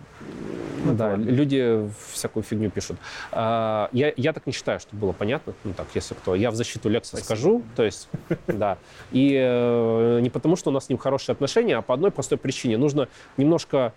[0.85, 1.23] Ну, да, ладно.
[1.29, 2.97] люди всякую фигню пишут.
[3.31, 5.53] А, я, я так не считаю, что было понятно.
[5.63, 6.35] Ну так, если кто.
[6.35, 7.25] Я в защиту Лекса Спасибо.
[7.25, 7.63] скажу.
[7.75, 8.09] То есть,
[8.47, 8.77] да.
[9.11, 12.37] И э, не потому, что у нас с ним хорошие отношения, а по одной простой
[12.37, 12.77] причине.
[12.77, 13.07] Нужно
[13.37, 13.93] немножко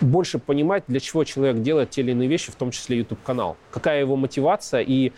[0.00, 3.56] больше понимать, для чего человек делает те или иные вещи, в том числе YouTube-канал.
[3.70, 5.12] Какая его мотивация и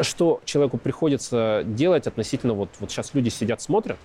[0.00, 2.54] что человеку приходится делать относительно...
[2.54, 3.98] Вот, вот сейчас люди сидят, смотрят,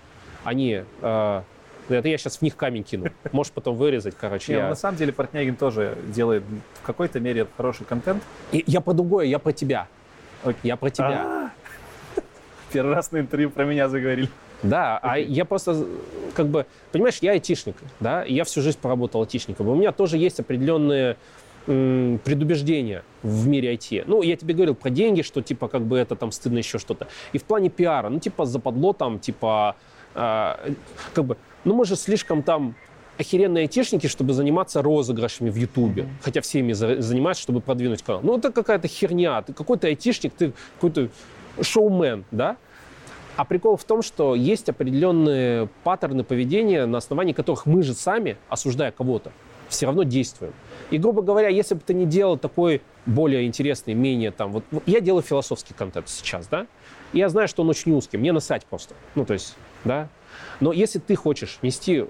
[0.44, 0.84] они...
[1.02, 1.42] э,
[1.90, 3.08] это я сейчас в них камень кину.
[3.32, 4.52] Можешь потом вырезать, короче.
[4.52, 6.44] Не, ну, я- на самом деле Портнягин тоже делает
[6.82, 8.22] в какой-то мере хороший контент.
[8.52, 9.88] И я про другое, я про тебя.
[10.44, 10.60] Окей.
[10.64, 11.52] Я про тебя.
[12.72, 14.30] Первый раз на интервью про меня заговорили.
[14.62, 15.86] Да, а я просто,
[16.36, 19.70] как бы, понимаешь, я айтишник, да, и я всю жизнь поработал айтишником.
[19.70, 21.16] У меня тоже есть определенные
[21.70, 24.04] предубеждения в мире IT.
[24.08, 27.08] Ну, я тебе говорил про деньги, что, типа, как бы это там стыдно еще что-то.
[27.32, 29.76] И в плане пиара, ну, типа, западло там, типа,
[30.16, 30.60] а,
[31.14, 32.76] как бы, ну, мы же слишком там
[33.20, 36.08] охеренные айтишники, чтобы заниматься розыгрышами в Ютубе.
[36.24, 38.22] Хотя все ими за- занимаются, чтобы продвинуть канал.
[38.24, 39.42] Ну, это какая-то херня.
[39.42, 41.10] Ты какой-то айтишник, ты какой-то
[41.62, 42.56] шоумен, да?
[43.36, 48.38] А прикол в том, что есть определенные паттерны поведения, на основании которых мы же сами,
[48.50, 49.32] осуждая кого-то,
[49.70, 50.54] все равно действуем.
[50.90, 54.52] И, грубо говоря, если бы ты не делал такой более интересный, менее там...
[54.52, 56.68] Вот, я делаю философский контент сейчас, да?
[57.14, 58.96] И я знаю, что он очень узкий, мне насать просто.
[59.16, 59.56] Ну, то есть,
[59.86, 60.10] да?
[60.60, 62.06] Но если ты хочешь нести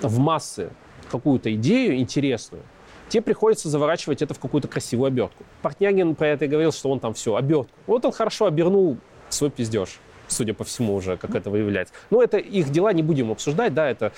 [0.00, 0.70] в массы
[1.10, 2.62] какую-то идею интересную,
[3.08, 5.44] тебе приходится заворачивать это в какую-то красивую обертку.
[5.60, 7.74] Портнягин про это и говорил, что он там все, обертку.
[7.86, 8.96] Вот он хорошо обернул
[9.28, 9.98] свой пиздеж
[10.32, 11.94] судя по всему уже, как это выявляется.
[12.10, 14.12] Но это их дела, не будем обсуждать, да, это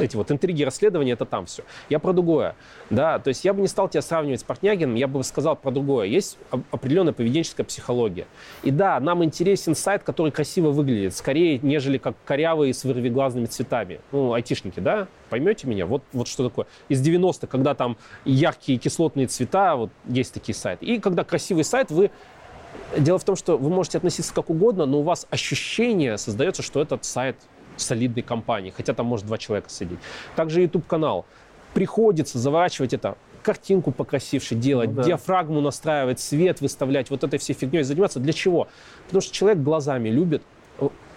[0.00, 1.64] эти вот интриги расследования, это там все.
[1.88, 2.54] Я про другое,
[2.90, 5.70] да, то есть я бы не стал тебя сравнивать с Портнягиным, я бы сказал про
[5.70, 6.06] другое.
[6.06, 8.26] Есть оп- определенная поведенческая психология.
[8.62, 14.00] И да, нам интересен сайт, который красиво выглядит, скорее, нежели как корявый с вырвиглазными цветами.
[14.12, 15.86] Ну, айтишники, да, поймете меня?
[15.86, 16.66] Вот, вот что такое.
[16.88, 20.86] Из 90-х, когда там яркие кислотные цвета, вот есть такие сайты.
[20.86, 22.10] И когда красивый сайт, вы
[22.96, 26.80] Дело в том, что вы можете относиться как угодно, но у вас ощущение создается, что
[26.80, 27.36] этот сайт
[27.76, 29.98] солидной компании, хотя там может два человека сидеть.
[30.36, 31.26] Также YouTube-канал.
[31.74, 35.02] Приходится заворачивать это картинку покрасивше делать, Ну да.
[35.04, 38.20] диафрагму настраивать, свет выставлять, вот этой всей фигней заниматься.
[38.20, 38.68] Для чего?
[39.06, 40.42] Потому что человек глазами любит.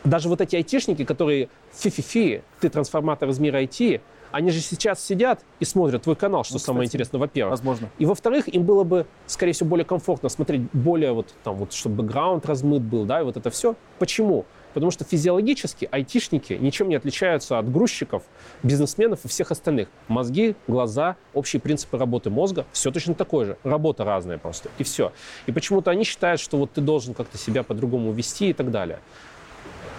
[0.03, 4.01] Даже вот эти айтишники, которые фи-фи-фи, ты трансформатор из мира IT,
[4.31, 7.51] они же сейчас сидят и смотрят твой канал, что Ну, самое кстати, интересное, во-первых.
[7.51, 7.89] Возможно.
[7.97, 12.03] И во-вторых, им было бы, скорее всего, более комфортно смотреть более вот там вот, чтобы
[12.03, 13.75] бэкграунд размыт был, да, и вот это все.
[13.99, 14.45] Почему?
[14.73, 18.23] Потому что физиологически айтишники ничем не отличаются от грузчиков,
[18.63, 19.89] бизнесменов и всех остальных.
[20.07, 23.57] Мозги, глаза, общие принципы работы мозга, все точно такое же.
[23.63, 25.11] Работа разная просто, и все.
[25.45, 28.99] И почему-то они считают, что вот ты должен как-то себя по-другому вести и так далее.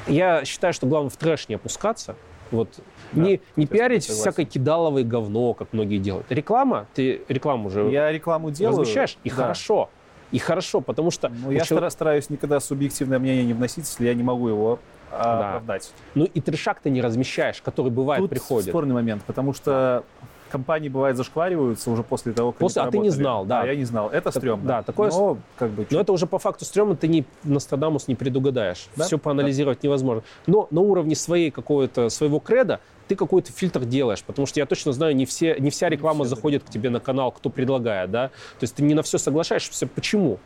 [0.06, 2.16] Я считаю, что главное в трэш не опускаться,
[2.52, 2.68] вот
[3.12, 6.26] Да, не, не пиарить всякое кидаловое говно, как многие делают.
[6.30, 8.80] Реклама, ты рекламу уже Я рекламу делаю.
[8.80, 9.36] размещаешь, и да.
[9.36, 9.90] хорошо.
[10.30, 11.28] И хорошо, потому что...
[11.28, 14.78] Ну, я чело- стара- стараюсь никогда субъективное мнение не вносить, если я не могу его
[15.10, 15.48] а, Да.
[15.48, 15.92] оправдать.
[16.14, 18.70] Ну и трешак ты не размещаешь, который бывает, Тут приходит.
[18.70, 20.04] спорный момент, потому что
[20.52, 23.62] компании бывает зашквариваются уже после того, как После- а ты не знал, да.
[23.62, 24.10] А я не знал.
[24.10, 24.66] Это стрёмно.
[24.68, 28.14] да, такое Но как бы Но это уже по факту стрёмно, ты не Нострадамус не
[28.14, 28.88] предугадаешь.
[28.94, 29.04] Да?
[29.04, 30.22] Все проанализировать невозможно.
[30.46, 34.92] Но на уровне своей какого-то своего креда ты какой-то фильтр делаешь, потому что я точно
[34.92, 36.36] знаю, не, все, не вся реклама все, да.
[36.36, 38.28] заходит к тебе на канал, кто предлагает, да.
[38.28, 39.86] То есть ты не на все соглашаешься.
[39.86, 40.38] Почему?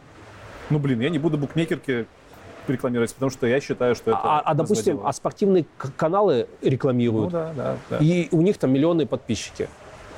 [0.71, 2.07] Ну, блин, я не буду букмекерки
[2.69, 5.09] рекламировать, потому что я считаю, что это А, а, допустим, разводило.
[5.09, 5.67] а спортивные
[5.97, 7.99] каналы Ну рекламируют, да, да, да.
[7.99, 9.69] и у них там миллионы подписчики.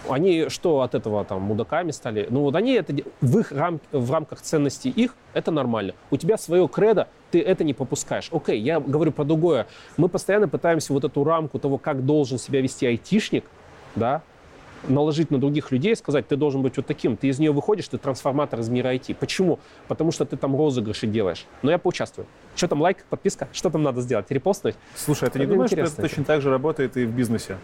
[0.09, 2.27] Они что от этого там мудаками стали?
[2.31, 5.95] Ну вот они это в их рам- в рамках ценностей их это нормально.
[6.11, 8.29] У тебя свое кредо, ты это не попускаешь.
[8.33, 9.67] Окей, я говорю про другое.
[9.97, 13.45] Мы постоянно пытаемся вот эту рамку того, как должен себя вести айтишник,
[13.95, 14.23] да,
[14.87, 17.17] наложить на других людей, сказать, ты должен быть вот таким.
[17.17, 19.15] Ты из нее выходишь, ты трансформатор из мира IT.
[19.17, 19.59] Почему?
[19.89, 21.47] Потому что ты там розыгрыши делаешь.
[21.63, 22.27] Но я поучаствую.
[22.55, 23.49] Что там, лайк, подписка?
[23.53, 24.31] Что там надо сделать?
[24.31, 24.77] Репостнуть?
[24.95, 27.57] Слушай, а ты не думаешь, что это точно так же работает и в бизнесе?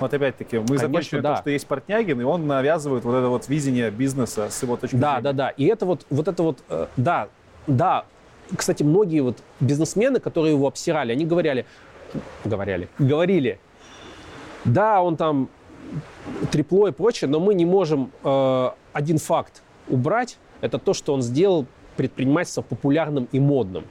[0.00, 1.34] Вот опять-таки, мы закончили да.
[1.34, 4.96] то, что есть Портнягин, и он навязывает вот это вот видение бизнеса с его точки
[4.96, 5.22] Да, зрения.
[5.22, 5.48] да, да.
[5.50, 7.28] И это вот, вот это вот, э, да,
[7.66, 8.04] да.
[8.54, 11.66] Кстати, многие вот бизнесмены, которые его обсирали, они говорили,
[12.44, 13.58] говорили, говорили,
[14.64, 15.48] да, он там
[16.50, 21.22] трепло и прочее, но мы не можем э, один факт убрать, это то, что он
[21.22, 21.66] сделал
[21.96, 23.84] предпринимательство популярным и модным.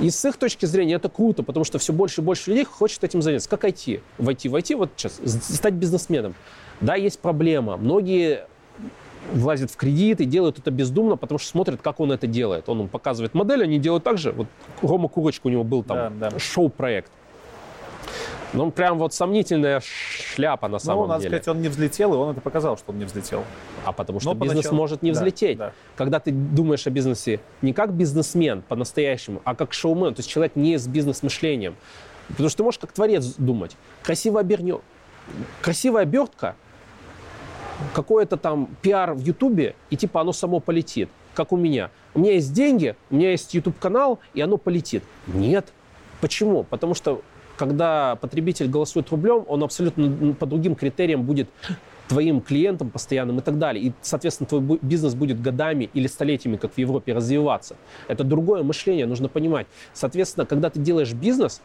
[0.00, 3.04] И с их точки зрения это круто, потому что все больше и больше людей хочет
[3.04, 3.48] этим заняться.
[3.48, 4.00] Как IT?
[4.18, 6.34] Войти, войти вот сейчас, стать бизнесменом.
[6.80, 7.76] Да, есть проблема.
[7.76, 8.46] Многие
[9.32, 12.68] влазят в кредит и делают это бездумно, потому что смотрят, как он это делает.
[12.68, 14.32] Он им показывает модель, они делают так же.
[14.32, 14.48] Вот
[14.82, 16.38] Рома Курочка, у него был там да, да.
[16.38, 17.10] шоу-проект.
[18.52, 21.36] Ну, прям вот сомнительная шляпа на самом ну, надо деле.
[21.36, 23.44] сказать, он не взлетел, и он это показал, что он не взлетел.
[23.84, 24.76] А потому что Но бизнес поначалу...
[24.76, 25.58] может не взлететь.
[25.58, 25.72] Да, да.
[25.96, 30.54] Когда ты думаешь о бизнесе не как бизнесмен по-настоящему, а как шоумен, то есть человек
[30.54, 31.74] не с бизнес-мышлением.
[32.28, 33.76] Потому что ты можешь как творец думать.
[34.02, 34.80] Красиво обернет.
[35.60, 36.54] Красивая обертка,
[37.92, 41.90] какой-то там пиар в Ютубе, и типа оно само полетит, как у меня.
[42.14, 45.02] У меня есть деньги, у меня есть YouTube-канал, и оно полетит.
[45.26, 45.72] Нет.
[46.20, 46.62] Почему?
[46.62, 47.22] Потому что
[47.56, 51.48] когда потребитель голосует рублем, он абсолютно по другим критериям будет
[52.08, 53.86] твоим клиентом постоянным и так далее.
[53.86, 57.76] И, соответственно, твой бизнес будет годами или столетиями, как в Европе, развиваться.
[58.08, 59.66] Это другое мышление, нужно понимать.
[59.92, 61.62] Соответственно, когда ты делаешь бизнес,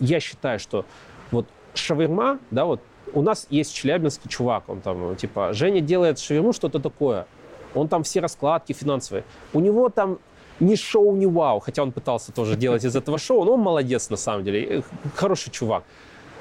[0.00, 0.84] я считаю, что
[1.30, 2.80] вот шаверма, да, вот
[3.12, 7.26] у нас есть челябинский чувак, он там, типа, Женя делает шаверму, что-то такое.
[7.74, 9.24] Он там все раскладки финансовые.
[9.52, 10.18] У него там
[10.60, 14.10] ни шоу, ни вау, хотя он пытался тоже делать из этого шоу, но он молодец
[14.10, 14.82] на самом деле,
[15.14, 15.84] хороший чувак.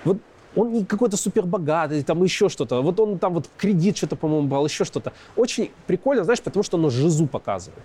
[0.03, 0.17] Вот
[0.55, 2.81] он не какой-то супер богатый, там еще что-то.
[2.81, 5.13] Вот он там вот кредит что-то, по-моему, брал, еще что-то.
[5.35, 7.83] Очень прикольно, знаешь, потому что оно жизу показывает.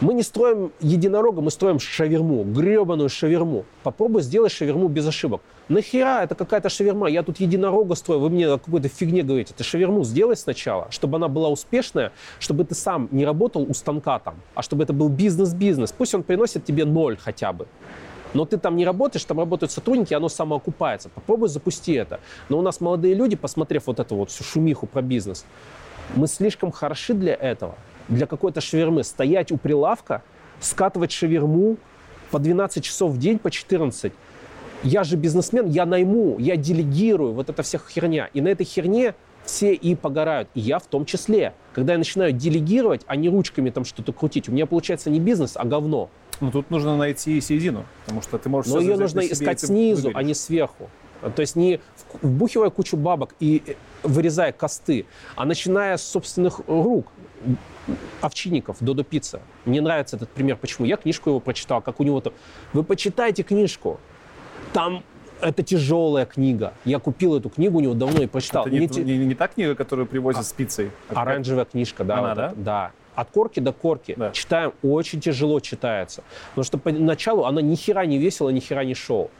[0.00, 3.66] Мы не строим единорога, мы строим шаверму, гребаную шаверму.
[3.82, 5.42] Попробуй сделать шаверму без ошибок.
[5.70, 7.08] Нахера это какая-то шаверма?
[7.08, 9.54] Я тут единорога строю, вы мне о какой-то фигне говорите.
[9.56, 12.10] Ты шаверму сделай сначала, чтобы она была успешная,
[12.40, 15.92] чтобы ты сам не работал у станка там, а чтобы это был бизнес-бизнес.
[15.92, 17.68] Пусть он приносит тебе ноль хотя бы.
[18.34, 21.08] Но ты там не работаешь, там работают сотрудники, оно самоокупается.
[21.08, 22.18] Попробуй запусти это.
[22.48, 25.44] Но у нас молодые люди, посмотрев вот эту вот всю шумиху про бизнес,
[26.16, 27.76] мы слишком хороши для этого
[28.08, 30.22] для какой-то шавермы стоять у прилавка,
[30.58, 31.76] скатывать шаверму
[32.32, 34.12] по 12 часов в день, по 14.
[34.82, 38.30] Я же бизнесмен, я найму, я делегирую, вот эта вся херня.
[38.32, 41.54] И на этой херне все и погорают, и я в том числе.
[41.74, 45.52] Когда я начинаю делегировать, а не ручками там что-то крутить, у меня получается не бизнес,
[45.56, 46.08] а говно.
[46.40, 48.72] Ну тут нужно найти середину, потому что ты можешь...
[48.72, 50.88] Но ее нужно искать снизу, а не сверху.
[51.36, 51.80] То есть не
[52.22, 55.04] вбухивая кучу бабок и э, вырезая косты,
[55.36, 57.08] а начиная с собственных рук.
[58.20, 59.40] Овчинников, Додо Пицца.
[59.64, 60.56] Мне нравится этот пример.
[60.56, 60.86] Почему?
[60.86, 62.32] Я книжку его прочитал, как у него то...
[62.72, 63.98] Вы почитайте книжку.
[64.72, 65.02] Там
[65.40, 66.74] это тяжелая книга.
[66.84, 68.66] Я купил эту книгу у него давно и прочитал.
[68.66, 70.90] Это не, не, не, не та книга, которую привозят а, с пиццей?
[71.08, 72.18] А оранжевая книжка, да.
[72.18, 72.46] Она, вот да?
[72.46, 72.90] Это, да.
[73.14, 74.14] От корки до корки.
[74.16, 74.30] Да.
[74.30, 76.22] Читаем, очень тяжело читается.
[76.50, 79.30] Потому что поначалу она ни хера не весела, ни хера не шоу.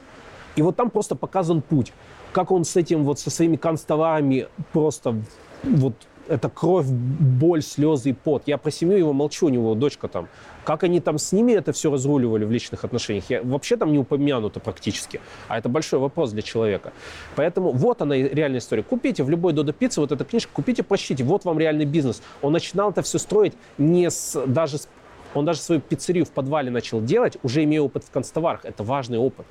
[0.56, 1.92] И вот там просто показан путь.
[2.32, 5.16] Как он с этим, вот со своими канцтоварами просто
[5.62, 5.94] вот
[6.28, 8.44] это кровь, боль, слезы и пот.
[8.46, 10.28] Я про семью его молчу, у него дочка там.
[10.64, 13.98] Как они там с ними это все разруливали в личных отношениях, я вообще там не
[13.98, 15.20] упомянуто практически.
[15.48, 16.92] А это большой вопрос для человека.
[17.36, 18.82] Поэтому вот она реальная история.
[18.82, 21.24] Купите в любой Додо Пицце вот эту книжку, купите, прочтите.
[21.24, 22.22] Вот вам реальный бизнес.
[22.42, 24.88] Он начинал это все строить не с, даже с,
[25.34, 28.64] он даже свою пиццерию в подвале начал делать, уже имея опыт в констоварах.
[28.64, 29.46] Это важный опыт.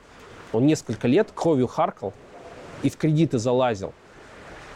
[0.51, 2.13] Он несколько лет кровью харкал
[2.83, 3.93] и в кредиты залазил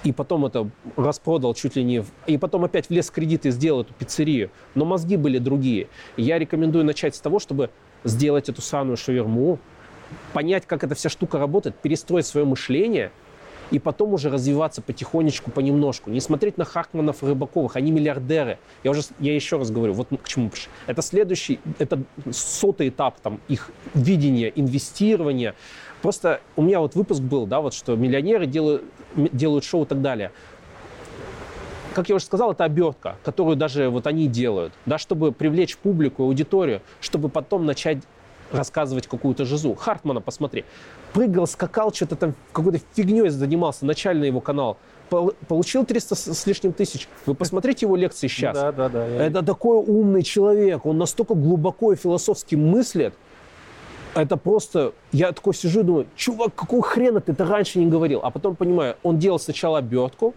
[0.03, 1.99] и потом это распродал чуть ли не...
[1.99, 2.07] В...
[2.27, 4.51] И потом опять влез в кредит и сделал эту пиццерию.
[4.75, 5.87] Но мозги были другие.
[6.17, 7.69] Я рекомендую начать с того, чтобы
[8.03, 9.59] сделать эту самую шаверму,
[10.33, 13.11] понять, как эта вся штука работает, перестроить свое мышление
[13.71, 16.11] и потом уже развиваться потихонечку, понемножку.
[16.11, 18.59] Не смотреть на Харкманов и Рыбаковых, они миллиардеры.
[18.83, 20.51] Я уже, я еще раз говорю, вот к чему.
[20.85, 25.55] Это следующий, это сотый этап там, их видения, инвестирования,
[26.03, 28.83] Просто у меня вот выпуск был, да, вот что миллионеры делают,
[29.15, 30.31] делают шоу и так далее.
[31.95, 36.23] Как я уже сказал, это обертка, которую даже вот они делают, да, чтобы привлечь публику,
[36.23, 37.99] аудиторию, чтобы потом начать
[38.51, 39.75] рассказывать какую-то жизу.
[39.75, 40.65] Хартмана посмотри.
[41.13, 44.77] Прыгал, скакал, что-то там какой-то фигней занимался, начальный его канал.
[45.47, 47.07] Получил 300 с лишним тысяч.
[47.25, 48.57] Вы посмотрите его лекции сейчас.
[48.57, 49.05] Да, да, да.
[49.05, 50.85] Это такой умный человек.
[50.85, 53.13] Он настолько глубоко и философски мыслит,
[54.15, 58.19] это просто, я такой сижу и думаю, чувак, какого хрена ты это раньше не говорил?
[58.23, 60.33] А потом понимаю, он делал сначала обертку,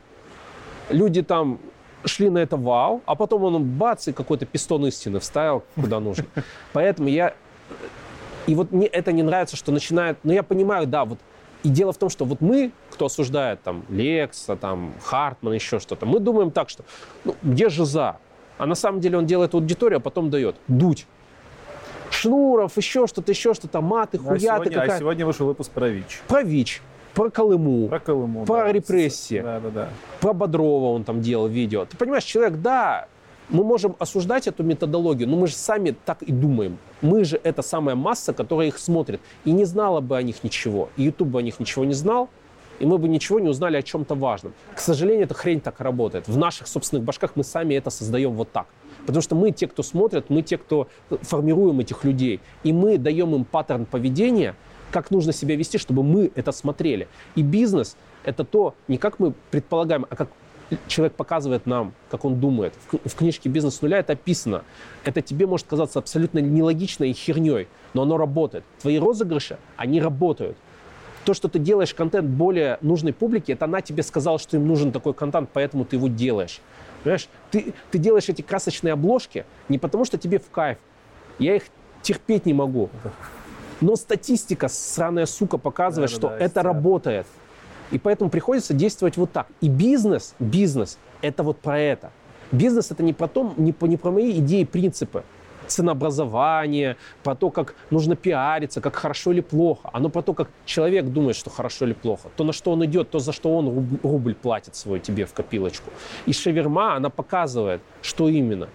[0.89, 1.59] люди там
[2.05, 6.27] шли на это вау, а потом он бац, и какой-то пистон истины вставил куда нужно.
[6.73, 7.35] Поэтому я...
[8.47, 10.19] И вот мне это не нравится, что начинает...
[10.23, 11.19] Но я понимаю, да, вот
[11.65, 16.07] и дело в том, что вот мы, кто осуждает там Лекса, там Хартман, еще что-то,
[16.07, 16.85] мы думаем так, что
[17.25, 18.19] ну, где же за?
[18.57, 20.55] А на самом деле он делает аудиторию, а потом дает.
[20.69, 21.07] Дуть.
[22.11, 24.49] Шнуров, еще что-то, еще что-то, маты, хуяты.
[24.49, 26.23] А сегодня, а сегодня вышел выпуск про ВИЧ.
[26.29, 26.83] Про ВИЧ,
[27.15, 28.73] про Колыму, про, Колыму, про да.
[28.73, 29.89] репрессии, да, да, да.
[30.21, 31.85] про Бодрова он там делал видео.
[31.85, 33.09] Ты понимаешь, человек, да,
[33.49, 36.79] Мы можем осуждать эту методологию, но мы же сами так и думаем.
[37.01, 39.21] Мы же это самая масса, которая их смотрит.
[39.45, 40.89] И не знала бы о них ничего.
[40.97, 42.29] И YouTube бы о них ничего не знал,
[42.81, 44.53] и мы бы ничего не узнали о чем-то важном.
[44.75, 46.27] К сожалению, эта хрень так работает.
[46.29, 48.67] В наших собственных башках мы сами это создаем вот так.
[49.07, 50.89] Потому что мы те, кто смотрят, мы те, кто
[51.23, 52.41] формируем этих людей.
[52.65, 54.55] И мы даем им паттерн поведения,
[54.91, 57.09] как нужно себя вести, чтобы мы это смотрели.
[57.35, 60.29] И бизнес— это то, не как мы предполагаем, а как
[60.89, 62.75] человек показывает нам, как он думает.
[62.91, 64.65] В, в книжке «Бизнес с нуля» это описано.
[65.05, 68.65] Это тебе может казаться абсолютно нелогичной херней, но оно работает.
[68.81, 70.57] Твои розыгрыши, они работают.
[71.25, 74.93] То, что ты делаешь контент более нужной публике, это она тебе сказала, что им нужен
[74.93, 76.61] такой контент, поэтому ты его делаешь.
[77.07, 77.29] Понимаешь?
[77.53, 80.77] Ты, ты делаешь эти красочные обложки не потому, что тебе в кайф.
[81.39, 81.63] Я их
[82.03, 82.91] терпеть не могу.
[83.81, 86.63] Но статистика, сраная сука, показывает, да, что да, это да.
[86.65, 87.29] работает.
[87.93, 89.47] И поэтому приходится действовать вот так.
[89.61, 92.11] И бизнес, бизнес, это вот про это.
[92.51, 95.23] Бизнес это не про, то, не, не про мои идеи, принципы
[95.67, 99.91] ценообразование, про то, как нужно пиариться, как хорошо или плохо.
[99.93, 102.29] Оно про то, как человек думает, что хорошо или плохо.
[102.37, 105.91] То, на что он идет, то, за что он рубль платит свой тебе в копилочку.
[106.27, 108.69] И шаверма, она показывает, что именно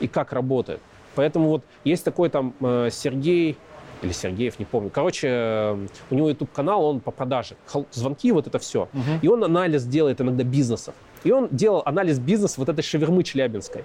[0.00, 0.80] и как работает.
[1.14, 3.56] Поэтому вот есть такой там э, Сергей,
[4.02, 4.90] или Сергеев, не помню.
[4.90, 7.54] Короче, э, у него YouTube канал, он по продаже.
[7.92, 8.88] Звонки, вот это все.
[8.92, 9.18] Угу.
[9.22, 10.94] И он анализ делает иногда бизнесов.
[11.24, 13.84] И он делал анализ бизнеса вот этой шавермы челябинской.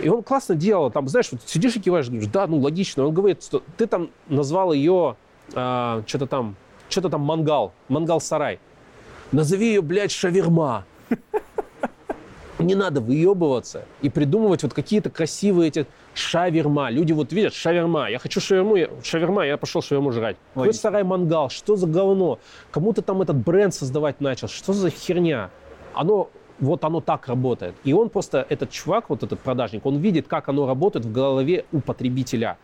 [0.00, 3.06] И он классно делал, там, знаешь, вот сидишь и киваешь, говоришь, да, ну логично.
[3.06, 5.16] Он говорит, что ты там назвал ее
[5.54, 6.56] а, что-то там,
[6.88, 8.58] что-то там мангал, мангал-сарай.
[9.32, 10.84] Назови ее, блядь, шаверма.
[12.58, 16.88] Не надо выебываться и придумывать вот какие-то красивые эти шаверма.
[16.88, 20.36] Люди вот видят, шаверма, я хочу шаверму, я, шаверма, я пошел шаверму жрать.
[20.54, 22.38] Какой сарай мангал, что за говно?
[22.70, 25.50] Кому-то там этот бренд создавать начал, что за херня?
[25.94, 26.30] Оно
[26.60, 27.74] вот оно так работает.
[27.84, 31.64] И он просто, этот чувак, вот этот продажник, он видит, как оно работает в голове
[31.72, 32.58] у потребителя.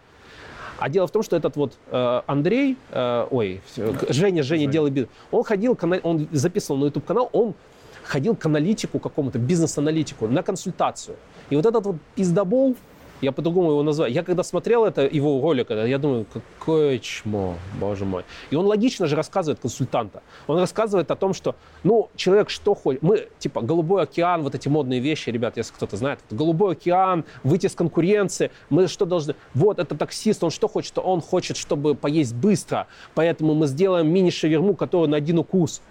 [0.78, 4.66] А дело в том, что этот вот э, Андрей, э, ой, Женя, Женя, Женя.
[4.66, 7.54] делает бизнес, он ходил, он записывал на YouTube канал, он
[8.02, 11.16] ходил к аналитику какому-то, бизнес-аналитику, на консультацию.
[11.50, 12.76] И вот этот вот пиздобол,
[13.20, 14.08] я по-другому его назвал.
[14.08, 18.24] Я когда смотрел это, его ролик, я думаю, какое чмо, боже мой.
[18.50, 20.22] И он логично же рассказывает консультанта.
[20.46, 23.02] Он рассказывает о том, что, ну, человек что хочет.
[23.02, 26.20] Мы, типа, голубой океан, вот эти модные вещи, ребят, если кто-то знает.
[26.30, 28.50] Голубой океан, выйти с конкуренции.
[28.70, 29.34] Мы что должны?
[29.54, 30.98] Вот, это таксист, он что хочет?
[30.98, 32.86] Он хочет, чтобы поесть быстро.
[33.14, 35.82] Поэтому мы сделаем мини-шаверму, которая на один укус.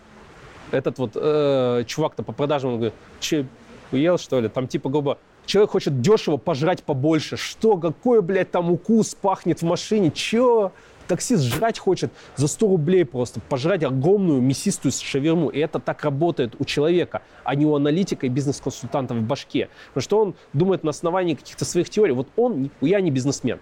[0.72, 3.48] Этот вот э, чувак-то по продажам, он говорит, че,
[3.92, 4.50] уел, что ли?
[4.50, 5.18] Там типа, грубо,
[5.50, 7.36] Человек хочет дешево пожрать побольше.
[7.36, 10.12] Что, какой, блядь, там укус пахнет в машине?
[10.12, 10.72] Чё?
[11.08, 15.50] Таксист жрать хочет за 100 рублей просто, пожрать огромную мясистую шаверму.
[15.50, 19.70] И это так работает у человека, а не у аналитика и бизнес-консультанта в башке.
[19.88, 22.14] Потому что он думает на основании каких-то своих теорий.
[22.14, 23.60] Вот он, я не бизнесмен.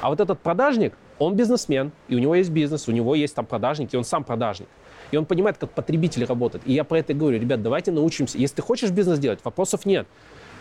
[0.00, 3.44] А вот этот продажник, он бизнесмен, и у него есть бизнес, у него есть там
[3.44, 4.68] продажники, и он сам продажник.
[5.10, 6.64] И он понимает, как потребитель работает.
[6.66, 8.38] И я про это говорю, ребят, давайте научимся.
[8.38, 10.06] Если ты хочешь бизнес делать, вопросов нет.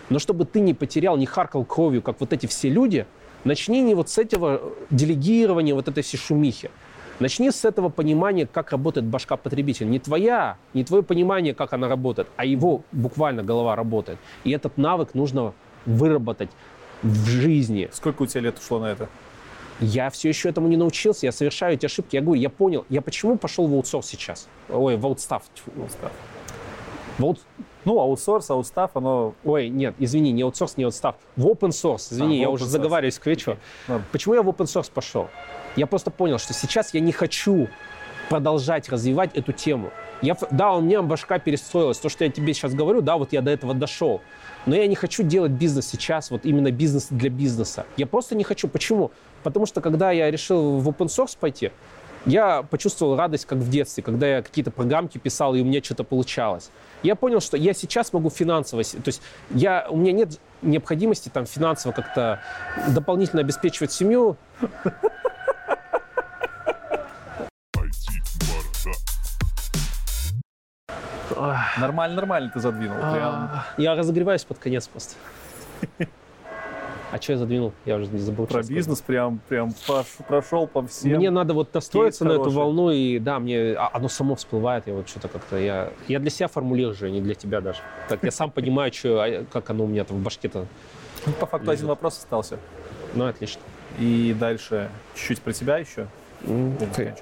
[0.09, 3.05] Но чтобы ты не потерял, не харкал кровью, как вот эти все люди,
[3.43, 6.69] начни не вот с этого делегирования, вот этой всей шумихи.
[7.19, 9.88] Начни с этого понимания, как работает башка потребителя.
[9.88, 14.17] Не твоя, не твое понимание, как она работает, а его буквально голова работает.
[14.43, 15.53] И этот навык нужно
[15.85, 16.49] выработать
[17.03, 17.89] в жизни.
[17.91, 19.09] Сколько у тебя лет ушло на это?
[19.80, 22.15] Я все еще этому не научился, я совершаю эти ошибки.
[22.15, 24.47] Я говорю, я понял, я почему пошел в аутсорс сейчас?
[24.69, 25.43] Ой, в аутстав.
[27.17, 27.41] В аут...
[27.85, 29.34] Ну, аутсорс, аутстав, оно...
[29.43, 31.15] Ой, нет, извини, не аутсорс, не аутстав.
[31.35, 33.57] В open source, извини, а, я уже заговариваюсь к вечеру.
[33.88, 34.01] Okay.
[34.11, 35.27] Почему я в open source пошел?
[35.76, 37.68] Я просто понял, что сейчас я не хочу
[38.30, 39.91] продолжать развивать эту тему.
[40.22, 41.97] Я, да, у меня башка перестроилась.
[41.97, 44.22] То, что я тебе сейчас говорю, да, вот я до этого дошел.
[44.65, 47.85] Но я не хочу делать бизнес сейчас, вот именно бизнес для бизнеса.
[47.97, 48.69] Я просто не хочу.
[48.69, 49.11] Почему?
[49.43, 51.72] Потому что когда я решил в open source пойти,
[52.26, 56.05] я почувствовал радость, как в детстве, когда я какие-то программки писал, и у меня что-то
[56.05, 56.72] получалось
[57.03, 59.21] я понял, что я сейчас могу финансово, то есть
[59.51, 62.39] я, у меня нет необходимости там финансово как-то
[62.89, 64.38] дополнительно обеспечивать семью.
[71.77, 72.97] Нормально, нормально ты задвинул.
[72.97, 73.63] Прям.
[73.77, 75.15] Я разогреваюсь под конец просто.
[77.14, 77.73] А что я задвинул?
[77.85, 78.48] Я уже не забыл.
[78.48, 79.72] Про бизнес прям, прям
[80.27, 81.18] прошел по всем.
[81.18, 84.88] Мне надо вот настроиться на эту волну, и да, мне а, оно само всплывает.
[84.88, 87.81] Я вот что-то как-то я, я для себя формулирую, же, не для тебя даже.
[88.10, 90.65] Так я сам понимаю, что, а, как оно у меня там в башке-то.
[91.27, 92.57] Ну, по факту один вопрос остался.
[93.14, 93.61] Ну, отлично.
[93.99, 96.07] И дальше чуть-чуть про тебя еще.
[96.48, 96.94] Okay.
[96.95, 97.14] Ты,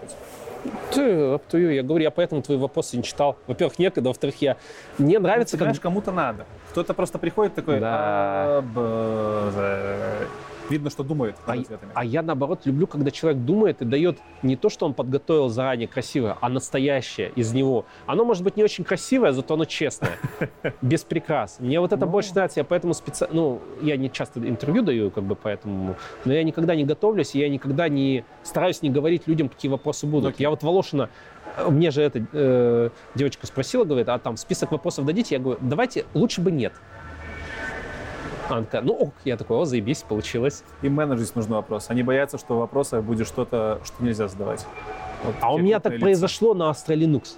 [0.66, 1.72] up to you.
[1.74, 3.38] Я говорю, я поэтому твои вопросы не читал.
[3.48, 4.58] Во-первых, некогда, во-вторых, я...
[4.98, 5.80] Мне нравится, Ты как...
[5.80, 6.46] кому-то надо.
[6.72, 8.64] Кто-то просто приходит такой, Да.
[10.72, 11.92] «А, б- видно, что думает А, ответами.
[11.94, 15.88] а я, наоборот, люблю, когда человек думает и дает не то, что он подготовил заранее
[15.88, 17.86] красивое, а настоящее из него.
[18.06, 20.18] Оно может быть не очень красивое, зато оно честное,
[20.82, 21.58] без прикрас.
[21.60, 22.12] Мне вот это Ну.
[22.12, 23.36] больше нравится, я поэтому специально...
[23.36, 25.96] Ну, я не часто интервью даю, как бы, поэтому...
[26.26, 30.40] Но я никогда не готовлюсь, я никогда не стараюсь не говорить людям, какие вопросы будут.
[30.40, 31.10] Я вот Волошина...
[31.58, 35.36] э, Мне же эта э, девочка спросила, говорит, а там список вопросов дадите?
[35.36, 36.74] Я говорю, давайте, лучше бы нет.
[38.56, 39.14] Она такая, ну ок.
[39.26, 40.64] Я такой, о, заебись, получилось.
[40.82, 41.92] И менеджеру здесь нужны вопросы.
[41.92, 44.66] Они боятся, что в вопросах будет что-то, что нельзя задавать.
[45.24, 46.02] Вот А у меня так лица.
[46.02, 47.36] произошло на Astra Linux.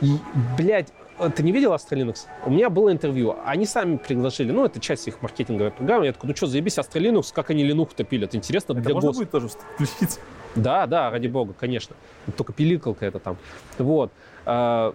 [0.00, 0.16] И,
[0.58, 2.26] блядь, э, ты не видел Astra Linux?
[2.46, 3.36] У меня было интервью.
[3.44, 6.06] Они сами предложили, ну, это часть их маркетинговой программы.
[6.06, 8.34] Я такой, ну что, заебись, Astra Linux, как они Linux-то пилят?
[8.34, 9.16] Интересно Это для можно гос.
[9.18, 10.18] будет тоже включить?
[10.54, 11.96] Да, да, ради бога, конечно.
[12.36, 13.36] Только пиликалка это там.
[13.78, 14.12] Вот.
[14.46, 14.94] А,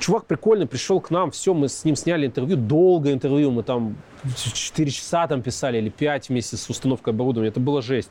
[0.00, 3.96] Чувак прикольный, пришел к нам, все, мы с ним сняли интервью, долгое интервью, мы там
[4.36, 8.10] 4 часа там писали или 5 вместе с установкой оборудования, это было жесть.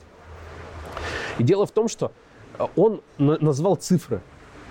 [1.37, 2.11] И дело в том, что
[2.57, 4.21] э, он на- назвал цифры.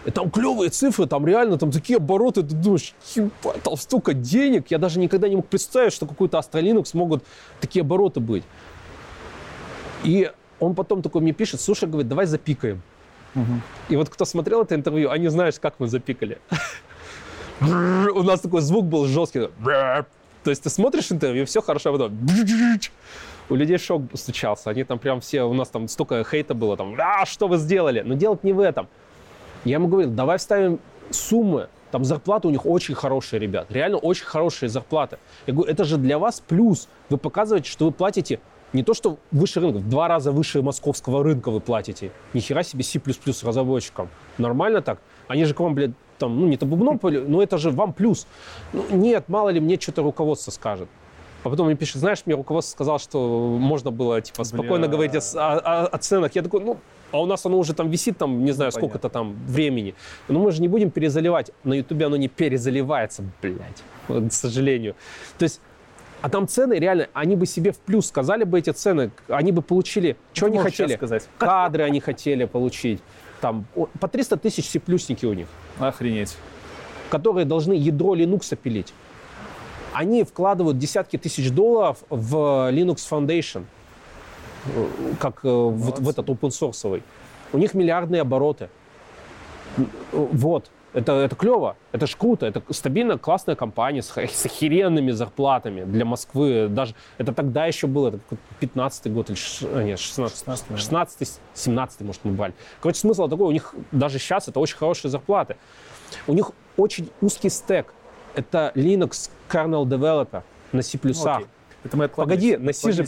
[0.06, 4.70] И там клевые цифры, там реально там такие обороты, ты думаешь, ебать, там столько денег.
[4.70, 7.22] Я даже никогда не мог представить, что какой-то Astra Linux могут
[7.60, 8.44] такие обороты быть.
[10.02, 12.82] И он потом такой мне пишет, слушай, говорит, давай запикаем.
[13.88, 16.38] И вот кто смотрел это интервью, они знают, как мы запикали.
[17.60, 19.48] У нас такой звук был жесткий.
[20.42, 22.18] То есть ты смотришь интервью, все хорошо, а потом
[23.50, 24.70] у людей шок стучался.
[24.70, 28.00] Они там прям все, у нас там столько хейта было, там, а, что вы сделали?
[28.00, 28.88] Но делать не в этом.
[29.64, 30.78] Я ему говорил, давай вставим
[31.10, 31.68] суммы.
[31.90, 33.66] Там зарплаты у них очень хорошие, ребят.
[33.70, 35.18] Реально очень хорошие зарплаты.
[35.46, 36.88] Я говорю, это же для вас плюс.
[37.08, 38.38] Вы показываете, что вы платите
[38.72, 42.10] не то, что выше рынка, в два раза выше московского рынка вы платите.
[42.34, 43.00] Ни хера себе C++
[43.44, 44.08] разработчикам.
[44.38, 44.98] Нормально так?
[45.28, 47.92] Они же к вам, блядь, там, ну, не то бубном, поли- но это же вам
[47.92, 48.26] плюс.
[48.72, 50.88] Ну, нет, мало ли мне что-то руководство скажет.
[51.42, 54.88] А потом мне пишет, знаешь, мне руководство сказало, что можно было, типа, спокойно Бля.
[54.88, 56.34] говорить о, о- о- ценах.
[56.34, 56.76] Я такой, ну,
[57.12, 58.88] а у нас оно уже там висит, там, не знаю, понятно.
[58.88, 59.94] сколько-то там времени.
[60.28, 61.50] Но мы же не будем перезаливать.
[61.64, 64.94] На Ютубе оно не перезаливается, блядь, вот, к сожалению.
[65.38, 65.60] То есть,
[66.22, 69.62] а там цены реально, они бы себе в плюс сказали бы эти цены, они бы
[69.62, 70.94] получили, что они хотели.
[70.94, 71.28] сказать.
[71.38, 73.00] Кадры они хотели получить.
[73.40, 73.64] Там
[73.98, 75.48] по 300 тысяч C+-ники у них
[75.78, 76.36] Охренеть.
[77.08, 78.92] которые должны ядро Linux пилить.
[79.92, 83.64] Они вкладывают десятки тысяч долларов в Linux Foundation,
[84.66, 84.86] э,
[85.18, 87.02] как э, в, в этот open source.
[87.52, 88.68] У них миллиардные обороты.
[89.78, 89.82] Э,
[90.12, 90.70] Вот.
[90.92, 96.04] Это, это клево, это ж круто, это стабильно классная компания с, с охеренными зарплатами для
[96.04, 96.66] Москвы.
[96.68, 98.18] Даже это тогда еще было, это
[98.58, 100.82] 15 год или ш- а, нет, 16 16, наверное.
[100.82, 102.54] 16 17 может, мы брали.
[102.80, 105.56] Короче, смысл такой, у них даже сейчас это очень хорошие зарплаты.
[106.26, 107.94] У них очень узкий стек.
[108.34, 110.42] Это Linux kernel developer
[110.72, 110.98] на C++.
[110.98, 111.46] Окей.
[111.82, 112.08] Это мы.
[112.08, 113.06] Погоди, на C же...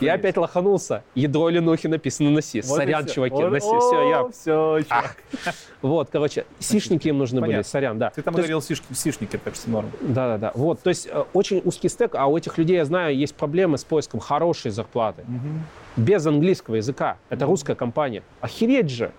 [0.00, 1.02] Я опять лоханулся.
[1.14, 2.60] Ядро Ленухи написано на C.
[2.64, 3.66] Вот Сорян, чуваки, Вот- на C.
[3.66, 4.20] Все, я...
[4.22, 5.16] О, всё, чувак.
[5.82, 7.50] Вот, короче, сишники им нужны были.
[7.50, 7.68] Понятно.
[7.70, 8.10] Сорян, да.
[8.10, 9.90] Ты там То есть- говорил сишки- сишники, так что норм.
[10.00, 10.52] Да, да, да.
[10.54, 13.76] Вот, то есть э, очень узкий стек, а у этих людей, я знаю, есть проблемы
[13.78, 15.24] с поиском хорошей зарплаты.
[15.96, 17.18] Без английского языка.
[17.28, 18.22] Это русская компания.
[18.40, 19.10] Охереть же.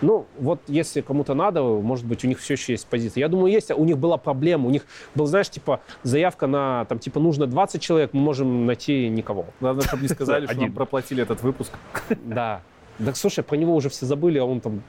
[0.00, 3.20] Ну, вот если кому-то надо, может быть, у них все еще есть позиция.
[3.22, 3.70] Я думаю, есть.
[3.70, 4.66] У них была проблема.
[4.66, 9.08] У них был, знаешь, типа, заявка на, там, типа, нужно 20 человек, мы можем найти
[9.08, 9.46] никого.
[9.60, 11.72] Главное, чтобы не сказали, что нам проплатили этот выпуск.
[12.24, 12.62] Да.
[13.04, 14.82] Так, слушай, про него уже все забыли, а он там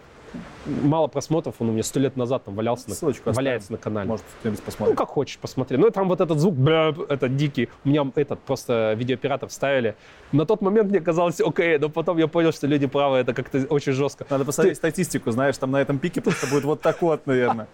[0.65, 3.35] мало просмотров, он у меня сто лет назад там валялся, на- Ссылочку оставим.
[3.47, 4.07] валяется на канале.
[4.07, 4.97] Может, кто-нибудь Ну, посмотрит.
[4.97, 5.77] как хочешь, посмотри.
[5.77, 7.69] Ну, и там вот этот звук, бля, этот дикий.
[7.85, 9.95] У меня этот просто видеооператор вставили.
[10.31, 13.59] На тот момент мне казалось окей, но потом я понял, что люди правы, это как-то
[13.69, 14.25] очень жестко.
[14.29, 17.67] Надо посмотреть статистику, знаешь, там на этом пике просто будет вот так вот, наверное.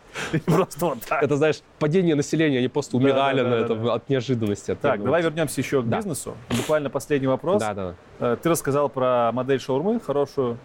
[0.46, 1.24] Просто вот так.
[1.24, 4.76] Это, знаешь, падение населения, они просто умирали на этом от неожиданности.
[4.82, 6.36] Так, давай вернемся еще к бизнесу.
[6.50, 7.62] Буквально последний вопрос.
[7.62, 7.96] Да, да.
[8.20, 10.58] Э, Ты рассказал про модель шаурмы, хорошую,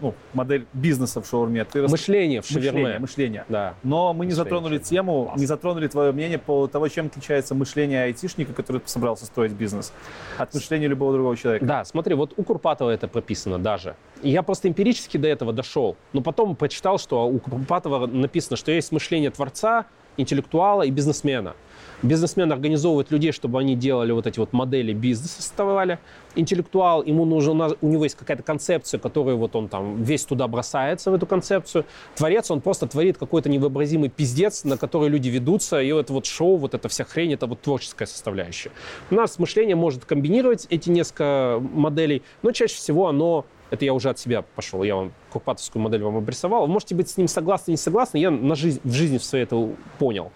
[0.00, 1.64] ну, модель бизнеса в шаурме.
[1.64, 2.98] Ты рас- Мышление в мышление, шаверме.
[2.98, 3.44] мышление.
[3.48, 3.74] Да.
[3.82, 5.02] Но мы не Мышление, затронули мышление.
[5.02, 5.40] тему, Класс.
[5.40, 9.92] не затронули твое мнение по того, чем отличается мышление айтишника, который собрался строить бизнес,
[10.38, 11.64] от мышления любого другого человека.
[11.66, 13.96] Да, смотри, вот у Курпатова это прописано даже.
[14.22, 15.96] И я просто эмпирически до этого дошел.
[16.12, 19.86] Но потом прочитал, что у Курпатова написано, что есть мышление творца,
[20.16, 21.54] интеллектуала и бизнесмена.
[22.02, 25.98] Бизнесмен организовывает людей, чтобы они делали вот эти вот модели бизнеса, создавали.
[26.34, 31.10] Интеллектуал, ему нужно, у него есть какая-то концепция, которую вот он там весь туда бросается,
[31.10, 31.86] в эту концепцию.
[32.14, 36.56] Творец, он просто творит какой-то невообразимый пиздец, на который люди ведутся, и это вот шоу,
[36.56, 38.70] вот эта вся хрень, это вот творческая составляющая.
[39.10, 44.10] У нас мышление может комбинировать эти несколько моделей, но чаще всего оно это я уже
[44.10, 46.66] от себя пошел, я вам курпатовскую модель вам обрисовал.
[46.66, 49.44] Вы можете быть с ним согласны, не согласны, я на жизнь, в жизни в своей
[49.44, 50.32] это понял.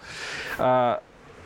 [0.57, 1.01] А,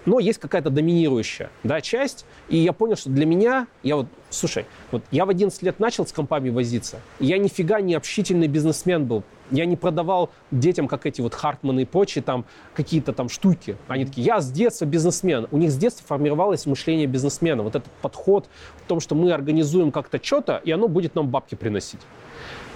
[0.06, 4.66] но есть какая-то доминирующая да, часть, и я понял, что для меня, я вот, слушай,
[4.92, 9.24] вот я в 11 лет начал с компами возиться, я нифига не общительный бизнесмен был,
[9.52, 13.78] я не продавал детям, как эти вот Хартманы и прочие, там какие-то там штуки.
[13.88, 15.48] Они такие, я с детства бизнесмен.
[15.52, 17.62] У них с детства формировалось мышление бизнесмена.
[17.62, 18.50] Вот этот подход
[18.84, 22.02] в том, что мы организуем как-то что-то, и оно будет нам бабки приносить.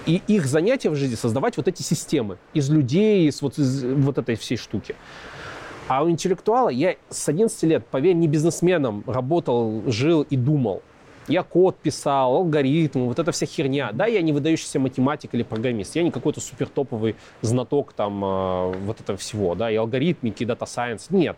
[0.06, 4.18] И их занятие в жизни создавать вот эти системы из людей, из вот, из вот
[4.18, 4.94] этой всей штуки.
[5.90, 10.82] А у интеллектуала я с 11 лет, поверь, не бизнесменом работал, жил и думал.
[11.26, 13.90] Я код писал, алгоритмы, вот эта вся херня.
[13.92, 18.72] Да, я не выдающийся математик или программист, я не какой-то супер топовый знаток там э,
[18.86, 21.10] вот этого всего, да, и алгоритмики, и дата сайенс.
[21.10, 21.36] Нет,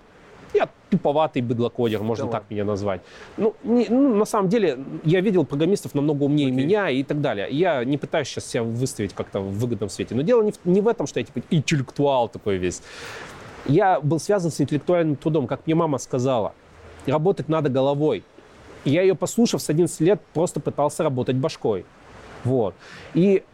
[0.53, 3.01] я туповатый быдлокодер, можно да так меня назвать.
[3.39, 6.55] Ну, не, ну, на самом деле, я видел программистов намного умнее okay.
[6.55, 7.49] меня и так далее.
[7.51, 10.15] Я не пытаюсь сейчас себя выставить как-то в выгодном свете.
[10.15, 12.83] Но дело не в, не в этом, что я типа интеллектуал такой весь.
[13.67, 16.53] Я был связан с интеллектуальным трудом, как мне мама сказала.
[17.07, 18.25] Работать надо головой.
[18.85, 21.85] Я ее, послушав с 11 лет, просто пытался работать башкой.
[22.45, 22.75] Вот.
[23.15, 23.45] И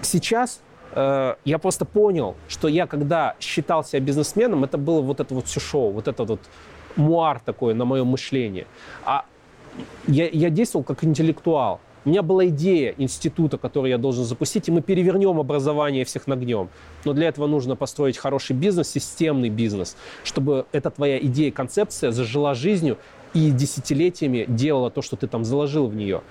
[0.00, 0.60] сейчас
[0.92, 5.46] э, я просто понял, что я, когда считал себя бизнесменом, это было вот это вот
[5.46, 6.40] все шоу, вот это вот
[6.96, 8.66] муар такой на мое мышление.
[9.04, 9.24] А
[10.08, 11.80] я, я действовал как интеллектуал.
[12.04, 16.68] У меня была идея института, который я должен запустить, и мы перевернем образование всех нагнем.
[17.04, 22.54] Но для этого нужно построить хороший бизнес, системный бизнес, чтобы эта твоя идея, концепция зажила
[22.54, 22.98] жизнью
[23.34, 26.22] и десятилетиями делала то, что ты там заложил в нее.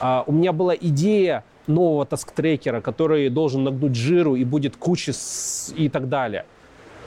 [0.00, 5.74] А, у меня была идея нового таск-трекера, который должен нагнуть жиру и будет куча с...
[5.76, 6.46] и так далее.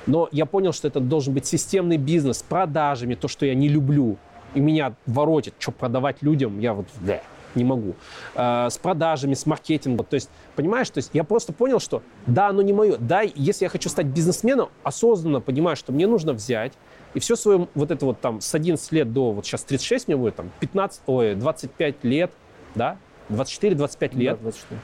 [0.07, 3.69] Но я понял, что это должен быть системный бизнес с продажами, то, что я не
[3.69, 4.17] люблю.
[4.55, 6.87] И меня воротит, что продавать людям, я вот...
[6.99, 7.21] Да
[7.55, 7.95] не могу.
[8.35, 10.05] Э, с продажами, с маркетингом.
[10.05, 12.97] То есть, понимаешь, то есть я просто понял, что да, оно не мое.
[12.97, 16.73] Да, если я хочу стать бизнесменом, осознанно понимаю, что мне нужно взять
[17.13, 20.17] и все свое вот это вот там с 11 лет до, вот сейчас 36 мне
[20.17, 22.31] будет, там 15, ой, 25 лет,
[22.75, 22.97] да,
[23.29, 24.81] 24-25 лет, да, 24.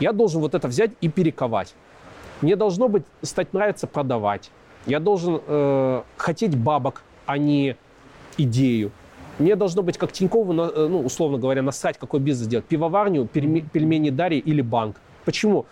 [0.00, 1.74] я должен вот это взять и перековать.
[2.40, 4.50] Мне должно быть, стать нравиться продавать.
[4.86, 7.76] Я должен э, хотеть бабок, а не
[8.38, 8.92] идею.
[9.40, 12.66] Мне должно быть как Тинькову, э, ну, условно говоря, насрать, какой бизнес делать.
[12.66, 14.96] Пивоварню, пельмени Дарьи или банк.
[15.24, 15.64] Почему?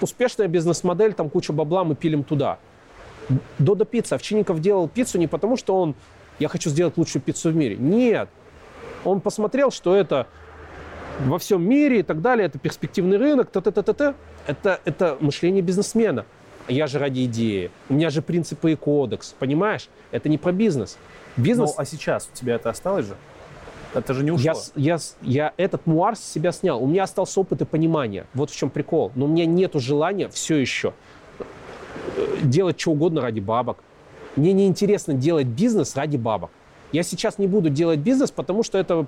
[0.00, 2.58] Успешная бизнес-модель, там куча бабла, мы пилим туда.
[3.60, 4.16] Додо пицца.
[4.16, 5.94] Овчинников делал пиццу не потому, что он,
[6.40, 7.76] я хочу сделать лучшую пиццу в мире.
[7.76, 8.28] Нет.
[9.04, 10.26] Он посмотрел, что это
[11.20, 14.14] во всем мире и так далее, это перспективный рынок, т -т -т -т -т.
[14.48, 16.24] Это, это мышление бизнесмена.
[16.66, 17.70] Я же ради идеи.
[17.88, 19.34] У меня же принципы и кодекс.
[19.38, 19.88] Понимаешь?
[20.10, 20.98] Это не про бизнес.
[21.38, 21.70] Бизнес...
[21.70, 23.16] Ну, а сейчас у тебя это осталось же?
[23.94, 24.52] Это же не ушло.
[24.74, 26.82] Я, я, я этот муар с себя снял.
[26.82, 28.26] У меня остался опыт и понимание.
[28.34, 29.12] Вот в чем прикол.
[29.14, 30.92] Но у меня нет желания все еще
[31.38, 33.78] э, делать что угодно ради бабок.
[34.36, 36.50] Мне неинтересно делать бизнес ради бабок.
[36.92, 39.06] Я сейчас не буду делать бизнес, потому что это,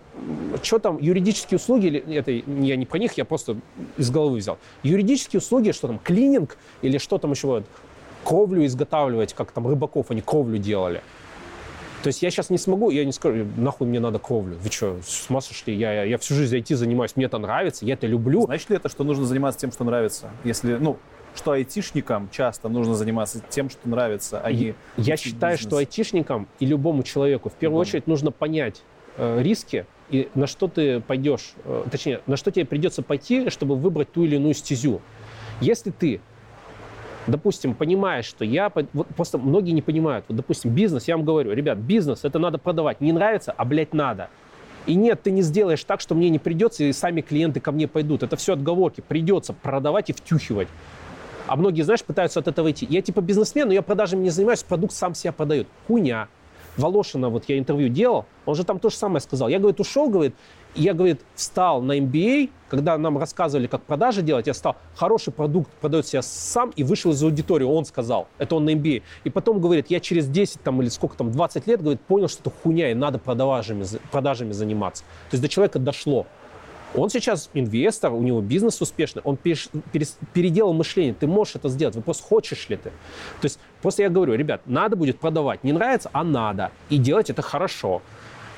[0.62, 3.57] что там, юридические услуги, это я не про них, я просто
[3.97, 4.59] из головы взял.
[4.82, 7.62] Юридические услуги, что там, клининг или что там еще,
[8.23, 11.01] кровлю изготавливать, как там рыбаков они кровлю делали.
[12.02, 14.56] То есть я сейчас не смогу, я не скажу, нахуй мне надо кровлю.
[14.62, 15.74] Вы что, с ума сошли?
[15.74, 18.43] Я, я, я всю жизнь IT занимаюсь, мне это нравится, я это люблю.
[18.43, 20.31] Значит ли это, что нужно заниматься тем, что нравится?
[20.44, 20.97] Если, ну,
[21.35, 25.68] что айтишникам часто нужно заниматься тем, что нравится, а не Я считаю, бизнес.
[25.68, 28.82] что айтишникам и любому человеку в первую очередь нужно понять
[29.16, 33.77] э, риски и на что ты пойдешь, э, точнее, на что тебе придется пойти, чтобы
[33.77, 35.01] выбрать ту или иную стезю.
[35.60, 36.20] Если ты
[37.26, 38.72] допустим, понимаешь, что я...
[38.92, 40.24] Вот просто многие не понимают.
[40.28, 43.01] Вот, допустим, бизнес, я вам говорю, ребят, бизнес, это надо продавать.
[43.01, 44.28] Не нравится, а, блядь, надо.
[44.86, 47.86] И нет, ты не сделаешь так, что мне не придется, и сами клиенты ко мне
[47.86, 48.22] пойдут.
[48.22, 49.02] Это все отговорки.
[49.06, 50.68] Придется продавать и втюхивать.
[51.47, 52.86] А многие, знаешь, пытаются от этого идти.
[52.88, 55.66] Я типа бизнесмен, но я продажами не занимаюсь, продукт сам себя продает.
[55.86, 56.28] Хуйня.
[56.76, 59.48] Волошина, вот я интервью делал, он же там то же самое сказал.
[59.48, 60.34] Я, говорит, ушел, говорит,
[60.74, 65.70] я, говорит, встал на MBA, когда нам рассказывали, как продажи делать, я стал, хороший продукт
[65.80, 69.02] продает себя сам и вышел из аудитории, он сказал, это он на MBA.
[69.24, 72.42] И потом, говорит, я через 10 там, или сколько там, 20 лет, говорит, понял, что
[72.42, 75.02] это хуйня, и надо продажами, продажами заниматься.
[75.30, 76.26] То есть до человека дошло.
[76.94, 81.14] Он сейчас инвестор, у него бизнес успешный, он переш, перес, переделал мышление.
[81.14, 82.90] Ты можешь это сделать, вопрос, хочешь ли ты.
[83.40, 85.62] То есть просто я говорю, ребят, надо будет продавать.
[85.62, 86.72] Не нравится, а надо.
[86.88, 88.02] И делать это хорошо.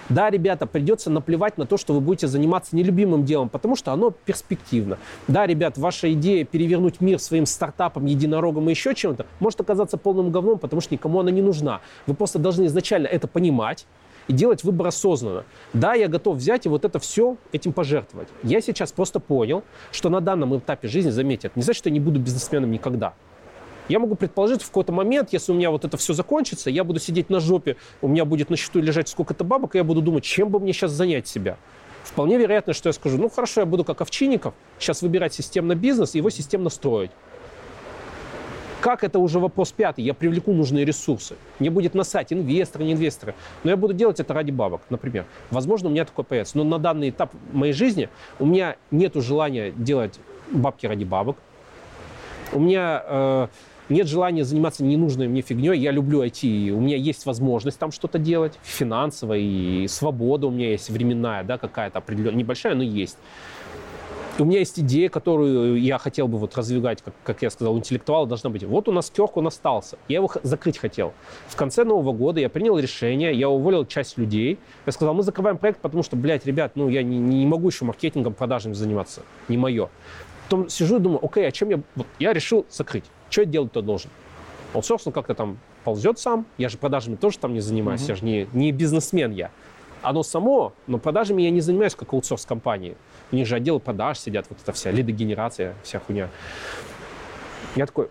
[0.08, 4.10] Да, ребята, придется наплевать на то, что вы будете заниматься нелюбимым делом, потому что оно
[4.10, 4.98] перспективно.
[5.28, 10.30] Да, ребят, ваша идея перевернуть мир своим стартапом, единорогом и еще чем-то может оказаться полным
[10.30, 11.80] говном, потому что никому она не нужна.
[12.06, 13.86] Вы просто должны изначально это понимать,
[14.28, 15.44] и делать выбор осознанно.
[15.72, 18.28] Да, я готов взять и вот это все этим пожертвовать.
[18.42, 21.92] Я сейчас просто понял, что на данном этапе жизни, заметьте, это не значит, что я
[21.92, 23.14] не буду бизнесменом никогда.
[23.88, 27.00] Я могу предположить, в какой-то момент, если у меня вот это все закончится, я буду
[27.00, 30.24] сидеть на жопе, у меня будет на счету лежать сколько-то бабок, и я буду думать,
[30.24, 31.56] чем бы мне сейчас занять себя.
[32.04, 36.14] Вполне вероятно, что я скажу, ну хорошо, я буду как Овчинников, сейчас выбирать системно бизнес
[36.14, 37.10] и его системно строить.
[38.80, 40.02] Как это уже вопрос пятый.
[40.02, 41.36] Я привлеку нужные ресурсы.
[41.60, 43.36] Мне будет насать, инвесторы, не инвесторы.
[43.62, 45.24] Но я буду делать это ради бабок, например.
[45.52, 46.58] Возможно, у меня такое появится.
[46.58, 48.08] Но на данный этап моей жизни
[48.40, 50.18] у меня нет желания делать
[50.50, 51.36] бабки ради бабок.
[52.52, 53.48] У меня э,
[53.92, 55.78] нет желания заниматься ненужной мне фигней.
[55.78, 60.70] Я люблю IT, у меня есть возможность там что-то делать, финансово, и свобода у меня
[60.70, 63.18] есть временная, да, какая-то определенная, небольшая, но есть
[64.38, 68.26] у меня есть идея, которую я хотел бы вот развивать, как, как я сказал, интеллектуал
[68.26, 68.64] должна быть.
[68.64, 69.98] Вот у нас Керк, он остался.
[70.08, 71.12] Я его закрыть хотел.
[71.48, 74.58] В конце Нового года я принял решение, я уволил часть людей.
[74.86, 77.84] Я сказал, мы закрываем проект, потому что, блядь, ребят, ну я не, не могу еще
[77.84, 79.22] маркетингом, продажами заниматься.
[79.48, 79.90] Не мое.
[80.44, 81.80] Потом сижу и думаю, окей, а чем я...
[81.94, 83.04] Вот я решил закрыть.
[83.32, 84.10] Что я делать-то должен?
[84.74, 86.44] Он, собственно, как-то там ползет сам.
[86.58, 88.02] Я же продажами тоже там не занимаюсь.
[88.02, 88.10] Uh-huh.
[88.10, 89.50] Я же не, не бизнесмен я.
[90.02, 92.94] Оно само, но продажами я не занимаюсь как аутсорс компании.
[93.30, 96.28] У них же отделы продаж сидят, вот эта вся лидогенерация, вся хуйня.
[97.74, 98.10] Я такой,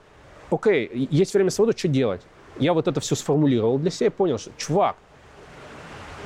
[0.49, 2.21] окей, есть время свободы, что делать?
[2.57, 4.95] Я вот это все сформулировал для себя и понял, что, чувак,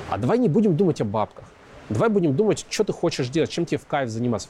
[0.09, 1.45] а давай не будем думать о бабках.
[1.89, 4.47] Давай будем думать, что ты хочешь делать, чем тебе в кайф заниматься.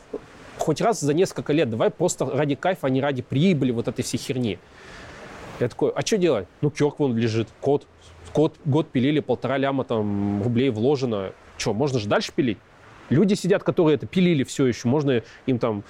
[0.57, 4.03] Хоть раз за несколько лет, давай просто ради кайфа, а не ради прибыли вот этой
[4.03, 4.59] всей херни.
[5.59, 6.47] Я такой, а что делать?
[6.61, 7.87] Ну, Керк вон лежит, код.
[8.33, 11.31] Код, год пилили, полтора ляма там рублей вложено.
[11.57, 12.57] Что, можно же дальше пилить?
[13.09, 15.83] Люди сидят, которые это пилили все еще, можно им там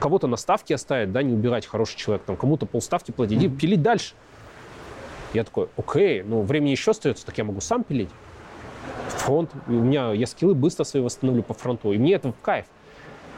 [0.00, 3.56] кого-то на ставке оставить, да, не убирать хороший человек, там кому-то полставки платить, mm-hmm.
[3.56, 4.14] пилить дальше.
[5.34, 8.10] Я такой, окей, ну времени еще остается, так я могу сам пилить.
[9.08, 12.66] Фронт, у меня, я скиллы быстро свои восстановлю по фронту, и мне это в кайф.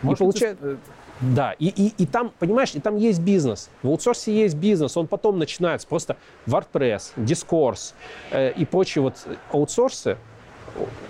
[0.02, 0.64] Может, и получается...
[0.64, 0.78] Ты...
[1.20, 3.70] Да, и, и, и там, понимаешь, и там есть бизнес.
[3.82, 6.16] В аутсорсе есть бизнес, он потом начинается просто
[6.46, 7.94] WordPress, Discourse
[8.30, 9.16] э, и прочие вот
[9.50, 10.16] аутсорсы,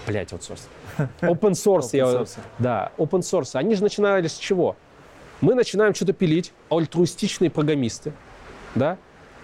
[0.07, 0.67] блять, аутсорс,
[0.97, 1.31] Open source.
[1.31, 1.97] open source.
[1.97, 2.25] Я,
[2.59, 3.51] да, open source.
[3.53, 4.77] Они же начинали с чего?
[5.43, 8.13] Мы начинаем что-то пилить, альтруистичные программисты,
[8.75, 8.97] да,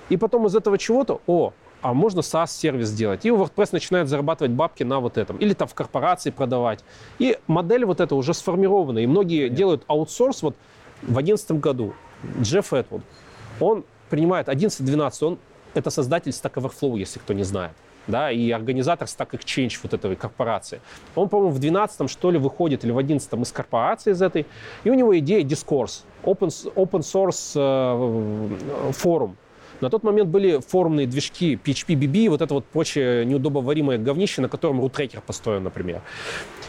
[0.09, 1.53] и потом из этого чего-то, о,
[1.85, 3.27] а можно SaaS-сервис сделать.
[3.27, 5.37] И WordPress начинает зарабатывать бабки на вот этом.
[5.37, 6.83] Или там в корпорации продавать.
[7.19, 9.01] И модель вот эта уже сформирована.
[9.01, 9.55] И многие Нет.
[9.55, 10.43] делают аутсорс.
[10.43, 10.57] Вот
[11.03, 11.93] в 2011 году
[12.41, 13.03] Джефф Этвуд,
[13.61, 15.39] он принимает 11-12, он
[15.75, 17.73] это создатель Stack Overflow, если кто не знает
[18.07, 20.81] да, и организатор Stack Exchange вот этой корпорации.
[21.15, 24.47] Он, по-моему, в 12 что ли выходит, или в 11 из корпорации из этой,
[24.85, 29.37] и у него идея Discourse, open, open source э, форум.
[29.81, 34.49] На тот момент были форумные движки PHP, BB, вот это вот прочее неудобоваримое говнище, на
[34.49, 36.03] котором рутрекер построен, например.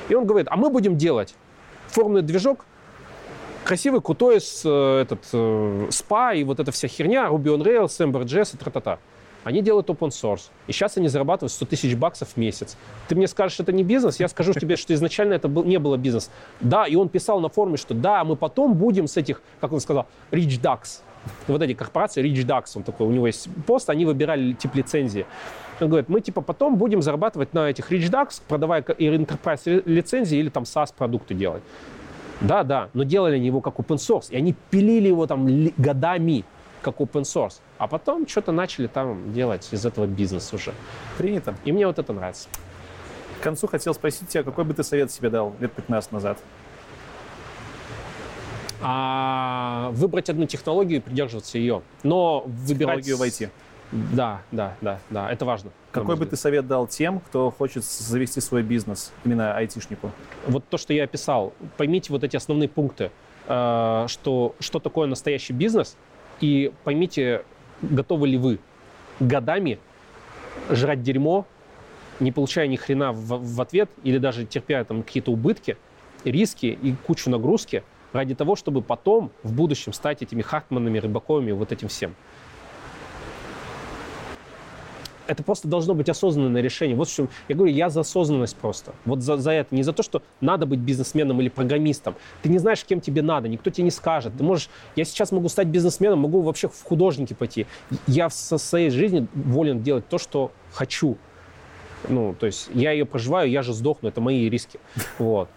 [0.10, 1.36] И он говорит, а мы будем делать
[1.88, 2.65] форумный движок,
[3.64, 7.99] красивый, крутой, с, э, этот, э, SPA и вот эта вся херня, Ruby on Rails,
[7.99, 8.99] Ember.js и тра-та-та.
[9.45, 10.49] Они делают open source.
[10.65, 12.77] И сейчас они зарабатывают 100 тысяч баксов в месяц.
[13.07, 14.19] Ты мне скажешь, это не бизнес?
[14.19, 16.32] Я скажу тебе, что изначально это не было бизнес.
[16.61, 19.80] Да, и он писал на форуме, что да, мы потом будем с этих, как он
[19.80, 21.02] сказал, rich ducks.
[21.48, 25.26] Вот эти корпорации Rich Ducks, он такой, у него есть пост, они выбирали тип лицензии.
[25.80, 30.50] Он говорит, мы типа потом будем зарабатывать на этих Rich Ducks, продавая enterprise лицензии или
[30.50, 31.64] там SaaS продукты делать.
[32.42, 35.48] Да, да, но делали они его как open source, и они пилили его там
[35.78, 36.44] годами
[36.82, 37.62] как open source.
[37.78, 40.74] А потом что-то начали там делать из этого бизнес уже.
[41.18, 41.56] Принято.
[41.66, 42.48] И мне вот это нравится.
[43.40, 46.38] К концу хотел спросить тебя, какой бы ты совет себе дал лет 15 назад?
[48.88, 51.82] А, выбрать одну технологию и придерживаться ее.
[52.03, 52.98] Но выбирать...
[52.98, 53.49] Технологию войти.
[53.91, 55.72] Да, да, да, да, это важно.
[55.91, 60.12] Какой бы ты совет дал тем, кто хочет завести свой бизнес, именно айтишнику?
[60.45, 61.53] Вот то, что я описал.
[61.78, 63.10] Поймите вот эти основные пункты,
[63.48, 65.98] э, что, что такое настоящий бизнес,
[66.40, 67.44] и поймите,
[67.82, 68.60] готовы ли вы
[69.20, 69.80] годами
[70.70, 71.48] жрать дерьмо,
[72.20, 75.76] не получая ни хрена в, в ответ, или даже терпя там какие-то убытки,
[76.24, 77.84] риски и кучу нагрузки,
[78.16, 82.16] ради того, чтобы потом в будущем стать этими Хартманами, Рыбаковыми, вот этим всем
[85.28, 86.96] это просто должно быть осознанное решение.
[86.96, 88.94] Вот в чем я говорю, я за осознанность просто.
[89.06, 89.74] Вот за, за это.
[89.74, 92.16] Не за то, что надо быть бизнесменом или программистом.
[92.42, 94.34] Ты не знаешь, кем тебе надо, никто тебе не скажет.
[94.38, 97.66] Ты можешь, я сейчас могу стать бизнесменом, могу вообще в художники пойти.
[98.08, 101.18] Я в своей жизни волен делать то, что хочу.
[102.08, 104.80] Ну, то есть я ее проживаю, я же сдохну, это мои риски.
[105.18, 105.50] Вот.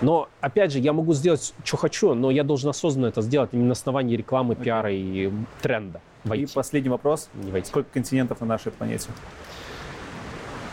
[0.00, 3.64] Но, опять же, я могу сделать, что хочу, но я должен осознанно это сделать, не
[3.64, 5.30] на основании рекламы, пиара и
[5.60, 6.00] тренда.
[6.24, 6.44] Войти.
[6.44, 7.28] И последний вопрос.
[7.34, 7.68] Не войти.
[7.68, 9.08] Сколько континентов на нашей планете?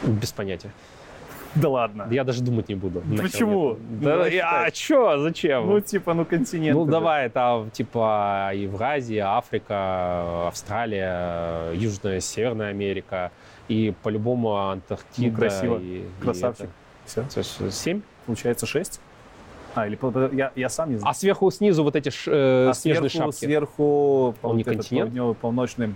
[0.03, 0.71] Без понятия.
[1.55, 2.05] Да ладно.
[2.11, 3.01] Я даже думать не буду.
[3.21, 3.77] Почему?
[3.79, 5.67] Ну, Да, я- а чё, зачем?
[5.67, 6.77] Ну, типа, ну, континент.
[6.77, 13.31] Ну, давай, это типа Евразия, Африка, Австралия, Южная, Северная Америка
[13.69, 15.31] и по-любому Антарктида.
[15.31, 15.77] Ну, красиво.
[15.79, 16.69] и- и Красавчик.
[17.05, 17.21] Все.
[17.21, 17.33] это.
[17.33, 18.01] То есть семь?
[18.25, 18.99] Получается 6?
[19.75, 19.97] А, или
[20.35, 21.11] я, я сам не знаю.
[21.11, 23.45] А сверху снизу вот эти ш- э, А снежные сверху, шапки.
[23.45, 25.37] сверху Он не вот этот континент?
[25.39, 25.93] полночный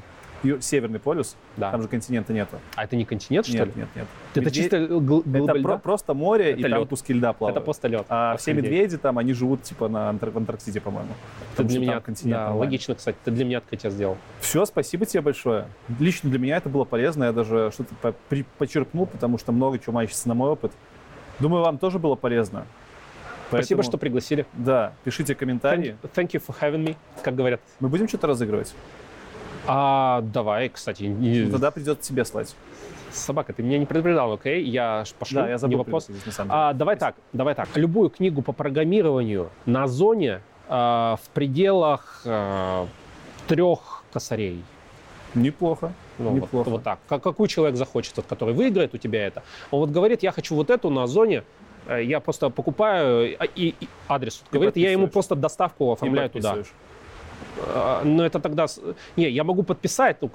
[0.61, 1.69] северный полюс, Да.
[1.71, 2.59] там же континента нету.
[2.75, 3.73] А это не континент, что нет, ли?
[3.75, 4.05] нет, нет.
[4.31, 6.89] Это Медведь- чисто гл- Это про- просто море, и Это там лед.
[6.89, 7.57] куски льда плавают.
[7.57, 8.05] Это просто лед.
[8.07, 8.71] А все Охренеть.
[8.71, 11.09] медведи там, они живут типа на Антар- в Антарктиде, по-моему.
[11.55, 14.17] Это для что меня, там континент да, логично, кстати, ты для меня открытие сделал.
[14.39, 15.65] Все, спасибо тебе большое.
[15.99, 19.77] Лично для меня это было полезно, я даже что-то по- при- почерпнул, потому что много
[19.77, 20.71] чего мачится на мой опыт.
[21.41, 22.65] Думаю, вам тоже было полезно.
[23.49, 24.45] Спасибо, Поэтому, что пригласили.
[24.53, 25.95] Да, пишите комментарии.
[26.03, 27.59] Thank, thank you for having me, как говорят.
[27.79, 28.73] Мы будем что-то разыгрывать?
[29.67, 32.55] А, давай, кстати, не- Ну, тогда придется тебе слать.
[33.11, 34.63] собака, ты меня не предупреждал, окей?
[34.63, 36.05] Я ж пошлю, Да, я не забыл вопрос.
[36.05, 36.61] предупредить, на самом деле.
[36.61, 37.67] А, давай так, давай так.
[37.75, 42.87] Любую книгу по программированию на зоне а, в пределах а,
[43.47, 44.63] трех косарей.
[45.33, 45.91] Неплохо.
[46.19, 46.69] Ну, вот, Неплохо.
[46.69, 46.99] вот так.
[47.07, 49.41] Как, какой человек захочет, тот, который выиграет у тебя это.
[49.71, 51.43] Он вот говорит, я хочу вот эту на зоне,
[51.97, 54.43] я просто покупаю а, и, и адрес.
[54.51, 56.57] Говорит, я ему просто доставку оформляю туда.
[57.67, 58.67] А, Но это тогда...
[59.15, 60.31] Не, я могу подписать, ну,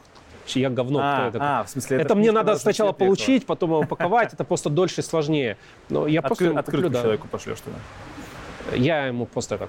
[0.55, 1.39] я говно, кто а, это?
[1.41, 5.01] а, в смысле, это эта мне надо сначала получить, потом его упаковать, это просто дольше
[5.01, 5.57] и сложнее.
[5.89, 7.03] Но я просто Откры- ему Открытку куплю, да.
[7.03, 7.77] человеку пошлешь туда.
[8.77, 9.69] Я ему просто это...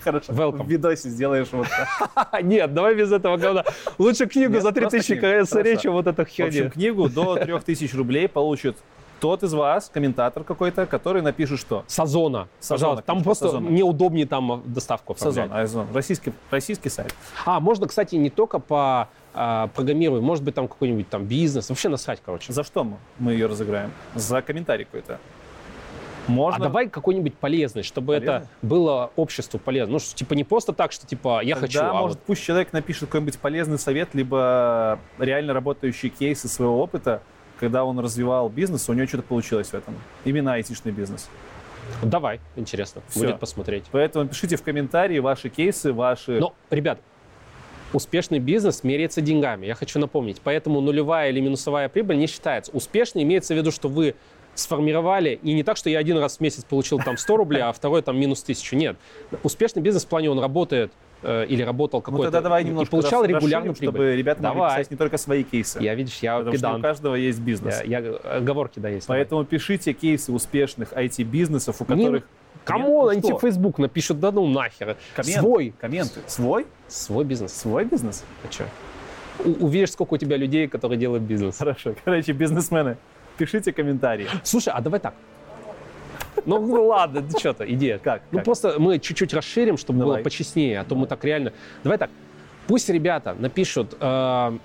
[0.00, 0.32] Хорошо.
[0.32, 0.62] Welcome.
[0.62, 2.40] В видосе сделаешь вот так.
[2.42, 3.64] Нет, давай без этого говна.
[3.98, 5.40] Лучше книгу Нет, за просто 3000 книгу.
[5.40, 5.82] косарей, Хорошо.
[5.82, 8.76] чем вот эта В общем, книгу до 3000 рублей получит
[9.20, 11.84] тот из вас, комментатор какой-то, который напишет что?
[11.86, 13.06] Сазона, Сазона, пожалуйста.
[13.06, 13.70] Там книжка просто Сазона.
[13.70, 15.60] мне удобнее там доставку Сазон, оформлять.
[15.60, 15.86] Айзон.
[15.92, 17.14] Российский, российский сайт.
[17.44, 21.88] А, можно, кстати, не только по а, программированию, может быть, там какой-нибудь там бизнес, вообще
[21.88, 22.52] насрать, короче.
[22.52, 23.90] За что мы, мы ее разыграем?
[24.14, 25.18] За комментарий какой-то.
[26.28, 26.56] Можно.
[26.64, 28.48] А давай какой-нибудь полезный, чтобы это Полезный?
[28.62, 29.92] было обществу полезно.
[29.92, 32.72] Ну, что, типа, не просто так, что, типа, я Тогда, хочу, а может, пусть человек
[32.72, 37.22] напишет какой-нибудь полезный совет, либо реально работающие кейсы своего опыта,
[37.58, 39.94] когда он развивал бизнес, у него что-то получилось в этом.
[40.24, 41.28] Именно айтишный бизнес.
[42.02, 43.20] давай, интересно, Всё.
[43.20, 43.84] будет посмотреть.
[43.92, 46.38] Поэтому пишите в комментарии ваши кейсы, ваши...
[46.40, 47.00] Но, ребят,
[47.92, 49.66] успешный бизнес меряется деньгами.
[49.66, 50.40] Я хочу напомнить.
[50.42, 52.72] Поэтому нулевая или минусовая прибыль не считается.
[52.72, 54.14] Успешный имеется в виду, что вы
[54.54, 57.72] сформировали, и не так, что я один раз в месяц получил там 100 рублей, а
[57.72, 58.76] второй там минус 1000.
[58.76, 58.96] Нет.
[59.42, 60.92] Успешный бизнес в плане он работает
[61.26, 64.06] э, или работал Ну какой-то тогда давай и немножко получал рас- регулярную расширим, прибыль.
[64.06, 64.76] чтобы ребята могли Давай.
[64.78, 65.82] писать не только свои кейсы.
[65.82, 66.82] Я, видишь, я потому что у педант.
[66.82, 67.82] каждого есть бизнес.
[67.84, 69.06] Я, я оговорки, да, есть.
[69.06, 72.24] Поэтому пишите кейсы успешных IT-бизнесов, у Не- которых...
[72.64, 73.28] Кому Ну они что?
[73.28, 74.96] тебе Facebook напишут, да ну нахер.
[75.14, 75.40] Комменты.
[75.40, 75.74] Свой.
[75.80, 76.20] Комменты.
[76.26, 76.66] Свой?
[76.88, 77.52] Свой бизнес.
[77.52, 78.24] Свой бизнес?
[78.44, 78.64] А чё?
[79.44, 81.58] У- увидишь, сколько у тебя людей, которые делают бизнес.
[81.58, 81.94] Хорошо.
[82.04, 82.96] Короче, бизнесмены,
[83.38, 84.26] пишите комментарии.
[84.42, 85.14] Слушай, а давай так.
[86.44, 87.98] Ну, ну ладно, ты что-то, идея.
[87.98, 88.22] Как?
[88.30, 88.44] Ну Как?
[88.44, 90.16] просто мы чуть-чуть расширим, чтобы Давай.
[90.16, 91.52] было почестнее, а то мы так реально...
[91.82, 92.10] Давай так,
[92.66, 93.96] пусть ребята напишут...
[94.00, 94.58] э,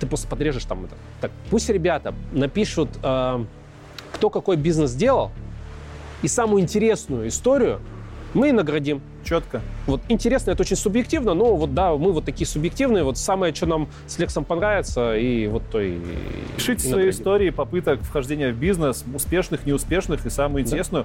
[0.00, 0.94] ты просто подрежешь там это.
[1.20, 3.44] Так, пусть ребята напишут, э,
[4.12, 5.30] кто какой бизнес делал,
[6.22, 7.80] и самую интересную историю
[8.34, 9.00] мы и наградим.
[9.24, 9.60] Четко.
[9.86, 13.04] Вот интересно, это очень субъективно, но вот да, мы вот такие субъективные.
[13.04, 15.98] Вот самое, что нам с Лексом понравится, и вот то и...
[16.56, 17.10] Пишите и свои наградим.
[17.10, 21.04] истории попыток вхождения в бизнес, успешных, неуспешных, и самую интересную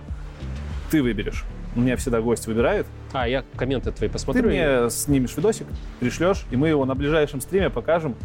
[0.91, 1.43] ты выберешь.
[1.75, 2.85] У меня всегда гость выбирает.
[3.13, 4.43] А, я комменты твои Ты посмотрю.
[4.49, 5.65] и- мне снимешь видосик,
[5.99, 8.15] пришлешь, и мы его на ближайшем стриме покажем.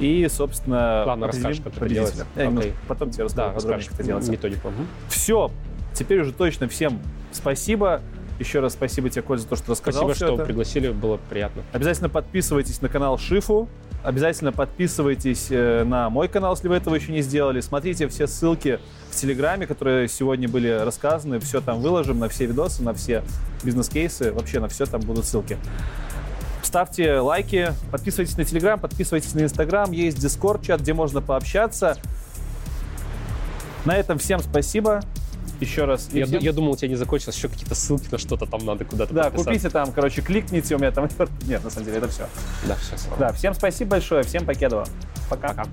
[0.00, 2.26] И, собственно, Ладно, расскажешь, как это делается.
[2.34, 2.52] Я
[2.88, 4.32] потом тебе Да, расскажу подробнее, расскажешь как это делается.
[4.32, 4.72] методику.
[5.08, 5.50] Все,
[5.94, 6.98] теперь уже точно всем
[7.30, 8.00] спасибо.
[8.38, 10.44] Еще раз спасибо тебе, Коль, за то, что рассказал Спасибо, что это.
[10.44, 11.62] пригласили, было приятно.
[11.72, 13.68] Обязательно подписывайтесь на канал Шифу.
[14.02, 17.60] Обязательно подписывайтесь э, на мой канал, если вы этого еще не сделали.
[17.60, 18.78] Смотрите все ссылки
[19.10, 21.40] в Телеграме, которые сегодня были рассказаны.
[21.40, 23.24] Все там выложим, на все видосы, на все
[23.64, 24.32] бизнес-кейсы.
[24.32, 25.58] Вообще на все там будут ссылки.
[26.62, 29.90] Ставьте лайки, подписывайтесь на Телеграм, подписывайтесь на Инстаграм.
[29.92, 31.96] Есть Дискорд-чат, где можно пообщаться.
[33.84, 35.00] На этом всем спасибо.
[35.60, 36.08] Еще раз.
[36.12, 38.84] Я, всем- я думал, у тебя не закончилось, еще какие-то ссылки на что-то там надо
[38.84, 39.50] куда-то Да, подписаться.
[39.50, 41.08] купите там, короче, кликните, у меня там...
[41.46, 42.28] Нет, на самом деле, это все.
[42.66, 44.86] Да, все, Да, всем спасибо большое, всем покедова.
[45.30, 45.48] Пока.
[45.48, 45.64] Пока.